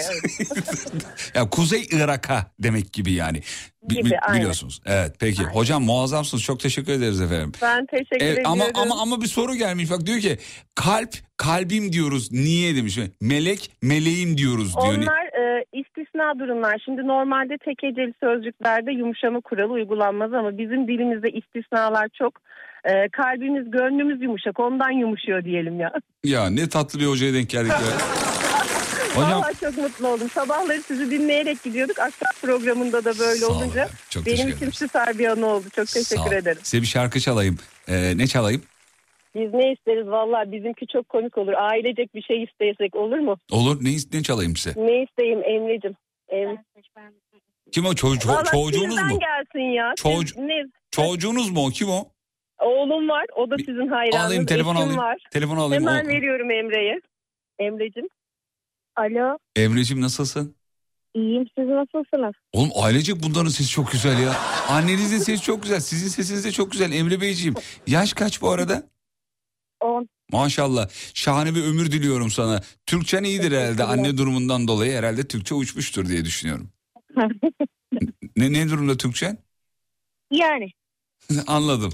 Ya 1.36 1.50
Kuzey 1.50 1.88
Irak'a 1.92 2.46
demek 2.60 2.94
gibi 2.94 3.12
yani. 3.12 3.42
Bi- 3.90 3.96
Gibi, 3.96 4.10
bi- 4.10 4.20
aynen. 4.20 4.40
biliyorsunuz. 4.40 4.82
Evet 4.86 5.16
peki. 5.20 5.44
Hocam 5.44 5.84
muazzamsınız. 5.84 6.44
Çok 6.44 6.60
teşekkür 6.60 6.92
ederiz 6.94 7.22
efendim. 7.22 7.52
Ben 7.62 7.86
teşekkür 7.86 8.18
Evet, 8.26 8.38
ediyorum. 8.40 8.52
ama 8.52 8.66
ama 8.76 9.02
ama 9.02 9.22
bir 9.22 9.28
soru 9.28 9.56
gelmiş 9.56 9.92
bak 9.92 10.06
diyor 10.06 10.20
ki 10.20 10.38
kalp 10.76 11.14
kalbim 11.38 11.94
diyoruz 11.94 12.32
niye 12.32 12.76
demiş 12.76 13.00
melek 13.22 13.72
meleğim 13.82 14.38
diyoruz 14.38 14.74
diyor. 14.82 14.94
Onlar 14.98 15.26
e, 15.26 15.66
istisna 16.20 16.40
durumlar. 16.40 16.82
Şimdi 16.86 17.08
normalde 17.08 17.58
tek 17.58 17.84
heceli 17.84 18.14
sözcüklerde 18.20 18.92
yumuşama 18.92 19.42
kuralı 19.42 19.74
uygulanmaz 19.74 20.34
ama 20.34 20.58
bizim 20.58 20.88
dilimizde 20.88 21.30
istisnalar 21.30 22.10
çok. 22.14 22.34
E, 22.86 23.10
kalbimiz, 23.10 23.72
gönlümüz 23.72 24.22
yumuşak. 24.22 24.60
Ondan 24.60 24.92
yumuşuyor 24.92 25.44
diyelim 25.44 25.80
ya. 25.80 25.92
Ya 26.24 26.50
ne 26.50 26.70
tatlı 26.70 27.00
bir 27.00 27.06
hocaya 27.06 27.34
denk 27.34 27.50
geldik 27.50 27.72
ya. 27.72 27.80
Hocam 29.16 29.32
Vallahi 29.32 29.60
çok 29.60 29.78
mutlu 29.78 30.08
oldum. 30.08 30.30
Sabahları 30.30 30.82
sizi 30.82 31.12
dinleyerek 31.12 31.64
gidiyorduk. 31.64 32.00
Akşam 32.00 32.30
programında 32.42 33.06
da 33.06 33.20
böyle 33.20 33.40
Sağ 33.40 33.48
olun 33.48 33.56
olunca 33.56 33.82
efendim. 33.82 33.96
Çok 34.10 34.26
benim 34.26 34.48
için 34.48 34.70
süper 34.70 35.20
bir 35.20 35.28
anı 35.28 35.46
oldu. 35.46 35.66
Çok 35.76 35.88
teşekkür 35.88 36.32
ederim. 36.32 36.60
Size 36.64 36.82
bir 36.82 36.88
şarkı 36.88 37.20
çalayım. 37.20 37.58
Ee, 37.88 38.18
ne 38.18 38.28
çalayım? 38.28 38.62
Biz 39.36 39.54
ne 39.54 39.74
isteriz 39.74 40.08
valla 40.08 40.52
bizimki 40.52 40.88
çok 40.88 41.10
komik 41.10 41.38
olur. 41.38 41.54
Ailecek 41.54 42.16
bir 42.16 42.22
şey 42.22 42.44
istesek 42.44 42.96
olur 42.96 43.20
mu? 43.20 43.38
Olur 43.52 43.84
ne, 43.84 43.90
ne 44.14 44.24
çalayım 44.24 44.56
size? 44.56 44.86
Ne 44.86 45.04
isteyeyim 45.04 45.44
Emre'cim? 45.44 45.96
Em... 46.30 46.58
Kim 47.72 47.86
o 47.86 47.94
çocuğu, 47.96 48.30
Valla 48.30 48.44
çocuğunuz 48.44 48.90
sizden 48.90 49.08
mu? 49.08 49.20
gelsin 49.20 49.70
ya. 49.74 49.94
Siz 49.98 50.38
ne? 50.38 50.64
Çocuğunuz 50.92 51.50
mu 51.52 51.66
o 51.66 51.70
kim 51.70 51.90
o? 51.90 52.06
Oğlum 52.60 53.10
var 53.10 53.26
o 53.36 53.50
da 53.50 53.56
sizin 53.58 53.88
hayranınız. 53.88 54.26
Alayım, 54.26 54.46
telefon 54.46 54.76
Eşim 54.76 54.84
alayım. 54.84 54.98
Var. 55.02 55.18
Telefonu 55.32 55.62
alayım. 55.62 55.88
Hemen 55.88 56.06
O- 56.06 56.08
veriyorum 56.08 56.52
Emre'ye. 56.52 57.00
Emre'cim. 57.60 58.08
Alo. 58.96 59.38
Emre'cim 59.56 60.02
nasılsın? 60.02 60.56
İyiyim 61.14 61.46
siz 61.58 61.68
nasılsınız? 61.68 62.34
Oğlum 62.54 62.70
ailecek 62.84 63.16
bunların 63.24 63.50
sesi 63.50 63.70
çok 63.70 63.92
güzel 63.92 64.20
ya. 64.24 64.34
Annenizin 64.70 65.18
sesi 65.18 65.44
çok 65.44 65.64
güzel. 65.64 65.80
Sizin 65.80 66.08
sesiniz 66.08 66.46
de 66.46 66.52
çok 66.52 66.72
güzel 66.72 66.92
Emre 66.94 67.22
Beyciğim. 67.22 67.56
Yaş 67.88 68.14
kaç 68.14 68.42
bu 68.42 68.50
arada? 68.50 68.84
10. 69.82 70.10
Maşallah. 70.32 70.90
Şahane 71.14 71.56
bir 71.56 71.64
ömür 71.64 71.92
diliyorum 71.92 72.32
sana. 72.32 72.62
Türkçen 72.86 73.24
iyidir 73.24 73.52
herhalde. 73.52 73.84
Anne 73.84 74.18
durumundan 74.18 74.68
dolayı 74.68 74.98
herhalde 74.98 75.28
Türkçe 75.28 75.56
uçmuştur 75.56 76.08
diye 76.10 76.26
düşünüyorum. 76.26 76.70
Ne, 78.38 78.54
ne 78.54 78.70
durumda 78.70 78.98
Türkçen? 78.98 79.38
yani. 80.32 80.72
Anladım. 81.48 81.94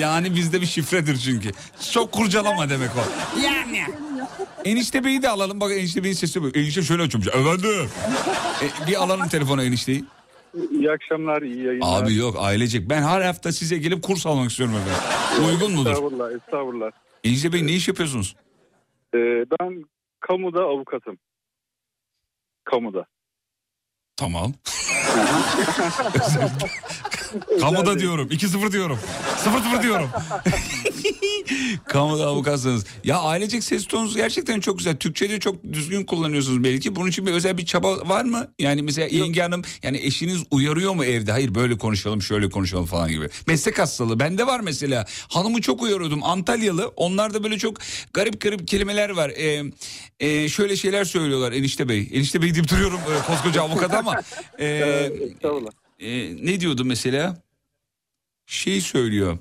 yani 0.00 0.36
bizde 0.36 0.60
bir 0.60 0.66
şifredir 0.66 1.16
çünkü. 1.16 1.50
Çok 1.92 2.12
kurcalama 2.12 2.70
demek 2.70 2.90
o. 2.96 3.00
Yani. 3.40 3.84
Enişte 4.64 5.04
Bey'i 5.04 5.22
de 5.22 5.28
alalım. 5.28 5.60
Bak 5.60 5.72
Enişte 5.72 6.04
Bey'in 6.04 6.14
sesi 6.14 6.42
bak. 6.42 6.56
Enişte 6.56 6.82
şöyle 6.82 7.02
açıyormuş. 7.02 7.28
Efendim. 7.28 7.90
E, 8.62 8.86
bir 8.86 9.02
alalım 9.02 9.28
telefona 9.28 9.64
enişteyi. 9.64 10.04
İyi 10.70 10.90
akşamlar, 10.90 11.42
iyi 11.42 11.62
yayınlar. 11.64 12.02
Abi 12.02 12.14
yok 12.14 12.36
ailecek. 12.38 12.90
Ben 12.90 13.02
her 13.02 13.20
hafta 13.20 13.52
size 13.52 13.78
gelip 13.78 14.02
kurs 14.02 14.26
almak 14.26 14.50
istiyorum 14.50 14.74
efendim. 14.76 15.48
Uygun 15.48 15.72
mudur? 15.72 15.90
Estağfurullah, 15.90 16.32
estağfurullah. 16.32 16.90
Enişte 17.24 17.52
Bey 17.52 17.66
ne 17.66 17.72
iş 17.72 17.88
yapıyorsunuz? 17.88 18.36
Ee, 19.14 19.18
ben 19.60 19.84
kamuda 20.20 20.60
avukatım. 20.62 21.18
Kamuda. 22.64 23.06
Tamam. 24.22 24.54
Kamuda 27.60 27.98
diyorum. 27.98 28.28
2-0 28.28 28.72
diyorum. 28.72 28.98
0-0 29.44 29.82
diyorum. 29.82 30.08
Kamuda 31.88 32.26
avukatsınız. 32.26 32.84
Ya 33.04 33.18
ailecek 33.18 33.64
ses 33.64 33.86
tonunuz 33.86 34.16
gerçekten 34.16 34.60
çok 34.60 34.78
güzel. 34.78 34.96
Türkçe'de 34.96 35.40
çok 35.40 35.64
düzgün 35.72 36.04
kullanıyorsunuz 36.04 36.64
belki. 36.64 36.96
Bunun 36.96 37.08
için 37.08 37.26
bir 37.26 37.32
özel 37.32 37.58
bir 37.58 37.66
çaba 37.66 38.08
var 38.08 38.24
mı? 38.24 38.48
Yani 38.58 38.82
mesela 38.82 39.08
yenge 39.10 39.42
hanım 39.42 39.62
yani 39.82 39.98
eşiniz 39.98 40.42
uyarıyor 40.50 40.94
mu 40.94 41.04
evde? 41.04 41.32
Hayır 41.32 41.54
böyle 41.54 41.78
konuşalım 41.78 42.22
şöyle 42.22 42.50
konuşalım 42.50 42.86
falan 42.86 43.10
gibi. 43.10 43.28
Meslek 43.46 43.78
hastalığı. 43.78 44.20
Bende 44.20 44.46
var 44.46 44.60
mesela. 44.60 45.06
Hanımı 45.28 45.60
çok 45.60 45.82
uyarıyordum. 45.82 46.24
Antalyalı. 46.24 46.92
Onlarda 46.96 47.44
böyle 47.44 47.58
çok 47.58 47.76
garip 48.12 48.40
garip 48.40 48.68
kelimeler 48.68 49.10
var. 49.10 49.30
Ee, 49.30 49.62
e, 50.20 50.48
şöyle 50.48 50.76
şeyler 50.76 51.04
söylüyorlar 51.04 51.52
enişte 51.52 51.88
bey. 51.88 52.08
Enişte 52.12 52.42
bey 52.42 52.54
deyip 52.54 52.68
duruyorum 52.70 53.00
e, 53.00 53.26
koskoca 53.26 53.62
avukat 53.62 53.94
ama. 53.94 54.11
E, 54.58 54.66
e, 56.00 56.36
ne 56.46 56.60
diyordu 56.60 56.84
mesela? 56.84 57.36
Şey 58.46 58.80
söylüyor. 58.80 59.38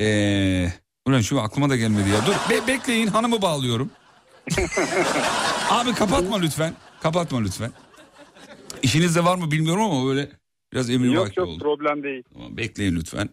Ee, 0.00 0.68
ulan 1.06 1.20
şu 1.20 1.40
aklıma 1.40 1.70
da 1.70 1.76
gelmedi 1.76 2.08
ya. 2.10 2.26
Dur 2.26 2.32
be- 2.50 2.66
bekleyin 2.66 3.06
hanımı 3.06 3.42
bağlıyorum. 3.42 3.90
Abi 5.70 5.94
kapatma 5.94 6.38
lütfen. 6.38 6.74
Kapatma 7.02 7.40
lütfen. 7.40 7.72
İşinizde 8.82 9.24
var 9.24 9.36
mı 9.36 9.50
bilmiyorum 9.50 9.82
ama 9.82 10.06
böyle 10.06 10.30
biraz 10.72 10.90
emir 10.90 11.10
Yok 11.10 11.26
vakti 11.26 11.40
yok 11.40 11.48
oldu. 11.48 11.58
problem 11.62 12.02
değil. 12.02 12.22
Tamam, 12.32 12.56
bekleyin 12.56 12.96
lütfen. 12.96 13.28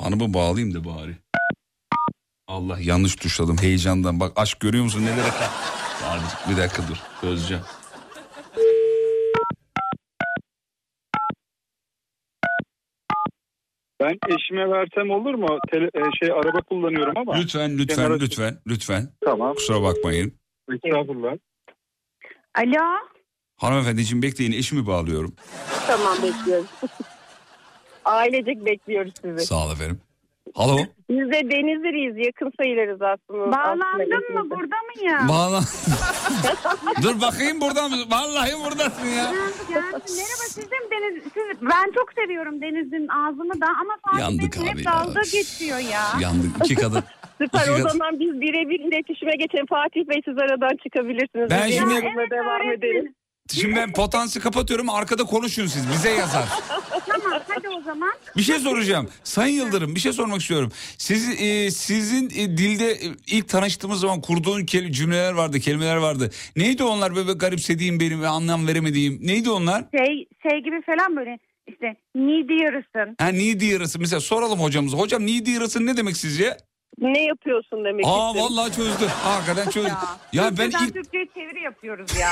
Hanımı 0.00 0.34
bağlayayım 0.34 0.74
da 0.74 0.84
bari. 0.84 1.16
Allah 2.48 2.78
yanlış 2.80 3.16
tuşladım 3.16 3.58
heyecandan. 3.58 4.20
Bak 4.20 4.32
aşk 4.36 4.60
görüyor 4.60 4.84
musun 4.84 5.02
nelere. 5.02 5.30
Abi, 6.04 6.50
bir 6.52 6.56
dakika 6.56 6.82
dur 6.88 6.96
çözeceğim. 7.20 7.62
Ben 14.00 14.18
eşime 14.28 14.70
versem 14.70 15.10
olur 15.10 15.34
mu? 15.34 15.58
Tele- 15.72 15.90
e, 15.94 16.02
şey 16.18 16.32
araba 16.32 16.60
kullanıyorum 16.62 17.12
ama. 17.16 17.34
Lütfen 17.36 17.78
lütfen 17.78 17.96
Kenara- 17.96 18.20
lütfen 18.20 18.58
lütfen. 18.66 19.08
Tamam. 19.24 19.54
Kusura 19.54 19.82
bakmayın. 19.82 20.32
Estağfurullah. 20.72 21.32
Alo. 22.54 22.84
Hanımefendiciğim 23.56 24.22
bekleyin 24.22 24.52
eşimi 24.52 24.86
bağlıyorum. 24.86 25.34
Tamam 25.86 26.16
bekliyoruz. 26.22 26.66
Ailecek 28.04 28.64
bekliyoruz 28.66 29.12
sizi. 29.22 29.46
Sağ 29.46 29.66
ol 29.66 29.72
efendim. 29.72 30.00
Alo. 30.56 30.76
Biz 31.10 31.26
de 31.32 31.50
Denizli'yiz. 31.50 32.26
Yakın 32.26 32.52
sayılırız 32.60 33.02
aslında. 33.02 33.52
Bağlandın 33.56 34.34
mı? 34.34 34.50
Burada 34.50 34.76
mıyım? 34.88 35.28
Bağla. 35.28 35.60
Dur 37.02 37.20
bakayım 37.20 37.60
burada 37.60 37.88
mı? 37.88 37.96
Vallahi 38.10 38.52
buradasın 38.64 39.06
ya. 39.06 39.16
Yani, 39.16 39.32
merhaba 40.18 40.46
sizin 40.48 40.90
Deniz, 40.90 41.22
siz, 41.22 41.60
ben 41.62 41.92
çok 41.94 42.12
seviyorum 42.18 42.60
Deniz'in 42.62 43.08
ağzını 43.08 43.60
da 43.60 43.66
ama 43.66 43.94
Fatih 44.04 44.20
Yandık 44.22 44.56
Bey'in 44.56 44.66
abi 44.66 44.78
hep 44.78 44.86
ya. 44.86 44.92
dalga 44.92 45.20
geçiyor 45.32 45.78
ya. 45.78 46.02
Yandık 46.20 46.50
iki 46.64 46.74
kadın. 46.82 47.02
Süper 47.40 47.68
o 47.84 47.88
zaman 47.88 48.20
biz 48.20 48.40
birebir 48.40 48.80
iletişime 48.80 49.32
geçelim. 49.36 49.66
Fatih 49.66 50.08
Bey 50.08 50.20
siz 50.24 50.38
aradan 50.38 50.76
çıkabilirsiniz. 50.82 51.50
Ben 51.50 51.68
Biz 51.68 51.78
şimdi- 51.78 51.94
yayınla 51.94 52.30
devam 52.30 52.70
edelim. 52.70 53.14
Şimdi 53.54 53.76
ben 53.76 53.92
potansı 53.92 54.40
kapatıyorum 54.40 54.90
arkada 54.90 55.24
konuşun 55.24 55.66
siz 55.66 55.90
bize 55.92 56.10
yazar. 56.10 56.48
tamam 57.06 57.42
hadi 57.48 57.68
o 57.68 57.82
zaman. 57.82 58.12
Bir 58.36 58.42
şey 58.42 58.58
soracağım. 58.58 59.08
Sayın 59.24 59.56
Yıldırım 59.56 59.94
bir 59.94 60.00
şey 60.00 60.12
sormak 60.12 60.40
istiyorum. 60.40 60.72
Siz, 60.98 61.40
e, 61.40 61.70
sizin 61.70 62.26
e, 62.30 62.56
dilde 62.56 62.90
e, 62.92 62.98
ilk 63.26 63.48
tanıştığımız 63.48 64.00
zaman 64.00 64.20
kurduğun 64.20 64.60
kel- 64.64 64.92
cümleler 64.92 65.32
vardı, 65.32 65.60
kelimeler 65.60 65.96
vardı. 65.96 66.30
Neydi 66.56 66.82
onlar 66.84 67.16
böyle 67.16 67.32
garipsediğim 67.32 68.00
benim 68.00 68.22
ve 68.22 68.28
anlam 68.28 68.66
veremediğim? 68.66 69.18
Neydi 69.26 69.50
onlar? 69.50 69.84
Şey, 69.98 70.26
şey 70.50 70.60
gibi 70.60 70.82
falan 70.82 71.16
böyle 71.16 71.38
işte 71.66 71.96
needy 72.14 72.62
yarısın. 72.62 73.16
Ha 73.20 73.28
needy 73.28 73.66
yarısı. 73.66 73.98
Mesela 73.98 74.20
soralım 74.20 74.60
hocamıza. 74.60 74.96
Hocam 74.98 75.26
needy 75.26 75.50
yarısı 75.50 75.86
ne 75.86 75.96
demek 75.96 76.16
sizce? 76.16 76.56
Ne 76.98 77.24
yapıyorsun 77.24 77.84
demek 77.84 78.04
Aa 78.06 78.28
istedim. 78.28 78.46
vallahi 78.46 78.72
çözdü. 78.72 79.06
Hakikaten 79.06 79.70
çözdü. 79.70 79.90
Ya 80.32 80.44
ben 80.44 80.70
Türkçeden 80.70 80.86
ilk 80.86 80.94
Türkçe'ye 80.94 81.26
çeviri 81.34 81.62
yapıyoruz 81.62 82.10
ya. 82.20 82.30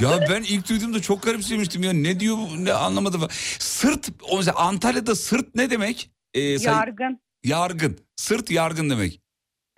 ya 0.00 0.20
ben 0.30 0.42
ilk 0.42 0.68
duyduğumda 0.68 1.02
çok 1.02 1.22
garipsemiştim 1.22 1.82
ya. 1.82 1.92
Ne 1.92 2.20
diyor 2.20 2.36
bu? 2.36 2.64
Ne 2.64 2.72
anlamadım. 2.72 3.26
Sırt 3.58 4.08
o 4.30 4.36
mesela 4.36 4.56
Antalya'da 4.56 5.14
sırt 5.14 5.54
ne 5.54 5.70
demek? 5.70 6.10
Ee, 6.34 6.58
say- 6.58 6.74
Yargın. 6.74 7.20
Yargın. 7.44 7.98
Sırt 8.16 8.50
yargın 8.50 8.90
demek. 8.90 9.20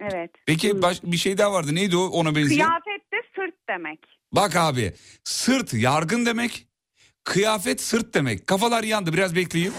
Evet. 0.00 0.30
Peki 0.46 0.82
baş, 0.82 1.02
bir 1.02 1.16
şey 1.16 1.38
daha 1.38 1.52
vardı. 1.52 1.74
Neydi 1.74 1.96
o 1.96 2.04
ona 2.06 2.36
benziyor? 2.36 2.66
Kıyafet 2.66 3.12
de 3.12 3.16
sırt 3.36 3.54
demek. 3.68 3.98
Bak 4.32 4.56
abi 4.56 4.92
sırt 5.24 5.74
yargın 5.74 6.26
demek. 6.26 6.66
Kıyafet 7.24 7.80
sırt 7.80 8.14
demek. 8.14 8.46
Kafalar 8.46 8.82
yandı 8.84 9.12
biraz 9.12 9.36
bekleyeyim. 9.36 9.74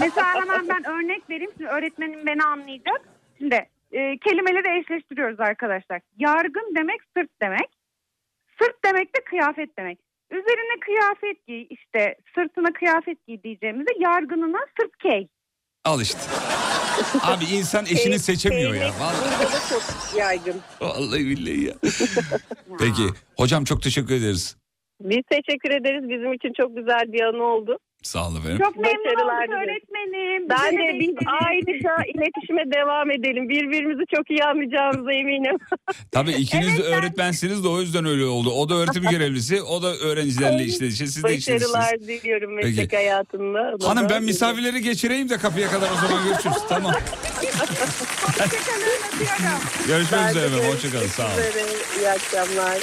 Mesela 0.00 0.34
hemen 0.34 0.68
ben 0.68 0.84
örnek 0.90 1.30
vereyim. 1.30 1.50
Şimdi 1.64 1.74
öğretmenim 1.76 2.26
beni 2.26 2.42
anlayacak. 2.42 3.00
Şimdi 3.38 3.54
e, 3.92 4.18
kelimeleri 4.18 4.80
eşleştiriyoruz 4.80 5.40
arkadaşlar. 5.40 6.00
Yargın 6.18 6.74
demek 6.76 7.00
sırt 7.16 7.30
demek. 7.42 7.68
Sırt 8.62 8.84
demek 8.84 9.16
de 9.16 9.20
kıyafet 9.24 9.78
demek. 9.78 9.98
Üzerine 10.30 10.80
kıyafet 10.80 11.46
giy 11.46 11.66
işte 11.70 12.16
sırtına 12.34 12.72
kıyafet 12.72 13.26
giy 13.26 13.42
diyeceğimizde 13.42 13.90
yargınına 13.98 14.58
sırt 14.80 14.98
key. 14.98 15.28
Al 15.84 16.00
işte. 16.00 16.18
Abi 17.22 17.44
insan 17.44 17.84
eşini 17.84 18.18
seçemiyor 18.18 18.74
ya. 18.74 18.90
Vallahi, 19.00 19.40
Burada 19.40 19.52
da 19.52 19.60
çok 19.68 20.18
yaygın. 20.18 20.60
vallahi 20.80 21.26
billahi 21.26 21.64
ya. 21.64 21.74
Peki 22.78 23.02
hocam 23.36 23.64
çok 23.64 23.82
teşekkür 23.82 24.14
ederiz. 24.14 24.56
Biz 25.00 25.22
teşekkür 25.30 25.70
ederiz. 25.70 26.08
Bizim 26.08 26.32
için 26.32 26.52
çok 26.60 26.76
güzel 26.76 27.12
bir 27.12 27.20
anı 27.20 27.42
oldu. 27.44 27.78
Sağ 28.04 28.28
olun 28.28 28.36
efendim. 28.40 28.58
Çok 28.64 28.76
memnun 28.76 29.04
Başarılar 29.04 29.34
olduk 29.34 29.48
dilerim. 29.48 29.62
öğretmenim. 29.62 30.48
Ben 30.50 30.72
de 30.78 30.98
biz 31.00 31.08
eşlik 31.08 31.28
ayrıca 31.42 31.94
iletişime 32.14 32.62
devam 32.78 33.10
edelim. 33.10 33.48
Birbirimizi 33.48 34.02
çok 34.16 34.30
iyi 34.30 34.44
anlayacağımıza 34.44 35.12
eminim. 35.12 35.56
Tabii 36.12 36.32
ikiniz 36.32 36.78
de 36.78 36.82
öğretmensiniz 36.82 37.64
de 37.64 37.68
o 37.68 37.80
yüzden 37.80 38.04
öyle 38.06 38.24
oldu. 38.24 38.50
O 38.50 38.68
da 38.68 38.74
öğretim 38.74 39.02
görevlisi, 39.02 39.62
o 39.62 39.82
da 39.82 39.96
öğrencilerle 39.96 40.64
işte 40.64 40.90
siz 40.90 41.24
de 41.24 41.34
işiniz. 41.34 41.62
Başarılar 41.62 42.00
diliyorum 42.00 42.54
meslek 42.54 42.76
Peki. 42.76 42.96
hayatında. 42.96 43.88
Hanım 43.88 44.06
ben 44.10 44.22
misafirleri 44.24 44.80
geçireyim 44.82 45.28
de 45.28 45.36
kapıya 45.38 45.68
kadar 45.70 45.88
o 45.90 46.08
zaman 46.08 46.24
görüşürüz. 46.24 46.56
Tamam. 46.68 46.92
Görüşmek 49.86 50.30
üzere 50.30 50.46
efendim. 50.46 50.68
Hoşçakalın. 50.72 51.06
Sağ 51.06 51.24
olun. 51.26 51.32
İyi 51.98 52.08
akşamlar. 52.10 52.78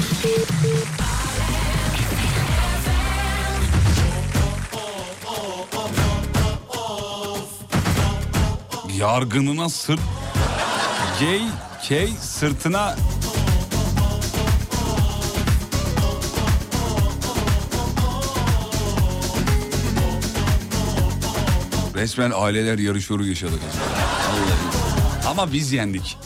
Yargınına 9.02 9.70
sırt... 9.70 9.99
Gay, 11.20 11.41
key 11.84 12.10
sırtına... 12.22 12.95
Resmen 21.95 22.32
aileler 22.36 22.78
yarışıyoru 22.78 23.26
yaşadık. 23.26 23.60
Ama 25.28 25.54
biz 25.54 25.72
yendik. 25.72 26.18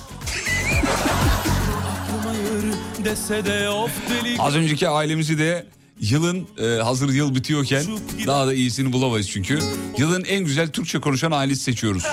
Az 4.39 4.55
önceki 4.55 4.89
ailemizi 4.89 5.37
de 5.37 5.65
yılın 5.99 6.47
e, 6.57 6.81
hazır 6.81 7.09
yıl 7.09 7.35
bitiyorken 7.35 7.85
daha 8.27 8.47
da 8.47 8.53
iyisini 8.53 8.93
bulamayız 8.93 9.29
çünkü. 9.29 9.59
Yılın 9.97 10.23
en 10.23 10.45
güzel 10.45 10.71
Türkçe 10.71 10.99
konuşan 10.99 11.31
ailesi 11.31 11.63
seçiyoruz. 11.63 12.03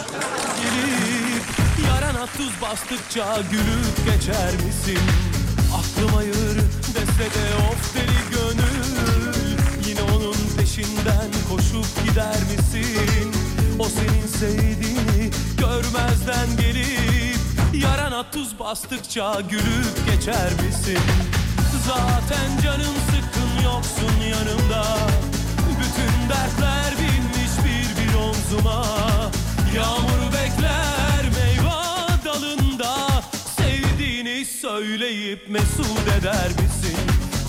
Tuz 2.36 2.62
bastıkça 2.62 3.38
gülüp 3.50 3.96
geçer 4.06 4.52
misin? 4.66 4.98
Aklım 5.78 6.16
ayır 6.16 6.56
dese 6.94 7.30
de 7.34 7.54
of 7.70 7.94
deli 7.94 8.30
gönül 8.30 9.34
Yine 9.88 10.02
onun 10.02 10.36
peşinden 10.56 11.30
koşup 11.50 12.04
gider 12.04 12.36
misin? 12.52 13.32
O 13.78 13.84
senin 13.84 14.26
sevdiğini 14.26 15.30
görmezden 15.58 16.56
gelip 16.60 17.38
Yarana 17.74 18.30
tuz 18.30 18.58
bastıkça 18.58 19.40
gülüp 19.50 20.06
geçer 20.10 20.52
misin? 20.66 20.98
Zaten 21.86 22.62
canım 22.62 22.94
sıkkın 23.06 23.64
yoksun 23.64 24.20
yanımda 24.30 24.84
Bütün 25.80 26.28
dertler 26.28 26.94
binmiş 26.98 27.58
bir 27.64 28.02
bir 28.02 28.14
omzuma 28.14 28.84
Yağmur 29.74 30.32
bekler 30.32 30.91
söyleyip 34.62 35.48
mesut 35.48 36.08
eder 36.20 36.48
misin? 36.48 36.96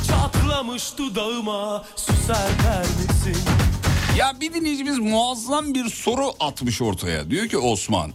Çatlamış 0.07 0.83
dudağıma 0.97 1.85
su 1.95 2.13
serper 2.27 2.79
misin? 2.81 3.43
Ya 4.17 4.33
bir 4.41 4.53
dinleyicimiz 4.53 4.99
muazzam 4.99 5.73
bir 5.73 5.89
soru 5.89 6.33
atmış 6.39 6.81
ortaya. 6.81 7.29
Diyor 7.29 7.47
ki 7.47 7.57
Osman 7.57 8.11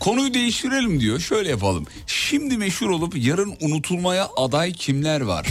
konuyu 0.00 0.34
değiştirelim 0.34 1.00
diyor. 1.00 1.20
Şöyle 1.20 1.50
yapalım. 1.50 1.86
Şimdi 2.06 2.56
meşhur 2.56 2.90
olup 2.90 3.14
yarın 3.16 3.54
unutulmaya 3.60 4.28
aday 4.36 4.72
kimler 4.72 5.20
var? 5.20 5.46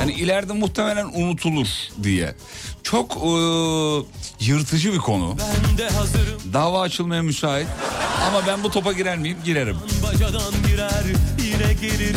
Yani 0.00 0.12
ileride 0.12 0.52
muhtemelen 0.52 1.06
unutulur 1.14 1.66
diye. 2.02 2.34
Çok 2.82 3.16
eee, 3.16 4.02
yırtıcı 4.40 4.92
bir 4.92 4.98
konu. 4.98 5.36
Dava 6.52 6.80
açılmaya 6.80 7.22
müsait. 7.22 7.66
Ama 8.28 8.46
ben 8.46 8.64
bu 8.64 8.70
topa 8.70 8.92
girer 8.92 9.18
miyim? 9.18 9.38
Girerim. 9.44 9.76
bacadan 10.02 10.52
girer 10.68 11.04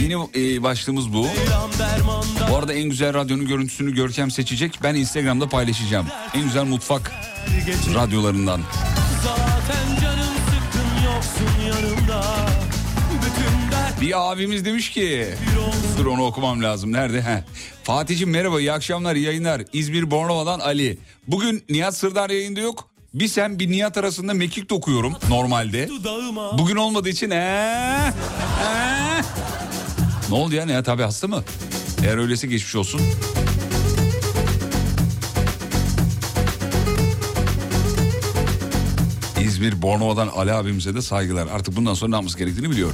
Yeni 0.01 0.27
eee, 0.35 0.63
başlığımız 0.63 1.13
bu. 1.13 1.27
Bu 2.49 2.57
arada 2.57 2.73
en 2.73 2.89
güzel 2.89 3.13
radyonun 3.13 3.47
görüntüsünü 3.47 3.95
Görkem 3.95 4.31
seçecek. 4.31 4.79
Ben 4.83 4.95
Instagram'da 4.95 5.49
paylaşacağım. 5.49 6.05
En 6.33 6.43
güzel 6.43 6.63
mutfak 6.63 7.11
radyolarından. 7.95 8.61
Zaten 9.23 10.01
canım 10.01 10.33
sıkkın 10.45 11.05
yoksun 11.05 11.61
yanımda 11.67 12.23
Bir 14.01 14.31
abimiz 14.31 14.65
demiş 14.65 14.89
ki... 14.89 15.27
Dur 15.97 16.05
onu 16.05 16.25
okumam 16.25 16.63
lazım. 16.63 16.91
Nerede? 16.91 17.21
Heh. 17.21 17.43
Fatih'cim 17.83 18.29
merhaba 18.29 18.59
iyi 18.59 18.71
akşamlar 18.71 19.15
iyi 19.15 19.25
yayınlar. 19.25 19.61
İzmir 19.73 20.11
Bornova'dan 20.11 20.59
Ali. 20.59 20.97
Bugün 21.27 21.63
Nihat 21.69 21.97
Sırdar 21.97 22.29
yayında 22.29 22.59
yok. 22.59 22.90
Bir 23.13 23.27
sen 23.27 23.59
bir 23.59 23.71
Nihat 23.71 23.97
arasında 23.97 24.33
mekik 24.33 24.69
dokuyorum 24.69 25.13
normalde. 25.29 25.89
Bugün 26.57 26.75
olmadığı 26.75 27.09
için 27.09 27.29
ee, 27.29 28.13
ee. 28.63 29.21
Ne 30.29 30.35
oldu 30.35 30.55
ya 30.55 30.65
Nihat 30.65 30.89
abi 30.89 31.01
hasta 31.03 31.27
mı? 31.27 31.43
Eğer 32.05 32.17
öyleyse 32.17 32.47
geçmiş 32.47 32.75
olsun. 32.75 33.01
İzmir 39.41 39.81
Bornova'dan 39.81 40.27
Ali 40.27 40.53
abimize 40.53 40.95
de 40.95 41.01
saygılar. 41.01 41.47
Artık 41.47 41.75
bundan 41.75 41.93
sonra 41.93 42.09
ne 42.09 42.15
yapması 42.15 42.37
gerektiğini 42.37 42.71
biliyor. 42.71 42.91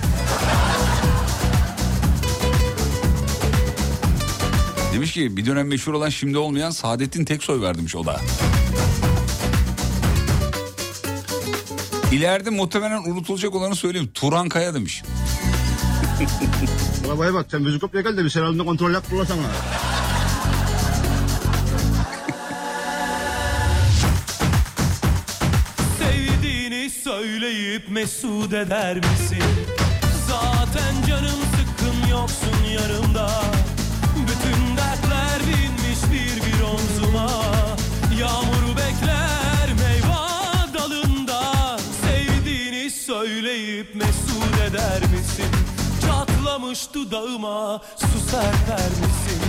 Demiş 4.93 5.13
ki 5.13 5.37
bir 5.37 5.45
dönem 5.45 5.67
meşhur 5.67 5.93
olan 5.93 6.09
şimdi 6.09 6.37
olmayan 6.37 6.71
Saadettin 6.71 7.25
Teksoy 7.25 7.61
verdimiş 7.61 7.95
o 7.95 8.05
da. 8.05 8.21
İleride 12.11 12.49
muhtemelen 12.49 13.03
unutulacak 13.03 13.55
olanı 13.55 13.75
söyleyeyim. 13.75 14.09
Turan 14.13 14.49
Kaya 14.49 14.73
demiş. 14.73 15.03
Arabaya 17.07 17.33
bak 17.33 17.45
sen 17.51 17.61
müzik 17.61 17.81
kopya 17.81 18.01
gel 18.01 18.17
de 18.17 18.23
bir 18.23 18.29
sen 18.29 18.41
elinde 18.41 18.65
kontrol 18.65 18.93
yap 18.93 19.09
kullasana. 19.09 19.41
Sevdiğini 25.99 26.89
söyleyip 26.89 27.89
mesut 27.89 28.53
eder 28.53 28.95
misin? 28.97 29.43
Zaten 30.27 31.07
canım 31.07 31.39
sıkkın 31.57 32.09
yoksun 32.11 32.63
yanımda 32.73 33.29
Bütün 34.15 34.77
dertler 34.77 35.39
binmiş 35.47 35.99
bir 36.11 36.45
bir 36.45 36.61
omzuma 36.63 37.29
Yağmur 38.19 38.56
eder 44.67 45.01
misin? 45.01 45.45
Çatlamış 46.01 46.93
dudağıma 46.93 47.81
su 47.97 48.29
serper 48.31 48.89
misin? 48.89 49.41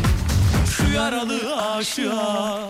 Şu 0.70 0.92
yaralı 0.92 1.62
aşığa 1.62 2.60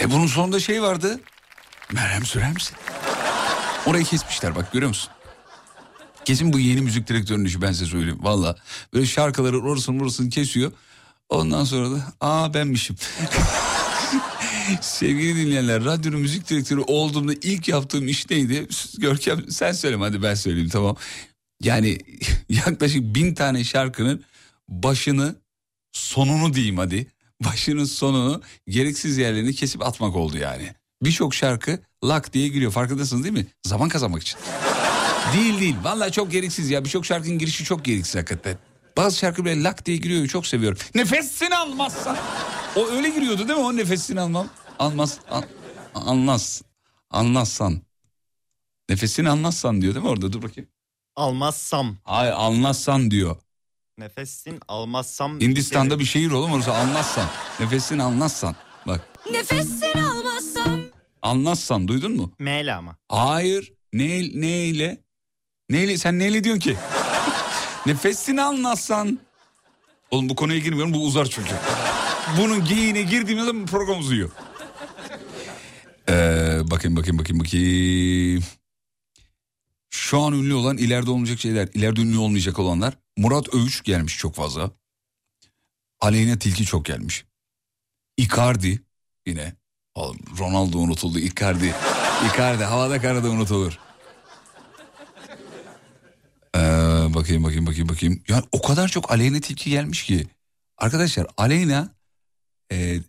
E 0.00 0.10
bunun 0.10 0.26
sonunda 0.26 0.60
şey 0.60 0.82
vardı. 0.82 1.20
Merhem 1.92 2.26
sürer 2.26 2.52
misin? 2.52 2.76
Orayı 3.86 4.04
kesmişler 4.04 4.56
bak 4.56 4.72
görüyor 4.72 4.88
musun? 4.88 5.10
Kesin 6.24 6.52
bu 6.52 6.58
yeni 6.58 6.80
müzik 6.80 7.08
direktörünün 7.08 7.44
işi 7.44 7.62
ben 7.62 7.72
size 7.72 7.86
söyleyeyim. 7.86 8.18
Valla 8.20 8.56
böyle 8.94 9.06
şarkıları 9.06 9.62
orasını 9.62 10.02
orasını 10.02 10.30
kesiyor. 10.30 10.72
Ondan 11.28 11.64
sonra 11.64 11.90
da 11.90 12.00
aa 12.20 12.54
benmişim. 12.54 12.96
Sevgili 14.80 15.36
dinleyenler 15.36 15.84
radyonun 15.84 16.20
müzik 16.20 16.48
direktörü 16.50 16.80
olduğumda 16.80 17.32
ilk 17.42 17.68
yaptığım 17.68 18.08
iş 18.08 18.30
neydi? 18.30 18.66
Görkem 18.98 19.50
sen 19.50 19.72
söyleme 19.72 20.04
hadi 20.04 20.22
ben 20.22 20.34
söyleyeyim 20.34 20.68
tamam. 20.68 20.96
Yani 21.62 21.98
yaklaşık 22.48 23.14
bin 23.14 23.34
tane 23.34 23.64
şarkının 23.64 24.24
başını 24.68 25.36
sonunu 25.92 26.54
diyeyim 26.54 26.78
hadi. 26.78 27.06
Başının 27.44 27.84
sonunu 27.84 28.42
gereksiz 28.68 29.18
yerlerini 29.18 29.54
kesip 29.54 29.82
atmak 29.86 30.16
oldu 30.16 30.38
yani. 30.38 30.72
Birçok 31.02 31.34
şarkı 31.34 31.78
lak 32.04 32.32
diye 32.32 32.48
giriyor 32.48 32.72
farkındasınız 32.72 33.24
değil 33.24 33.34
mi? 33.34 33.46
Zaman 33.66 33.88
kazanmak 33.88 34.22
için. 34.22 34.38
değil 35.36 35.60
değil 35.60 35.76
vallahi 35.82 36.12
çok 36.12 36.32
gereksiz 36.32 36.70
ya 36.70 36.84
birçok 36.84 37.06
şarkının 37.06 37.38
girişi 37.38 37.64
çok 37.64 37.84
gereksiz 37.84 38.14
hakikaten. 38.14 38.58
Bazı 38.96 39.18
şarkı 39.18 39.44
böyle 39.44 39.62
lak 39.62 39.86
diye 39.86 39.96
giriyor 39.96 40.26
çok 40.26 40.46
seviyorum. 40.46 40.78
Nefesini 40.94 41.56
almazsan. 41.56 42.16
O 42.76 42.86
öyle 42.88 43.08
giriyordu 43.08 43.48
değil 43.48 43.58
mi 43.58 43.64
o 43.64 43.76
nefesini 43.76 44.20
almam? 44.20 44.48
Almaz. 44.78 45.18
An, 45.30 45.44
anlas. 45.94 46.62
Anlatsan. 47.10 47.80
Nefesini 48.88 49.30
anlatsan 49.30 49.82
diyor 49.82 49.94
değil 49.94 50.04
mi 50.04 50.10
orada 50.10 50.32
dur 50.32 50.42
bakayım. 50.42 50.70
Almazsam. 51.16 51.96
Hayır 52.04 52.32
anlatsan 52.36 53.10
diyor. 53.10 53.36
Nefesin 53.98 54.60
almazsam. 54.68 55.40
Hindistan'da 55.40 55.98
bir 55.98 56.04
şehir 56.04 56.30
oğlum 56.30 56.52
orası 56.52 56.74
anlatsan. 56.74 57.26
Nefesini 57.60 58.02
anlatsan. 58.02 58.56
Bak 58.86 59.08
Nefesini 59.30 60.02
almazsam 60.04 60.80
anlatsan 61.22 61.88
duydun 61.88 62.12
mu? 62.12 62.32
Meyle 62.38 62.74
ama. 62.74 62.96
Hayır. 63.08 63.72
Ne, 63.92 64.40
neyle? 64.40 65.04
Neyle? 65.70 65.98
Sen 65.98 66.18
neyle 66.18 66.44
diyorsun 66.44 66.60
ki? 66.60 66.76
Nefesini 67.86 68.42
anlatsan. 68.42 69.18
Oğlum 70.10 70.28
bu 70.28 70.36
konuya 70.36 70.58
girmiyorum 70.58 70.94
bu 70.94 71.04
uzar 71.04 71.24
çünkü. 71.24 71.54
Bunun 72.38 72.64
geyiğine 72.64 73.02
girdiğimizde 73.02 73.54
bu 73.54 73.66
program 73.66 73.98
uzuyor. 73.98 74.30
Ee, 76.08 76.58
bakayım 76.70 76.96
bakayım 76.96 77.18
bakayım 77.18 77.40
bakayım. 77.40 78.44
Şu 79.90 80.20
an 80.20 80.32
ünlü 80.32 80.54
olan 80.54 80.76
ileride 80.76 81.10
olmayacak 81.10 81.40
şeyler. 81.40 81.68
ileride 81.74 82.00
ünlü 82.00 82.18
olmayacak 82.18 82.58
olanlar. 82.58 82.94
Murat 83.16 83.54
Övüç 83.54 83.82
gelmiş 83.84 84.18
çok 84.18 84.34
fazla. 84.34 84.70
Aleyna 86.00 86.38
Tilki 86.38 86.64
çok 86.64 86.84
gelmiş. 86.84 87.24
Icardi 88.16 88.82
yine. 89.26 89.52
Ronaldo 90.38 90.78
unutuldu. 90.78 91.18
Icardi. 91.18 91.74
Icardi 92.34 92.64
havada 92.64 93.00
karada 93.00 93.30
unutulur. 93.30 93.78
Ee, 96.56 96.85
ee, 97.10 97.14
bakayım 97.14 97.44
bakayım 97.44 97.66
bakayım 97.66 97.88
bakayım. 97.88 98.22
Yani 98.28 98.44
o 98.52 98.62
kadar 98.62 98.88
çok 98.88 99.10
Aleyna 99.10 99.40
tepki 99.40 99.70
gelmiş 99.70 100.02
ki. 100.02 100.26
Arkadaşlar 100.78 101.26
Aleyna 101.36 101.94
e, 102.72 103.00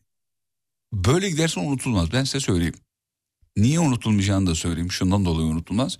böyle 0.93 1.29
gidersen 1.29 1.61
unutulmaz. 1.61 2.11
Ben 2.13 2.23
size 2.23 2.39
söyleyeyim. 2.39 2.75
Niye 3.57 3.79
unutulmayacağını 3.79 4.47
da 4.47 4.55
söyleyeyim. 4.55 4.91
Şundan 4.91 5.25
dolayı 5.25 5.47
unutulmaz. 5.47 5.97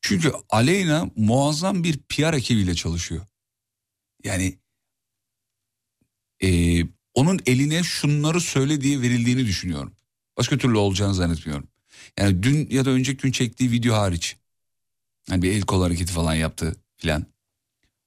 Çünkü 0.00 0.32
Aleyna 0.50 1.10
muazzam 1.16 1.84
bir 1.84 1.98
PR 1.98 2.34
ekibiyle 2.34 2.74
çalışıyor. 2.74 3.26
Yani 4.24 4.58
e, 6.42 6.82
onun 7.14 7.40
eline 7.46 7.82
şunları 7.82 8.40
söyle 8.40 8.80
diye 8.80 9.00
verildiğini 9.00 9.46
düşünüyorum. 9.46 9.92
Başka 10.36 10.58
türlü 10.58 10.76
olacağını 10.76 11.14
zannetmiyorum. 11.14 11.68
Yani 12.18 12.42
dün 12.42 12.70
ya 12.70 12.84
da 12.84 12.90
önceki 12.90 13.22
gün 13.22 13.32
çektiği 13.32 13.70
video 13.70 13.94
hariç. 13.94 14.36
Hani 15.28 15.42
bir 15.42 15.52
el 15.52 15.62
kol 15.62 15.82
hareketi 15.82 16.12
falan 16.12 16.34
yaptı 16.34 16.76
filan. 16.96 17.26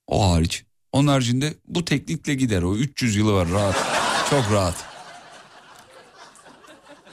O 0.08 0.32
hariç. 0.32 0.66
Onun 0.92 1.08
haricinde 1.08 1.54
bu 1.68 1.86
teknikle 1.86 2.36
gider. 2.36 2.62
O 2.62 2.76
300 2.76 3.16
yılı 3.16 3.34
var 3.34 3.50
rahat. 3.50 3.76
Çok 4.30 4.52
rahat. 4.52 4.86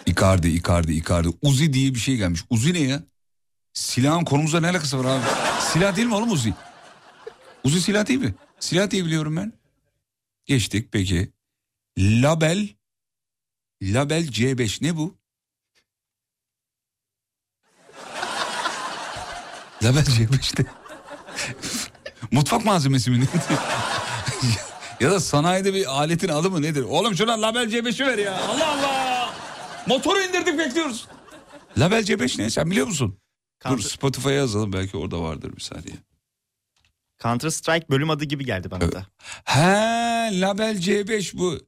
Icardi, 0.07 0.49
Icardi, 0.49 0.93
Icardi. 0.93 1.28
Uzi 1.43 1.72
diye 1.72 1.95
bir 1.95 1.99
şey 1.99 2.16
gelmiş. 2.16 2.45
Uzi 2.51 2.74
ne 2.74 2.78
ya? 2.78 3.03
Silahın 3.72 4.24
konumuzla 4.24 4.61
ne 4.61 4.68
alakası 4.68 4.99
var 4.99 5.05
abi? 5.05 5.24
Silah 5.61 5.97
değil 5.97 6.07
mi 6.09 6.14
oğlum 6.14 6.32
Uzi? 6.32 6.55
Uzi 7.64 7.80
silah 7.80 8.07
değil 8.07 8.20
mi? 8.20 8.34
Silah 8.61 8.91
diye 8.91 9.05
biliyorum 9.05 9.36
ben. 9.36 9.53
Geçtik 10.47 10.93
peki. 10.93 11.32
Label. 11.99 12.68
Label 13.82 14.26
C5 14.26 14.84
ne 14.84 14.97
bu? 14.97 15.18
Label 19.82 20.05
C5 20.05 20.57
de. 20.57 20.66
Mutfak 22.30 22.64
malzemesi 22.64 23.10
mi? 23.10 23.20
ya 25.00 25.10
da 25.10 25.20
sanayide 25.20 25.74
bir 25.74 25.98
aletin 25.98 26.28
adı 26.28 26.50
mı 26.50 26.62
nedir? 26.62 26.82
Oğlum 26.82 27.16
şuna 27.16 27.42
label 27.42 27.68
C5'i 27.68 28.06
ver 28.06 28.18
ya. 28.18 28.40
Allah 28.40 28.68
Allah. 28.68 29.34
Motoru 29.86 30.20
indirdik 30.20 30.58
bekliyoruz. 30.58 31.08
Label 31.78 32.02
C5 32.02 32.42
ne 32.42 32.50
sen 32.50 32.70
biliyor 32.70 32.86
musun? 32.86 33.18
Counter... 33.62 33.84
Dur 33.84 33.90
Spotify'a 33.90 34.32
yazalım 34.32 34.72
belki 34.72 34.96
orada 34.96 35.20
vardır 35.20 35.56
bir 35.56 35.60
saniye. 35.60 35.96
Counter 37.22 37.50
Strike 37.50 37.88
bölüm 37.90 38.10
adı 38.10 38.24
gibi 38.24 38.44
geldi 38.44 38.70
bana 38.70 38.84
evet. 38.84 38.94
da. 38.94 39.06
He 39.44 40.40
Label 40.40 40.76
C5 40.76 41.38
bu. 41.38 41.58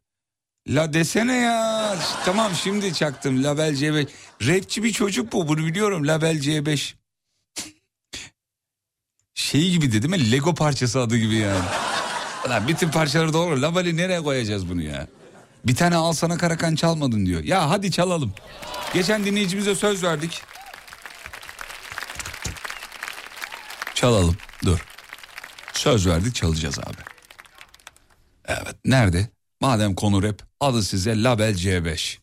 La 0.68 0.92
desene 0.92 1.36
ya. 1.36 1.96
tamam 2.24 2.53
şimdi 2.55 2.94
çaktım 2.94 3.44
Label 3.44 3.74
C5. 3.74 4.09
Rapçi 4.42 4.82
bir 4.82 4.92
çocuk 4.92 5.32
bu 5.32 5.48
bunu 5.48 5.66
biliyorum 5.66 6.07
Label 6.09 6.36
C5 6.36 6.94
şeyi 9.41 9.70
gibi 9.70 9.93
de 9.93 10.03
değil 10.03 10.11
mi? 10.11 10.32
Lego 10.32 10.55
parçası 10.55 11.01
adı 11.01 11.16
gibi 11.16 11.34
yani. 11.34 11.64
Lan 12.49 12.68
bütün 12.68 12.91
parçaları 12.91 13.32
doğru. 13.32 13.62
Lavali 13.62 13.97
nereye 13.97 14.22
koyacağız 14.22 14.68
bunu 14.68 14.82
ya? 14.82 15.07
Bir 15.64 15.74
tane 15.74 15.97
alsana 15.97 16.38
karakan 16.38 16.74
çalmadın 16.74 17.26
diyor. 17.26 17.45
Ya 17.45 17.70
hadi 17.70 17.93
çalalım. 17.93 18.32
Geçen 18.95 19.24
dinleyicimize 19.24 19.74
söz 19.74 20.05
verdik. 20.05 20.43
Çalalım. 23.95 24.36
Dur. 24.64 24.78
Söz 25.72 26.07
verdik 26.07 26.34
çalacağız 26.34 26.78
abi. 26.78 27.03
Evet 28.47 28.74
nerede? 28.84 29.28
Madem 29.61 29.95
konu 29.95 30.22
rap 30.22 30.43
adı 30.61 30.82
size 30.82 31.22
Label 31.22 31.55
C5. 31.55 32.18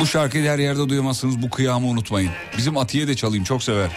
Bu 0.00 0.06
şarkıyı 0.06 0.48
her 0.48 0.58
yerde 0.58 0.88
duyamazsınız 0.88 1.42
bu 1.42 1.50
kıyamı 1.50 1.86
unutmayın. 1.86 2.30
Bizim 2.58 2.76
Atiye 2.76 3.08
de 3.08 3.16
çalayım 3.16 3.44
çok 3.44 3.62
sever. 3.62 3.90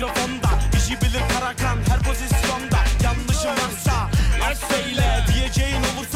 mikrofonda 0.00 0.48
İşi 0.76 1.00
bilir 1.00 1.22
Karakan 1.34 1.78
her 1.88 2.02
pozisyonda. 2.02 2.78
Yanlışım 3.04 3.50
varsa 3.50 4.10
her 4.40 4.54
söyle 4.54 5.24
Diyeceğin 5.34 5.76
olur 5.76 6.06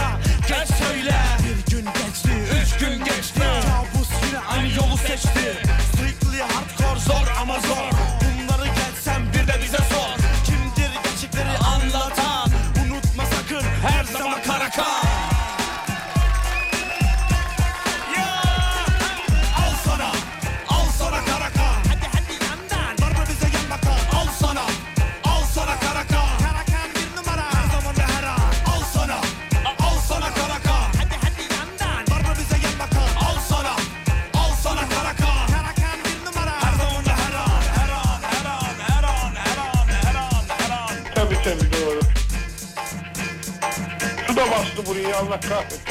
motherfucker. 45.34 45.83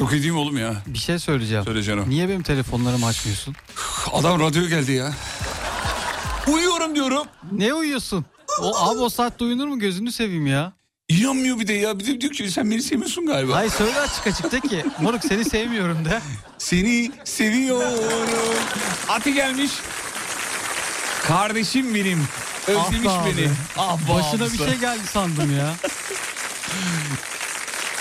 Çok 0.00 0.12
iyi 0.12 0.22
değil 0.22 0.32
mi 0.32 0.38
oğlum 0.38 0.58
ya? 0.58 0.74
Bir 0.86 0.98
şey 0.98 1.18
söyleyeceğim. 1.18 1.64
Söyle 1.64 1.82
canım. 1.82 2.10
Niye 2.10 2.28
benim 2.28 2.42
telefonlarımı 2.42 3.06
açmıyorsun? 3.06 3.56
Adam 4.12 4.40
radyo 4.40 4.66
geldi 4.68 4.92
ya. 4.92 5.12
Uyuyorum 6.48 6.94
diyorum. 6.94 7.26
Ne 7.52 7.74
uyuyorsun? 7.74 8.24
O 8.60 8.76
abi 8.78 8.98
o 8.98 9.08
saatte 9.08 9.44
uyunur 9.44 9.66
mu 9.68 9.78
gözünü 9.78 10.12
seveyim 10.12 10.46
ya. 10.46 10.72
İnanmıyor 11.08 11.58
bir 11.60 11.66
de 11.66 11.72
ya. 11.72 11.98
Bir 11.98 12.06
de 12.06 12.20
diyor 12.20 12.32
ki 12.32 12.50
sen 12.50 12.70
beni 12.70 12.82
sevmiyorsun 12.82 13.26
galiba. 13.26 13.56
Hayır 13.56 13.70
söyle 13.70 14.00
açık 14.00 14.26
açık 14.26 14.52
de 14.52 14.60
ki 14.60 14.84
moruk 15.00 15.24
seni 15.24 15.44
sevmiyorum 15.44 16.04
de. 16.04 16.20
Seni 16.58 17.12
seviyorum. 17.24 18.04
Ati 19.08 19.34
gelmiş. 19.34 19.70
Kardeşim 21.22 21.94
benim. 21.94 22.24
Özlemiş 22.66 23.08
Ah 23.08 23.26
be 23.26 23.30
beni. 23.36 23.46
abi. 23.46 23.50
Ah 23.78 23.98
Başına 24.14 24.40
babası. 24.40 24.52
bir 24.52 24.58
şey 24.58 24.78
geldi 24.78 25.06
sandım 25.12 25.56
ya. 25.58 25.74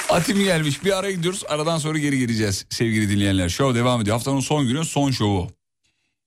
Atim 0.09 0.43
gelmiş. 0.43 0.83
Bir 0.85 0.97
ara 0.99 1.11
gidiyoruz. 1.11 1.43
Aradan 1.49 1.77
sonra 1.77 1.97
geri 1.97 2.19
geleceğiz 2.19 2.65
sevgili 2.69 3.09
dinleyenler. 3.09 3.49
Show 3.49 3.79
devam 3.79 4.01
ediyor. 4.01 4.15
Haftanın 4.17 4.39
son 4.39 4.67
günü 4.67 4.85
son 4.85 5.11
şovu. 5.11 5.47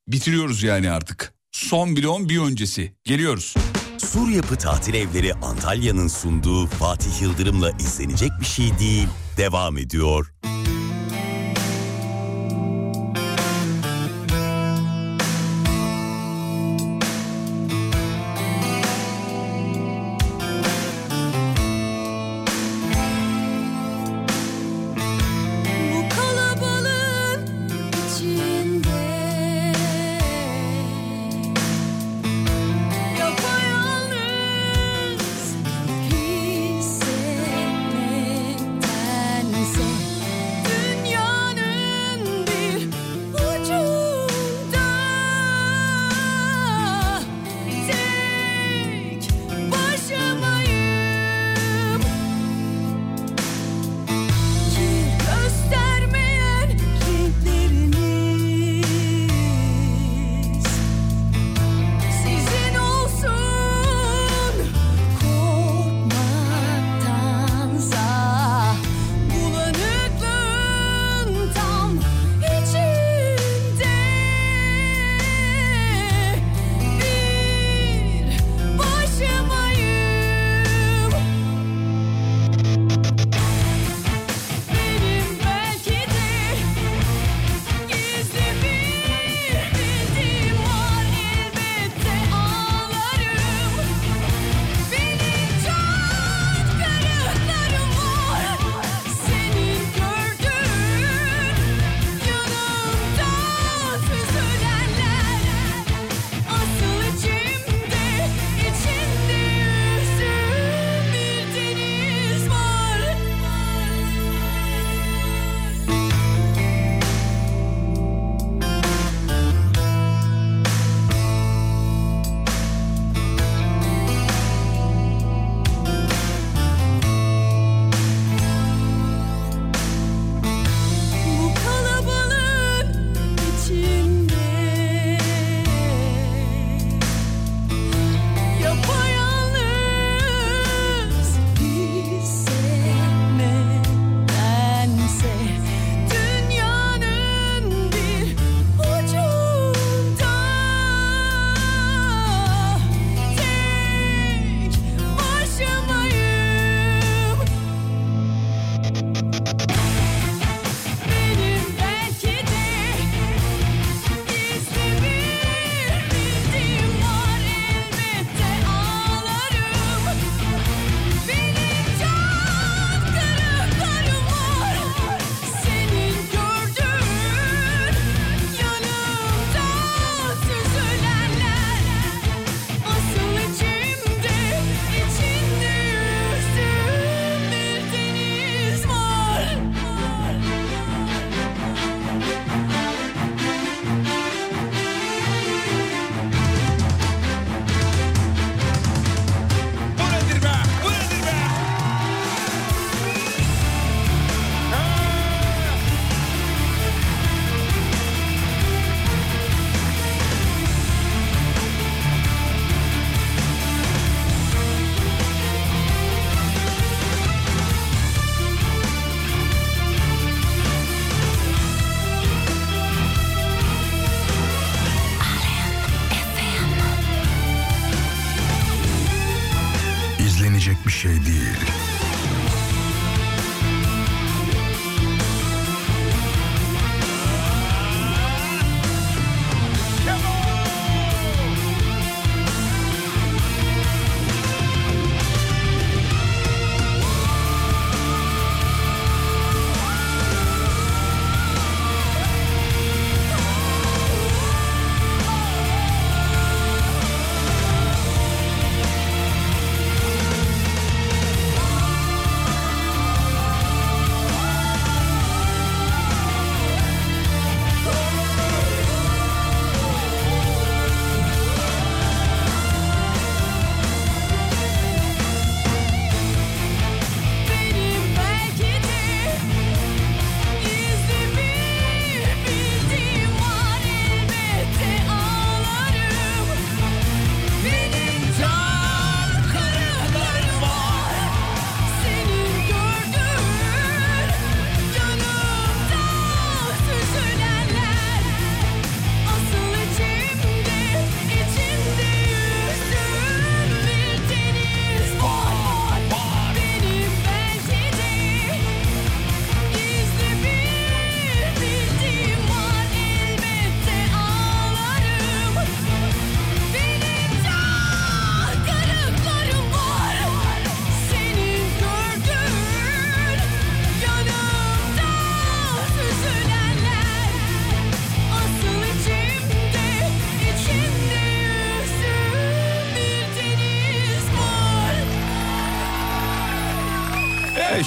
Bitiriyoruz 0.09 0.63
yani 0.63 0.91
artık. 0.91 1.35
Son 1.53 1.97
bloğun 1.97 2.29
bir 2.29 2.39
öncesi. 2.39 2.93
Geliyoruz. 3.05 3.55
Sur 3.99 4.29
Yapı 4.29 4.57
Tatil 4.57 4.95
Evleri 4.95 5.35
Antalya'nın 5.35 6.09
sunduğu 6.09 6.67
Fatih 6.67 7.23
Yıldırım'la 7.23 7.71
izlenecek 7.71 8.31
bir 8.41 8.47
şey 8.47 8.79
değil. 8.79 9.09
Devam 9.37 9.79
ediyor. 9.79 10.35
Bu 10.45 10.72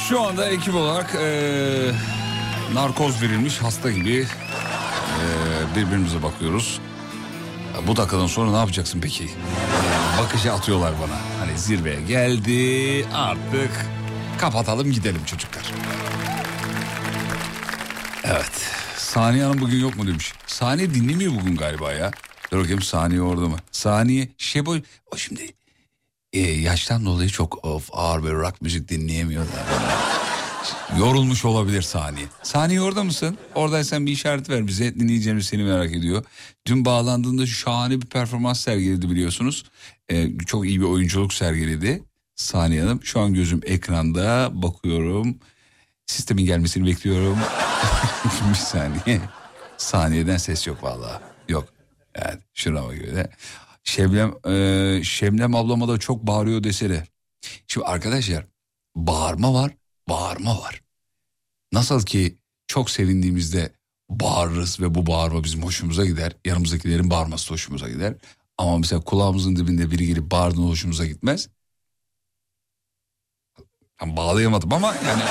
şu 0.10 0.22
anda 0.22 0.50
ekip 0.50 0.76
olarak 0.76 1.16
eee, 1.16 1.92
narkoz 2.74 3.22
verilmiş 3.22 3.58
hasta 3.62 3.92
gibi 3.92 4.12
eee, 4.12 4.26
birbirimize 5.76 6.24
bakıyoruz. 6.24 6.80
Bu 7.88 7.96
dakikadan 7.96 8.28
sonra 8.28 8.52
ne 8.52 8.58
yapacaksın 8.58 9.02
peki? 9.02 9.24
Eee, 9.24 9.30
Bakışı 10.22 10.54
atıyorlar 10.54 10.94
bana. 11.02 11.20
Hani 11.40 11.58
zirveye 11.58 12.02
geldi 12.02 13.06
artık 13.14 13.86
kapatalım 14.38 14.92
gidelim 14.92 15.22
çocuklar. 15.26 15.64
Evet. 18.24 18.52
Saniye 18.98 19.44
Hanım 19.44 19.62
bugün 19.62 19.80
yok 19.80 19.96
mu 19.98 20.08
demiş. 20.08 20.34
Saniye 20.48 20.94
dinlemiyor 20.94 21.34
bugün 21.42 21.56
galiba 21.56 21.94
ya. 21.94 22.12
Dur 22.52 22.60
bakayım 22.60 22.82
Saniye 22.82 23.22
orada 23.22 23.48
mı? 23.48 23.58
Saniye 23.72 24.28
Şebo 24.38 24.76
o 25.12 25.18
şimdi 25.18 25.48
e, 26.36 26.40
yaştan 26.40 27.06
dolayı 27.06 27.30
çok 27.30 27.66
of, 27.66 27.90
ağır 27.94 28.24
bir 28.24 28.32
rock 28.32 28.62
müzik 28.62 28.90
dinleyemiyor 28.90 29.46
da. 29.46 29.66
Yorulmuş 31.00 31.46
olabilir 31.46 31.82
Saniye. 31.82 32.26
Saniye 32.44 32.82
orada 32.82 33.04
mısın? 33.04 33.38
Oradaysan 33.56 34.06
bir 34.06 34.12
işaret 34.12 34.50
ver 34.50 34.68
bize. 34.68 34.96
Dinleyeceğimiz 34.96 35.46
seni 35.46 35.64
merak 35.64 35.92
ediyor. 35.96 36.24
Dün 36.66 36.86
bağlandığında 36.86 37.46
şahane 37.46 38.02
bir 38.02 38.06
performans 38.06 38.60
sergiledi 38.60 39.10
biliyorsunuz. 39.10 39.66
E, 40.10 40.38
çok 40.38 40.66
iyi 40.66 40.82
bir 40.82 40.86
oyunculuk 40.86 41.34
sergiledi. 41.34 42.04
Saniye 42.36 42.82
Hanım. 42.82 43.04
Şu 43.04 43.20
an 43.20 43.34
gözüm 43.34 43.62
ekranda 43.66 44.50
bakıyorum. 44.54 45.38
Sistemin 46.06 46.46
gelmesini 46.46 46.86
bekliyorum. 46.88 47.40
bir 48.50 48.56
saniye. 48.56 49.22
Saniyeden 49.78 50.38
ses 50.38 50.68
yok 50.68 50.84
vallahi. 50.84 51.22
Yok. 51.50 51.66
Evet 52.16 52.40
şuna 52.54 52.84
bak. 52.84 53.30
Şebnem, 53.86 54.34
e, 54.48 55.04
Şebnem 55.04 55.56
ablama 55.56 55.88
da 55.88 55.98
çok 55.98 56.28
bağırıyor 56.28 56.64
desene. 56.64 57.04
Şimdi 57.68 57.88
arkadaşlar 57.88 58.46
bağırma 58.96 59.54
var, 59.54 59.72
bağırma 60.10 60.62
var. 60.62 60.82
Nasıl 61.72 62.06
ki 62.06 62.38
çok 62.68 62.90
sevindiğimizde 62.90 63.74
bağırırız 64.10 64.80
ve 64.80 64.96
bu 64.96 65.08
bağırma 65.08 65.44
bizim 65.44 65.64
hoşumuza 65.64 66.06
gider. 66.06 66.34
Yanımızdakilerin 66.46 67.10
bağırması 67.10 67.50
da 67.50 67.54
hoşumuza 67.54 67.90
gider. 67.90 68.16
Ama 68.58 68.78
mesela 68.78 69.02
kulağımızın 69.02 69.56
dibinde 69.56 69.92
biri 69.92 70.08
gelip 70.08 70.32
bağırdığında 70.32 70.68
hoşumuza 70.68 71.06
gitmez. 71.06 71.50
Ben 74.02 74.18
bağlayamadım 74.18 74.74
ama 74.74 74.96
yani 74.96 75.24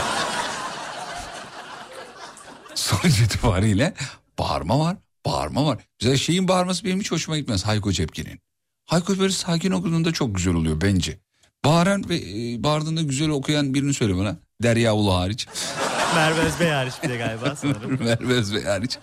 sonuç 2.74 3.20
itibariyle 3.20 3.94
bağırma 4.39 4.78
var, 4.78 4.97
bağırma 5.26 5.66
var. 5.66 5.85
Mesela 6.01 6.16
şeyin 6.16 6.48
bağırması 6.48 6.85
benim 6.85 7.01
hiç 7.01 7.12
hoşuma 7.12 7.39
gitmez 7.39 7.66
Hayko 7.66 7.93
Cepkin'in. 7.93 8.44
Hayko 8.86 9.19
böyle 9.19 9.32
sakin 9.32 9.70
okuduğunda 9.70 10.12
çok 10.12 10.35
güzel 10.36 10.55
oluyor 10.55 10.81
bence. 10.81 11.19
Bağıran 11.65 12.09
ve 12.09 12.16
e, 12.16 12.62
bağırdığında 12.62 13.02
güzel 13.02 13.28
okuyan 13.28 13.74
birini 13.74 13.94
söyle 13.94 14.16
bana. 14.16 14.36
Derya 14.62 14.94
Ulu 14.94 15.15
hariç. 15.15 15.47
Merve 16.15 16.40
Özbey 16.40 16.69
hariç 16.70 16.94
bir 17.02 17.09
de 17.09 17.16
galiba 17.16 17.56
sanırım. 17.56 17.98
Merve 18.05 18.32
Özbey 18.32 18.62
hariç. 18.65 18.98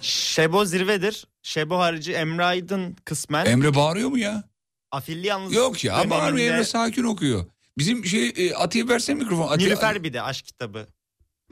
Şebo 0.00 0.64
zirvedir. 0.64 1.26
Şebo 1.42 1.78
harici 1.78 2.12
Emre 2.12 2.44
Aydın 2.44 2.96
kısmen. 3.04 3.46
Emre 3.46 3.74
bağırıyor 3.74 4.08
mu 4.08 4.18
ya? 4.18 4.44
Afilli 4.90 5.26
yalnız. 5.26 5.52
Yok 5.52 5.84
ya 5.84 5.94
bağırmıyor 5.94 6.22
döneminde 6.22 6.46
Emre 6.46 6.64
sakin 6.64 7.04
okuyor. 7.04 7.46
Bizim 7.78 8.04
şey 8.04 8.32
e, 8.36 8.54
Atiye 8.54 8.88
versene 8.88 9.18
mikrofon. 9.18 9.48
Atiye- 9.48 9.68
Nilüfer 9.70 10.04
bir 10.04 10.12
de 10.12 10.22
aşk 10.22 10.44
kitabı. 10.44 10.86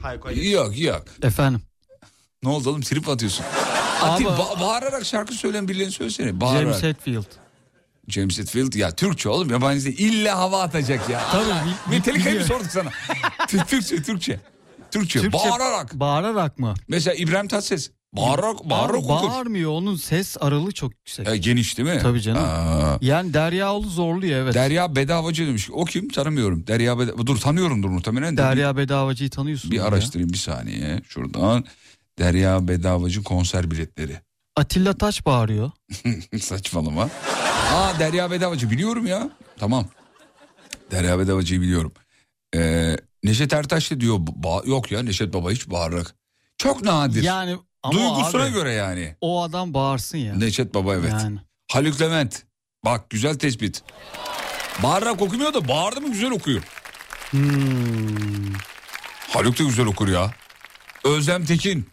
Hayko. 0.01 0.29
Yok 0.31 0.79
yok. 0.79 1.05
Efendim. 1.23 1.61
Ne 2.43 2.49
oldu 2.49 2.69
oğlum 2.69 2.81
trip 2.81 3.09
atıyorsun. 3.09 3.45
Atiye 4.01 4.29
ba- 4.29 4.59
bağırarak 4.61 5.05
şarkı 5.05 5.33
söyleyen 5.33 5.67
birilerini 5.67 5.91
söylesene. 5.91 6.41
Bağırarak. 6.41 6.61
James 6.63 6.83
Hetfield. 6.83 7.25
James 8.07 8.39
Hetfield 8.39 8.73
ya 8.73 8.91
Türkçe 8.95 9.29
oğlum 9.29 9.49
yabancı 9.49 9.85
değil. 9.85 9.99
İlla 9.99 10.37
hava 10.37 10.61
atacak 10.61 11.09
ya. 11.09 11.21
Tabii, 11.31 11.45
Metallica'yı 11.89 12.39
mı 12.39 12.45
sorduk 12.45 12.71
sana? 12.71 12.89
Tü- 13.39 13.65
Türkçe 13.67 14.03
Türkçe. 14.03 14.39
Türkçe, 14.91 15.21
Türkçe 15.21 15.39
bağırarak. 15.49 15.93
Bağırarak 15.93 16.59
mı? 16.59 16.73
Mesela 16.87 17.13
İbrahim 17.13 17.47
Tatlıses 17.47 17.91
bağırarak 18.13 18.69
bağırarak 18.69 18.95
Abi 19.03 19.11
okur. 19.11 19.29
bağırmıyor. 19.29 19.71
Onun 19.71 19.95
ses 19.95 20.37
aralığı 20.39 20.71
çok 20.71 20.91
yüksek. 20.91 21.27
E, 21.27 21.37
geniş 21.37 21.77
değil 21.77 21.89
mi? 21.89 21.99
Tabii 22.01 22.21
canım. 22.21 22.43
Aa. 22.43 22.97
Yani 23.01 23.33
Deryaoğlu 23.33 23.89
zorluyor 23.89 24.39
evet. 24.43 24.53
Derya 24.53 24.95
Bedavacı 24.95 25.47
demiş. 25.47 25.69
O 25.73 25.85
kim? 25.85 26.09
Tanımıyorum. 26.09 26.67
Derya 26.67 26.99
Bedavacı. 26.99 27.25
Dur 27.27 27.37
tanıyorumdur 27.37 27.89
muhtemelen. 27.89 28.37
de. 28.37 28.41
Derya 28.41 28.77
Bedavacı'yı 28.77 29.29
tanıyorsun. 29.29 29.71
Bir 29.71 29.77
ya. 29.77 29.83
araştırayım 29.85 30.29
bir 30.33 30.37
saniye. 30.37 31.01
Şuradan. 31.09 31.65
Derya 32.19 32.67
Bedavacı 32.67 33.23
konser 33.23 33.71
biletleri. 33.71 34.21
Atilla 34.55 34.97
Taş 34.97 35.25
bağırıyor. 35.25 35.71
Saçmalama. 36.41 37.09
Aa 37.73 37.99
Derya 37.99 38.31
Bedavacı 38.31 38.71
biliyorum 38.71 39.07
ya. 39.07 39.29
Tamam. 39.59 39.85
Derya 40.91 41.19
Bedavacı'yı 41.19 41.61
biliyorum. 41.61 41.91
Ee, 42.55 42.97
Neşet 43.23 43.53
Ertaş 43.53 43.91
da 43.91 43.99
diyor. 43.99 44.15
ba- 44.17 44.69
yok 44.69 44.91
ya 44.91 45.03
Neşet 45.03 45.33
Baba 45.33 45.51
hiç 45.51 45.69
bağırarak. 45.69 46.15
Çok 46.57 46.81
nadir. 46.81 47.23
Yani 47.23 47.57
ama 47.83 47.93
Duygusuna 47.93 48.43
abi, 48.43 48.53
göre 48.53 48.73
yani. 48.73 49.15
O 49.21 49.43
adam 49.43 49.73
bağırsın 49.73 50.17
ya. 50.17 50.35
Neşet 50.35 50.73
Baba 50.73 50.95
evet. 50.95 51.11
Yani. 51.11 51.39
Haluk 51.71 52.01
Levent. 52.01 52.43
Bak 52.85 53.09
güzel 53.09 53.35
tespit. 53.39 53.83
Bağırarak 54.83 55.21
okumuyor 55.21 55.53
da 55.53 55.67
bağırdı 55.67 56.01
mı 56.01 56.11
güzel 56.11 56.31
okuyor. 56.31 56.63
Hmm. 57.31 58.53
Haluk 59.29 59.59
da 59.59 59.63
güzel 59.63 59.85
okur 59.85 60.07
ya. 60.07 60.31
Özlem 61.03 61.45
Tekin. 61.45 61.89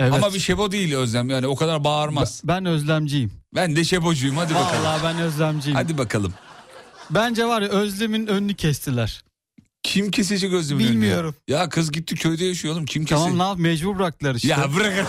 Evet. 0.00 0.12
Ama 0.14 0.34
bir 0.34 0.38
şebo 0.38 0.72
değil 0.72 0.94
Özlem 0.94 1.30
yani 1.30 1.46
o 1.46 1.56
kadar 1.56 1.84
bağırmaz. 1.84 2.40
Ben 2.44 2.66
özlemciyim. 2.66 3.32
Ben 3.54 3.76
de 3.76 3.84
şebocuyum 3.84 4.36
hadi 4.36 4.54
bakalım. 4.54 4.84
Vallahi 4.84 5.04
ben 5.04 5.18
özlemciyim. 5.18 5.76
Hadi 5.76 5.98
bakalım. 5.98 6.34
Bence 7.10 7.44
var 7.46 7.62
ya 7.62 7.68
Özlem'in 7.68 8.26
önünü 8.26 8.54
kestiler. 8.54 9.24
Kim 9.82 10.10
kesecek 10.10 10.52
Özlem'in 10.52 10.84
önünü 10.84 10.92
Bilmiyorum. 10.92 11.34
Ya? 11.48 11.68
kız 11.68 11.92
gitti 11.92 12.14
köyde 12.14 12.44
yaşıyor 12.44 12.74
oğlum 12.74 12.86
kim 12.86 13.04
kesecek? 13.04 13.32
Tamam 13.32 13.38
ne 13.38 13.42
yap 13.50 13.58
mecbur 13.58 13.98
bıraktılar 13.98 14.34
işte. 14.34 14.48
Ya 14.48 14.74
bırak. 14.76 15.06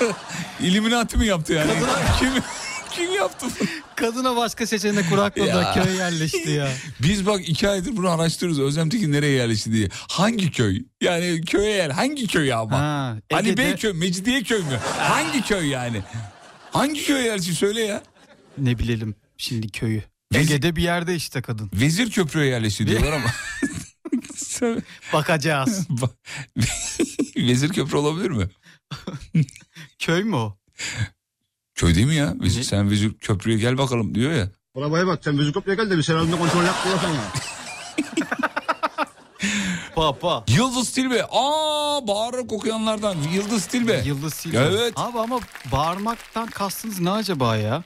İlluminati 0.60 1.18
mi 1.18 1.26
yaptı 1.26 1.52
yani? 1.52 1.70
kim, 2.18 2.28
kim 2.92 3.14
yaptı 3.14 3.46
bunu? 3.60 3.68
Kadına 3.96 4.36
başka 4.36 4.66
seçenek 4.66 5.10
bırakmadılar 5.10 5.76
Ya. 5.76 5.82
köye 5.84 5.96
yerleşti 5.96 6.50
ya. 6.50 6.68
Biz 7.02 7.26
bak 7.26 7.48
iki 7.48 7.68
aydır 7.68 7.96
bunu 7.96 8.10
araştırıyoruz. 8.10 8.60
Özlem 8.60 8.88
Tekin 8.88 9.12
nereye 9.12 9.32
yerleşti 9.32 9.72
diye. 9.72 9.88
Hangi 9.92 10.50
köy? 10.50 10.82
Yani 11.00 11.40
köye 11.40 11.70
yer. 11.70 11.90
Hangi 11.90 12.26
köy 12.26 12.52
ama? 12.52 12.78
Ha, 12.78 13.16
hani 13.32 13.48
Ege'de- 13.48 13.56
Beyköy, 13.56 13.92
Mecidiyeköy 13.92 14.58
mü? 14.58 14.80
Hangi 14.98 15.42
köy 15.42 15.68
yani? 15.68 16.02
Hangi 16.72 17.04
köye 17.04 17.24
yerleşti 17.24 17.54
söyle 17.54 17.80
ya. 17.82 18.02
Ne 18.58 18.78
bilelim 18.78 19.14
şimdi 19.36 19.68
köyü. 19.68 20.02
Vezir- 20.34 20.40
Ege'de 20.40 20.76
bir 20.76 20.82
yerde 20.82 21.14
işte 21.14 21.42
kadın. 21.42 21.70
Vezir 21.74 22.10
Köprü'ye 22.10 22.46
yerleşti 22.46 22.86
diyorlar 22.86 23.12
ama. 23.12 23.30
Bakacağız. 25.12 25.86
Vezir 27.36 27.68
Köprü 27.68 27.96
olabilir 27.96 28.30
mi? 28.30 28.48
Köy 29.98 30.22
mü 30.22 30.36
o? 30.36 30.56
Köy 31.80 31.94
değil 31.94 32.06
mi 32.06 32.14
ya? 32.14 32.34
Vezir, 32.40 32.62
sen 32.62 32.90
Vezir 32.90 33.12
Köprü'ye 33.14 33.58
gel 33.58 33.78
bakalım 33.78 34.14
diyor 34.14 34.32
ya. 34.32 34.48
Arabaya 34.76 35.06
bak 35.06 35.20
sen 35.24 35.34
müzik 35.34 35.54
kopya 35.54 35.74
gel 35.74 35.90
de 35.90 35.96
bir 35.96 36.02
seramda 36.02 36.38
kontrol 36.38 36.64
yap 36.64 36.74
sana. 36.84 37.32
Papa. 39.94 40.44
Yıldız 40.48 40.90
Tilbe. 40.92 41.24
Aa 41.30 42.06
bağırarak 42.06 42.52
okuyanlardan. 42.52 43.16
Yıldız 43.34 43.66
Tilbe. 43.66 44.02
Yıldız 44.06 44.34
Silve. 44.34 44.58
Evet. 44.58 44.92
Abi 44.96 45.18
ama 45.18 45.40
bağırmaktan 45.72 46.46
kastınız 46.46 47.00
ne 47.00 47.10
acaba 47.10 47.56
ya? 47.56 47.84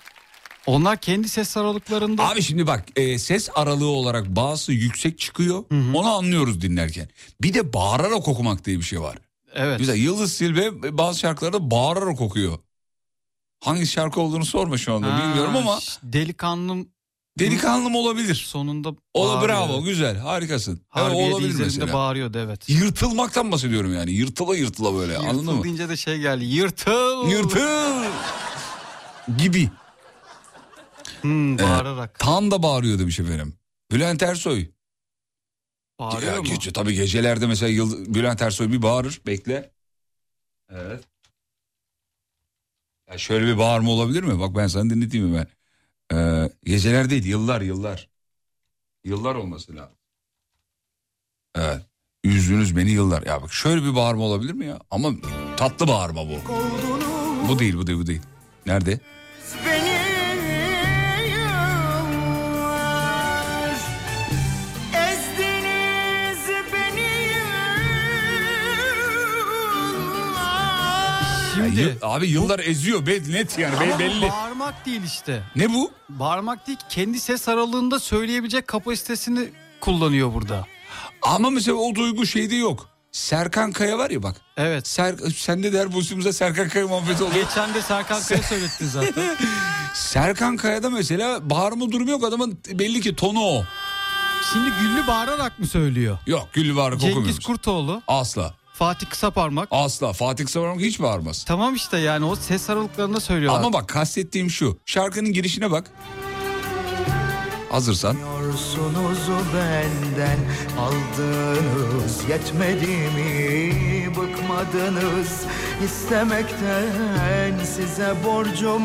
Onlar 0.66 0.96
kendi 0.96 1.28
ses 1.28 1.56
aralıklarında... 1.56 2.28
Abi 2.28 2.42
şimdi 2.42 2.66
bak 2.66 2.84
e, 2.96 3.18
ses 3.18 3.48
aralığı 3.54 3.88
olarak 3.88 4.26
bazısı 4.26 4.72
yüksek 4.72 5.18
çıkıyor. 5.18 5.64
Onu 5.94 6.14
anlıyoruz 6.14 6.60
dinlerken. 6.60 7.08
Bir 7.42 7.54
de 7.54 7.72
bağırarak 7.72 8.28
okumak 8.28 8.64
diye 8.64 8.78
bir 8.78 8.84
şey 8.84 9.00
var. 9.00 9.18
Evet. 9.54 9.80
Mesela 9.80 9.96
Yıldız 9.96 10.38
Tilbe 10.38 10.98
bazı 10.98 11.18
şarkılarda 11.18 11.70
bağırarak 11.70 12.20
okuyor. 12.20 12.58
Hangi 13.64 13.86
şarkı 13.86 14.20
olduğunu 14.20 14.44
sorma 14.44 14.78
şu 14.78 14.94
anda 14.94 15.14
Ha, 15.14 15.18
bilmiyorum 15.28 15.56
ama 15.56 15.78
Delikanlım 16.02 16.88
delikanlım 17.38 17.94
olabilir. 17.94 18.34
sonunda 18.34 18.94
Ola 19.14 19.34
bağırıyor. 19.34 19.48
bravo 19.48 19.82
güzel 19.82 20.16
harikasın. 20.18 20.72
Evet, 20.72 20.86
Harbiye 20.88 21.32
olabilir 21.32 21.48
üzerinde 21.48 21.64
mesela. 21.64 21.92
bağırıyordu 21.92 22.38
evet. 22.38 22.68
Yırtılmaktan 22.68 23.52
bahsediyorum 23.52 23.94
yani. 23.94 24.10
Yırtıla 24.12 24.56
yırtıla 24.56 24.94
böyle 24.94 25.16
anladın 25.18 25.38
Yırtıl 25.38 25.52
mı? 25.56 25.64
deyince 25.64 25.88
de 25.88 25.96
şey 25.96 26.18
geldi. 26.18 26.44
Yırtıl. 26.44 27.28
Yırtıl 27.30 28.04
gibi. 29.38 29.70
Hmm, 31.20 31.58
bağırarak. 31.58 32.18
Tam 32.18 32.50
da 32.50 32.62
bağırıyor 32.62 32.98
demiş 32.98 33.20
efendim. 33.20 33.54
Bülent 33.92 34.22
Ersoy. 34.22 34.66
Bağırıyor 35.98 36.32
Ya 36.32 36.38
mu? 36.38 36.44
gece, 36.44 36.72
tabii 36.72 36.94
gecelerde 36.94 37.46
mesela 37.46 37.70
Yıld- 37.72 38.14
Bülent 38.14 38.42
Ersoy 38.42 38.72
bir 38.72 38.82
bağırır. 38.82 39.20
Bekle. 39.26 39.70
Evet. 40.70 41.04
Ya 43.14 43.18
şöyle 43.18 43.46
bir 43.46 43.58
bağırma 43.58 43.90
olabilir 43.90 44.22
mi? 44.22 44.40
Bak 44.40 44.56
ben 44.56 44.66
sana 44.66 44.90
dinleteyim 44.90 45.26
mi 45.26 45.36
ben? 45.36 45.46
Ee, 46.16 46.50
geceler 46.64 47.10
değil 47.10 47.24
yıllar 47.24 47.60
yıllar. 47.60 48.08
Yıllar 49.04 49.34
olması 49.34 49.76
lazım. 49.76 49.96
Evet. 51.54 51.82
Üzdünüz 52.24 52.76
beni 52.76 52.90
yıllar. 52.90 53.22
Ya 53.26 53.42
bak 53.42 53.52
şöyle 53.52 53.82
bir 53.84 53.94
bağırma 53.96 54.22
olabilir 54.24 54.52
mi 54.52 54.66
ya? 54.66 54.78
Ama 54.90 55.12
tatlı 55.56 55.88
bağırma 55.88 56.28
bu. 56.28 56.34
Bu 57.48 57.58
değil 57.58 57.76
bu 57.76 57.86
değil 57.86 57.98
bu 57.98 58.06
değil. 58.06 58.22
Nerede? 58.66 59.00
Şimdi 71.54 71.80
Ya, 71.80 71.88
abi 72.02 72.26
yıllar 72.28 72.58
eziyor 72.58 73.06
be, 73.06 73.18
net 73.28 73.58
yani 73.58 73.80
be- 73.80 73.94
bu 73.94 73.98
belli. 73.98 74.28
bağırmak 74.30 74.86
değil 74.86 75.02
işte. 75.06 75.42
Ne 75.56 75.74
bu? 75.74 75.90
Bağırmak 76.08 76.66
değil 76.66 76.78
kendi 76.88 77.20
ses 77.20 77.48
aralığında 77.48 77.98
söyleyebilecek 78.00 78.68
kapasitesini 78.68 79.48
kullanıyor 79.80 80.34
burada. 80.34 80.66
Ama 81.22 81.50
mesela 81.50 81.76
o 81.76 81.94
duygu 81.94 82.26
şeyde 82.26 82.54
yok. 82.56 82.88
Serkan 83.12 83.72
Kaya 83.72 83.98
var 83.98 84.10
ya 84.10 84.22
bak. 84.22 84.36
Evet. 84.56 84.88
Ser, 84.88 85.14
sen 85.36 85.62
de 85.62 85.72
der 85.72 85.92
boşumuza 85.94 86.32
Serkan 86.32 86.68
Kaya 86.68 86.86
muhabbeti 86.86 87.24
oldu. 87.24 87.34
Geçen 87.34 87.74
de 87.74 87.82
Serkan 87.82 88.22
Kaya 88.22 88.42
söylettin 88.42 88.86
zaten. 88.86 89.36
Serkan 89.94 90.56
Kaya'da 90.56 90.90
mesela 90.90 91.50
bağırma 91.50 91.92
durumu 91.92 92.10
yok 92.10 92.24
adamın 92.24 92.58
belli 92.72 93.00
ki 93.00 93.16
tonu 93.16 93.40
o. 93.40 93.64
Şimdi 94.52 94.70
Güllü 94.80 95.06
bağırarak 95.06 95.58
mı 95.58 95.66
söylüyor? 95.66 96.18
Yok 96.26 96.48
Güllü 96.52 96.76
bağırarak 96.76 97.00
Cengiz 97.00 97.16
okumuyoruz. 97.16 97.44
Kurtoğlu, 97.46 98.02
Asla. 98.08 98.54
Fatih 98.74 99.06
Kısaparmak. 99.06 99.68
Asla. 99.70 100.12
Fatih 100.12 100.44
Kısaparmak 100.44 100.80
hiç 100.80 101.00
bağırmaz. 101.00 101.44
Tamam 101.44 101.74
işte 101.74 101.98
yani 101.98 102.24
o 102.24 102.36
ses 102.36 102.70
aralıklarında 102.70 103.20
söylüyorlar. 103.20 103.60
Ama 103.60 103.72
bak 103.72 103.88
kastettiğim 103.88 104.50
şu. 104.50 104.78
Şarkının 104.86 105.32
girişine 105.32 105.70
bak. 105.70 105.90
Hazırsan. 107.70 108.16
Benden 109.54 110.38
aldınız 110.78 112.28
yetmedi 112.28 112.86
mi 112.86 113.72
bıkmadınız 114.16 115.42
istemekten 115.84 117.64
size 117.64 118.14
borcum 118.26 118.82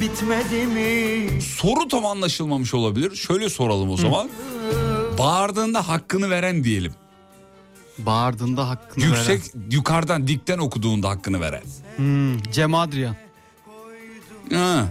bitmedi 0.00 0.66
mi 0.66 1.42
Soru 1.42 1.88
tam 1.88 2.06
anlaşılmamış 2.06 2.74
olabilir. 2.74 3.16
Şöyle 3.16 3.48
soralım 3.48 3.90
o 3.90 3.96
zaman. 3.96 4.30
Bağırdığında 5.18 5.88
hakkını 5.88 6.30
veren 6.30 6.64
diyelim. 6.64 6.94
Bağırdığında 8.06 8.68
hakkını 8.68 9.04
Yüksek 9.04 9.42
yukarıdan 9.70 10.26
dikten 10.28 10.58
okuduğunda 10.58 11.08
hakkını 11.08 11.40
veren. 11.40 11.62
Hmm, 11.96 12.42
Cem 12.42 12.74
Adrian. 12.74 13.16
Ha. 14.52 14.84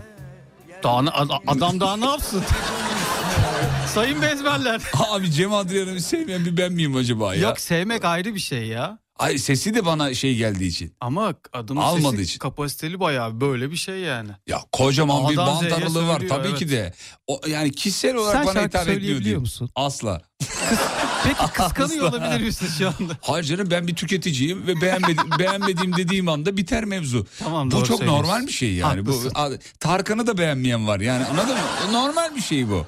Daha 0.84 1.02
ne- 1.02 1.10
ad- 1.10 1.30
adam 1.48 1.80
daha 1.80 1.98
ne 1.98 2.06
yapsın? 2.06 2.44
Sayın 3.94 4.22
bezberler. 4.22 4.81
Abi 5.10 5.31
Cem 5.31 5.53
Adrian'ı 5.53 6.02
sevmeyen 6.02 6.45
bir 6.45 6.57
ben 6.57 6.73
miyim 6.73 6.95
acaba 6.95 7.36
ya? 7.36 7.41
Yok 7.41 7.60
sevmek 7.60 8.06
ayrı 8.06 8.36
bir 8.36 8.40
şey 8.40 8.68
ya. 8.68 8.99
Ay 9.19 9.38
sesi 9.38 9.73
de 9.76 9.86
bana 9.86 10.14
şey 10.14 10.36
geldiği 10.36 10.68
için. 10.68 10.94
Ama 11.02 11.34
adamın 11.53 11.81
Almadığı 11.81 12.11
sesi 12.18 12.23
için. 12.23 12.40
kapasiteli 12.40 12.99
bayağı 12.99 13.41
böyle 13.41 13.72
bir 13.72 13.76
şey 13.76 13.99
yani. 13.99 14.30
Ya 14.48 14.60
kocaman 14.72 15.30
bir 15.30 15.38
A'dan 15.38 15.60
Z'ye 15.60 15.73
aralığı 15.73 16.07
var 16.07 16.19
söylüyor, 16.19 16.38
tabii 16.38 16.48
evet. 16.48 16.60
ki 16.60 16.69
de. 16.69 16.94
O, 17.27 17.41
yani 17.48 17.72
kişisel 17.72 18.15
olarak 18.15 18.34
Sen 18.38 18.45
bana 18.45 18.53
şarkı 18.53 18.68
hitap 18.68 18.81
etmiyor 18.81 18.95
söyleyebiliyor 18.99 19.23
diyeyim. 19.23 19.41
musun? 19.41 19.69
Asla. 19.76 20.22
Peki 21.23 21.53
kıskanıyor 21.53 22.09
olabilir 22.09 22.41
misin 22.45 22.67
şu 22.77 22.87
anda? 22.87 23.17
Hayır 23.21 23.43
canım 23.45 23.71
ben 23.71 23.87
bir 23.87 23.95
tüketiciyim 23.95 24.67
ve 24.67 24.81
beğenmedim, 24.81 25.29
beğenmediğim 25.39 25.97
dediğim 25.97 26.29
anda 26.29 26.57
biter 26.57 26.85
mevzu. 26.85 27.27
Tamam, 27.39 27.71
bu 27.71 27.83
çok 27.83 28.01
normal 28.01 28.47
bir 28.47 28.51
şey 28.51 28.73
yani. 28.73 28.99
Haklısın. 28.99 29.31
Bu 29.35 29.57
Tarkan'ı 29.79 30.27
da 30.27 30.37
beğenmeyen 30.37 30.87
var 30.87 30.99
yani 30.99 31.25
anladın 31.25 31.53
mı? 31.55 31.93
Normal 31.93 32.35
bir 32.35 32.41
şey 32.41 32.69
bu. 32.69 32.85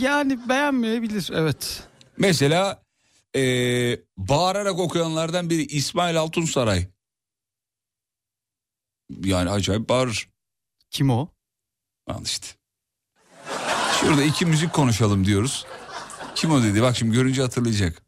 Yani 0.00 0.48
beğenmeyebilir 0.48 1.30
evet. 1.34 1.82
Mesela 2.16 2.82
eee, 3.34 4.00
bağırarak 4.16 4.78
okuyanlardan 4.78 5.50
biri 5.50 5.66
İsmail 5.66 6.16
Altunsaray. 6.18 6.86
Yani 9.24 9.50
acayip 9.50 9.88
bağırır. 9.88 10.28
Kim 10.90 11.10
o? 11.10 11.28
Al 12.06 12.22
işte. 12.24 12.46
Şurada 14.00 14.22
iki 14.22 14.46
müzik 14.46 14.72
konuşalım 14.72 15.24
diyoruz. 15.24 15.66
Kim 16.38 16.50
o 16.50 16.62
dedi? 16.62 16.82
Bak 16.82 16.96
şimdi 16.96 17.12
görünce 17.14 17.42
hatırlayacak. 17.42 18.02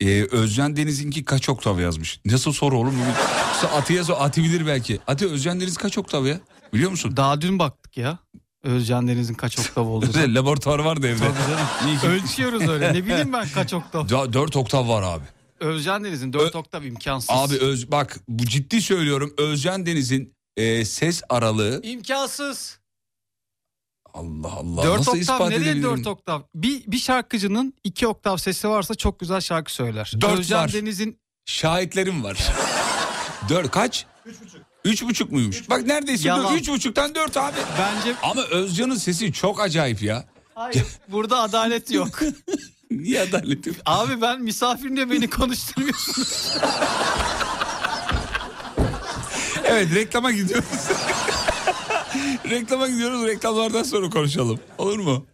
Ee, 0.00 0.22
Özcan 0.30 0.76
Deniz'inki 0.76 1.24
kaç 1.24 1.48
oktav 1.48 1.78
yazmış? 1.80 2.20
Nasıl 2.24 2.52
soru 2.52 2.78
oğlum? 2.78 2.94
Atiye 3.74 4.04
sor, 4.04 4.16
Ati 4.18 4.42
bilir 4.42 4.66
belki. 4.66 5.00
Ati 5.06 5.26
Özcan 5.26 5.60
Deniz 5.60 5.76
kaç 5.76 5.98
oktav 5.98 6.26
ya? 6.26 6.40
Biliyor 6.74 6.90
musun? 6.90 7.16
Daha 7.16 7.40
dün 7.40 7.58
baktık 7.58 7.96
ya. 7.96 8.18
Özcan 8.62 9.08
Deniz'in 9.08 9.34
kaç 9.34 9.58
oktav 9.58 9.86
olduğunu. 9.86 10.34
Laboratuvar 10.34 10.78
vardı 10.78 11.06
evde. 11.08 11.24
Ölçüyoruz 12.06 12.68
öyle. 12.68 12.92
Ne 12.94 13.04
bileyim 13.06 13.32
ben 13.32 13.48
kaç 13.54 13.74
oktav. 13.74 14.08
Da- 14.08 14.32
Dört 14.32 14.56
oktav 14.56 14.88
var 14.88 15.02
abi. 15.02 15.24
Özcan 15.60 16.04
Deniz'in 16.04 16.32
4 16.32 16.56
oktav 16.56 16.82
imkansız. 16.82 17.30
Abi 17.30 17.58
öz, 17.58 17.90
bak 17.90 18.20
bu 18.28 18.46
ciddi 18.46 18.82
söylüyorum. 18.82 19.34
Özcan 19.38 19.86
Deniz'in 19.86 20.34
e, 20.56 20.84
ses 20.84 21.22
aralığı 21.28 21.80
İmkansız. 21.82 22.78
Allah 24.14 24.52
Allah 24.52 24.82
4 24.82 24.98
nasıl 24.98 25.10
oktav 25.10 25.20
ispat 25.20 25.40
nereye 25.40 25.56
edebilirim? 25.56 25.82
4 25.82 26.06
oktav? 26.06 26.40
Bir, 26.54 26.82
bir 26.86 26.98
şarkıcının 26.98 27.74
2 27.84 28.06
oktav 28.06 28.36
sesi 28.36 28.68
varsa 28.68 28.94
çok 28.94 29.20
güzel 29.20 29.40
şarkı 29.40 29.72
söyler. 29.74 30.12
Dört 30.20 30.38
Özcan 30.38 30.62
var. 30.62 30.72
Deniz'in 30.72 31.18
Şahitlerim 31.44 32.24
var. 32.24 32.38
Dört 33.48 33.70
kaç? 33.70 34.06
Üç 34.26 34.40
buçuk. 34.40 34.60
Üç 34.84 35.02
buçuk 35.02 35.32
muymuş? 35.32 35.70
Bak 35.70 35.86
neredeyse 35.86 36.28
Yalan. 36.28 36.52
dört, 36.52 36.60
üç 36.60 36.68
buçuktan 36.68 37.14
dört 37.14 37.36
abi. 37.36 37.56
Bence 37.78 38.14
Ama 38.22 38.42
Özcan'ın 38.42 38.94
sesi 38.94 39.32
çok 39.32 39.60
acayip 39.60 40.02
ya. 40.02 40.24
Hayır 40.54 40.84
burada 41.08 41.40
adalet 41.40 41.90
yok. 41.90 42.20
Niye 42.90 43.20
adalet 43.20 43.66
yok? 43.66 43.76
Abi 43.86 44.20
ben 44.20 44.42
misafirimle 44.42 45.10
beni 45.10 45.30
konuşturmuyorsunuz. 45.30 46.56
Evet 49.64 49.94
reklama 49.94 50.32
gidiyoruz. 50.32 50.66
reklama 52.50 52.88
gidiyoruz 52.88 53.26
reklamlardan 53.26 53.82
sonra 53.82 54.10
konuşalım. 54.10 54.60
Olur 54.78 54.98
mu? 54.98 55.26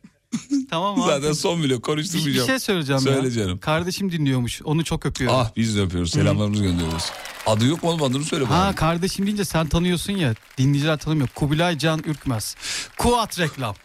tamam 0.70 1.00
abi. 1.02 1.10
Zaten 1.10 1.32
son 1.32 1.58
bile 1.62 1.68
Bir, 1.70 1.76
bir 1.76 1.82
konuşturmayacağım. 1.82 2.46
şey 2.48 2.58
söyleyeceğim 2.58 3.00
Söyle 3.02 3.26
ya. 3.28 3.32
canım. 3.34 3.58
Kardeşim 3.58 4.12
dinliyormuş. 4.12 4.62
Onu 4.62 4.84
çok 4.84 5.06
öpüyorum. 5.06 5.38
Ah 5.38 5.50
biz 5.56 5.76
de 5.76 5.82
öpüyoruz. 5.82 6.10
Selamlarımızı 6.10 6.62
gönderiyoruz. 6.62 7.04
Adı 7.46 7.66
yok 7.66 7.82
mu 7.82 7.90
oğlum 7.90 8.02
adını 8.02 8.24
söyle 8.24 8.44
bana. 8.50 8.58
Ha 8.66 8.74
kardeşim 8.74 9.26
deyince 9.26 9.44
sen 9.44 9.66
tanıyorsun 9.68 10.12
ya. 10.12 10.34
Dinleyiciler 10.58 10.98
tanımıyor. 10.98 11.28
Kubilay 11.34 11.78
Can 11.78 12.02
Ürkmez. 12.06 12.56
Kuat 12.98 13.38
reklam. 13.38 13.74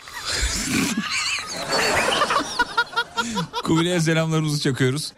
Kubilay'a 3.63 4.01
selamlarımızı 4.01 4.61
çakıyoruz. 4.61 5.13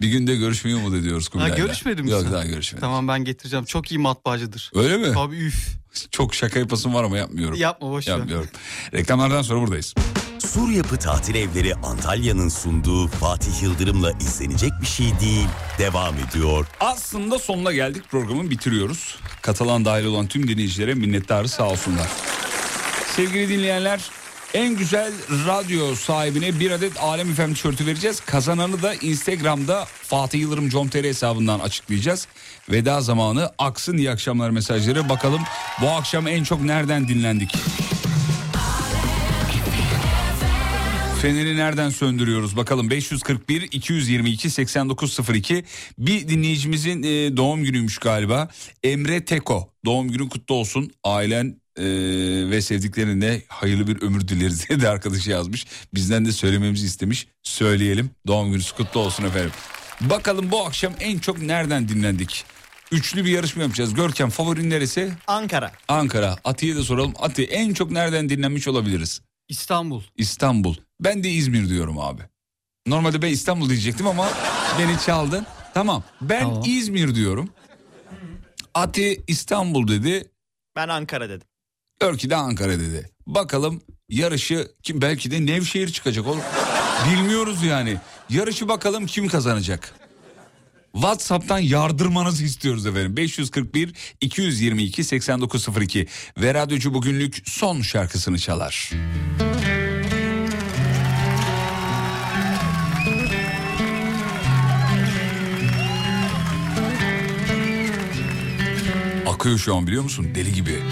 Bir 0.00 0.08
günde 0.08 0.36
görüşmeyi 0.36 0.76
umut 0.76 0.94
ediyoruz 0.94 1.26
Ha, 1.26 1.30
Kubilay'la. 1.30 1.56
görüşmedin 1.56 2.04
mi 2.04 2.10
Yok 2.10 2.22
sen? 2.22 2.32
daha 2.32 2.44
görüşmedim. 2.46 2.80
Tamam 2.80 3.08
ben 3.08 3.24
getireceğim. 3.24 3.64
Çok 3.64 3.90
iyi 3.92 3.98
matbaacıdır. 3.98 4.70
Öyle 4.74 4.96
mi? 4.96 5.12
Tabii 5.14 5.36
üf. 5.36 5.68
Çok 6.10 6.34
şaka 6.34 6.58
yapasım 6.58 6.94
var 6.94 7.04
ama 7.04 7.18
yapmıyorum. 7.18 7.56
Yapma 7.58 7.90
boş 7.90 8.08
ver. 8.08 8.16
Yapmıyorum. 8.18 8.48
Reklamlardan 8.94 9.42
sonra 9.42 9.60
buradayız. 9.60 9.94
Sur 10.38 10.70
Yapı 10.70 10.96
Tatil 10.96 11.34
Evleri 11.34 11.74
Antalya'nın 11.74 12.48
sunduğu 12.48 13.08
Fatih 13.08 13.62
Yıldırım'la 13.62 14.12
izlenecek 14.12 14.72
bir 14.80 14.86
şey 14.86 15.06
değil. 15.20 15.48
Devam 15.78 16.14
ediyor. 16.18 16.66
Aslında 16.80 17.38
sonuna 17.38 17.72
geldik 17.72 18.02
programı 18.10 18.50
bitiriyoruz. 18.50 19.18
Katılan 19.42 19.84
dahil 19.84 20.04
olan 20.04 20.26
tüm 20.26 20.48
dinleyicilere 20.48 20.94
minnettarız 20.94 21.50
sağ 21.50 21.68
olsunlar. 21.68 22.08
Sevgili 23.16 23.48
dinleyenler 23.48 24.00
en 24.54 24.76
güzel 24.76 25.12
radyo 25.46 25.94
sahibine 25.94 26.60
bir 26.60 26.70
adet 26.70 27.00
Alem 27.00 27.30
Efem 27.30 27.54
tişörtü 27.54 27.86
vereceğiz. 27.86 28.20
Kazananı 28.20 28.82
da 28.82 28.94
Instagram'da 28.94 29.84
Fatih 30.02 30.40
Yıldırım 30.40 30.68
com.tr 30.68 31.04
hesabından 31.04 31.60
açıklayacağız. 31.60 32.28
Veda 32.70 33.00
zamanı. 33.00 33.50
Aksın 33.58 33.96
iyi 33.96 34.10
akşamlar 34.10 34.50
mesajları. 34.50 35.08
Bakalım 35.08 35.40
bu 35.80 35.88
akşam 35.88 36.28
en 36.28 36.44
çok 36.44 36.62
nereden 36.62 37.08
dinlendik? 37.08 37.54
Feneri 41.22 41.56
nereden 41.56 41.90
söndürüyoruz? 41.90 42.56
Bakalım 42.56 42.90
541 42.90 43.62
222 43.62 44.50
8902 44.50 45.64
bir 45.98 46.28
dinleyicimizin 46.28 47.02
e, 47.02 47.36
doğum 47.36 47.64
günüymüş 47.64 47.98
galiba. 47.98 48.48
Emre 48.82 49.24
Teko. 49.24 49.72
Doğum 49.84 50.08
günün 50.08 50.28
kutlu 50.28 50.54
olsun. 50.54 50.90
Ailen 51.04 51.60
e, 51.76 51.84
ve 52.50 52.62
sevdiklerine 52.62 53.42
hayırlı 53.48 53.86
bir 53.86 54.02
ömür 54.02 54.28
dileriz 54.28 54.68
diye 54.68 54.80
de 54.80 54.88
arkadaşı 54.88 55.30
yazmış. 55.30 55.66
Bizden 55.94 56.24
de 56.24 56.32
söylememizi 56.32 56.86
istemiş. 56.86 57.26
Söyleyelim. 57.42 58.10
Doğum 58.26 58.48
gününüz 58.48 58.72
kutlu 58.72 59.00
olsun 59.00 59.24
efendim. 59.24 59.52
Bakalım 60.00 60.50
bu 60.50 60.66
akşam 60.66 60.92
en 61.00 61.18
çok 61.18 61.42
nereden 61.42 61.88
dinlendik 61.88 62.55
üçlü 62.92 63.24
bir 63.24 63.30
yarışma 63.30 63.62
yapacağız 63.62 63.94
Görkem 63.94 64.30
favorin 64.30 64.70
neresi 64.70 65.12
Ankara. 65.26 65.72
Ankara 65.88 66.36
Ati'ye 66.44 66.76
de 66.76 66.82
soralım 66.82 67.14
Ati 67.18 67.44
en 67.44 67.74
çok 67.74 67.90
nereden 67.90 68.28
dinlenmiş 68.28 68.68
olabiliriz 68.68 69.20
İstanbul. 69.48 70.02
İstanbul. 70.16 70.76
Ben 71.00 71.24
de 71.24 71.30
İzmir 71.30 71.68
diyorum 71.68 71.98
abi. 71.98 72.22
Normalde 72.86 73.22
ben 73.22 73.28
İstanbul 73.28 73.68
diyecektim 73.68 74.06
ama 74.06 74.28
beni 74.78 75.00
çaldın. 75.06 75.46
Tamam. 75.74 76.04
Ben 76.20 76.40
Tamam. 76.42 76.62
İzmir 76.66 77.14
diyorum. 77.14 77.50
Ati 78.74 79.22
İstanbul 79.26 79.88
dedi. 79.88 80.30
Ben 80.76 80.88
Ankara 80.88 81.28
dedim. 81.28 81.48
Örki 82.00 82.30
de 82.30 82.36
Ankara 82.36 82.72
dedi. 82.72 83.10
Bakalım 83.26 83.82
yarışı 84.08 84.68
kim 84.82 85.00
belki 85.00 85.30
de 85.30 85.46
Nevşehir 85.46 85.92
çıkacak 85.92 86.26
oğlum. 86.26 86.42
Bilmiyoruz 87.10 87.62
yani. 87.62 87.96
Yarışı 88.30 88.68
bakalım 88.68 89.06
kim 89.06 89.28
kazanacak. 89.28 89.94
WhatsApp'tan 90.96 91.58
yardırmanızı 91.58 92.44
istiyoruz 92.44 92.86
efendim. 92.86 93.16
541 93.16 93.92
222 94.20 95.04
8902 95.04 96.06
ve 96.38 96.54
radyocu 96.54 96.94
bugünlük 96.94 97.42
son 97.44 97.82
şarkısını 97.82 98.38
çalar. 98.38 98.90
Akıyor 109.26 109.58
şu 109.58 109.76
an 109.76 109.86
biliyor 109.86 110.02
musun? 110.02 110.28
Deli 110.34 110.52
gibi. 110.52 110.82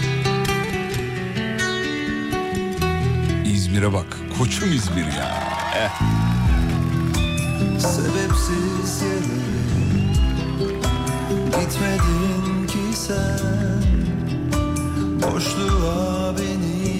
İzmir'e 3.45 3.93
bak. 3.93 4.17
Koçum 4.37 4.73
İzmir 4.73 5.05
ya. 5.05 5.43
Eh. 5.75 6.01
Sebepsiz 7.79 9.01
yere 9.01 9.54
Gitmedin 11.59 12.67
ki 12.67 12.97
sen. 12.97 13.83
Boşluğa 15.21 16.35
beni 16.37 16.95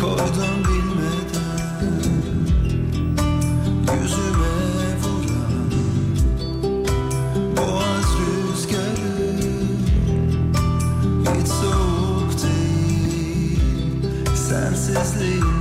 Koydun 0.00 0.58
bilmeden. 0.64 2.00
Yüzüme 4.02 4.56
vuran 5.02 5.70
Boğaz 7.56 8.08
rüzgarı 8.18 9.32
Hiç 11.22 11.48
soğuk 11.48 12.30
değil. 12.42 13.60
Sensizliğinden 14.34 15.51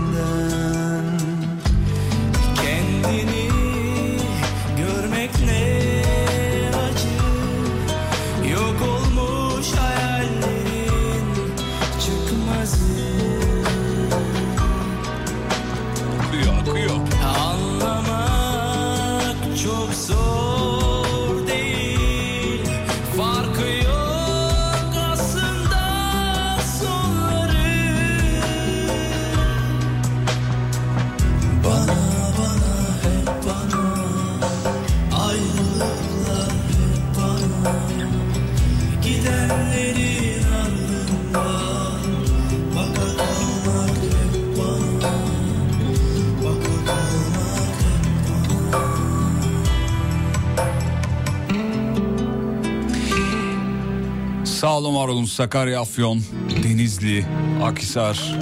Sağ 54.61 54.77
olun 54.77 54.95
var 54.95 55.07
olun 55.07 55.25
Sakarya, 55.25 55.81
Afyon, 55.81 56.21
Denizli, 56.63 57.25
Akhisar, 57.63 58.35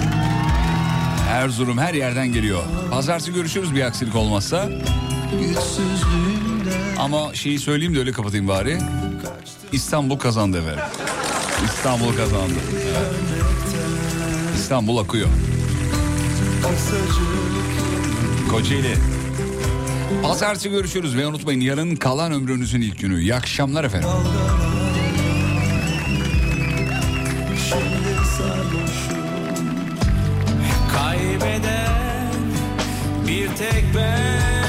Erzurum 1.28 1.78
her 1.78 1.94
yerden 1.94 2.32
geliyor. 2.32 2.62
Pazartesi 2.90 3.34
görüşürüz 3.34 3.74
bir 3.74 3.82
aksilik 3.82 4.16
olmazsa. 4.16 4.68
Ama 6.98 7.34
şeyi 7.34 7.58
söyleyeyim 7.58 7.94
de 7.94 7.98
öyle 7.98 8.12
kapatayım 8.12 8.48
bari. 8.48 8.78
İstanbul 9.72 10.18
kazandı 10.18 10.58
efendim. 10.58 10.84
İstanbul 11.64 12.16
kazandı. 12.16 12.58
İstanbul 14.54 14.98
akıyor. 14.98 15.28
Kocaeli. 18.50 18.94
Pazartesi 20.22 20.70
görüşürüz 20.70 21.16
ve 21.16 21.26
unutmayın 21.26 21.60
yarın 21.60 21.96
kalan 21.96 22.32
ömrünüzün 22.32 22.80
ilk 22.80 22.98
günü. 22.98 23.20
İyi 23.20 23.34
akşamlar 23.34 23.84
efendim. 23.84 24.08
Sarhoşum 28.40 29.66
Kaybeden 30.92 32.32
bir 33.28 33.48
tek 33.48 33.84
ben 33.96 34.59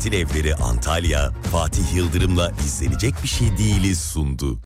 Tatil 0.00 0.12
Evleri 0.12 0.54
Antalya, 0.54 1.30
Fatih 1.52 1.94
Yıldırım'la 1.94 2.52
izlenecek 2.66 3.14
bir 3.22 3.28
şey 3.28 3.58
değiliz 3.58 4.00
sundu. 4.00 4.58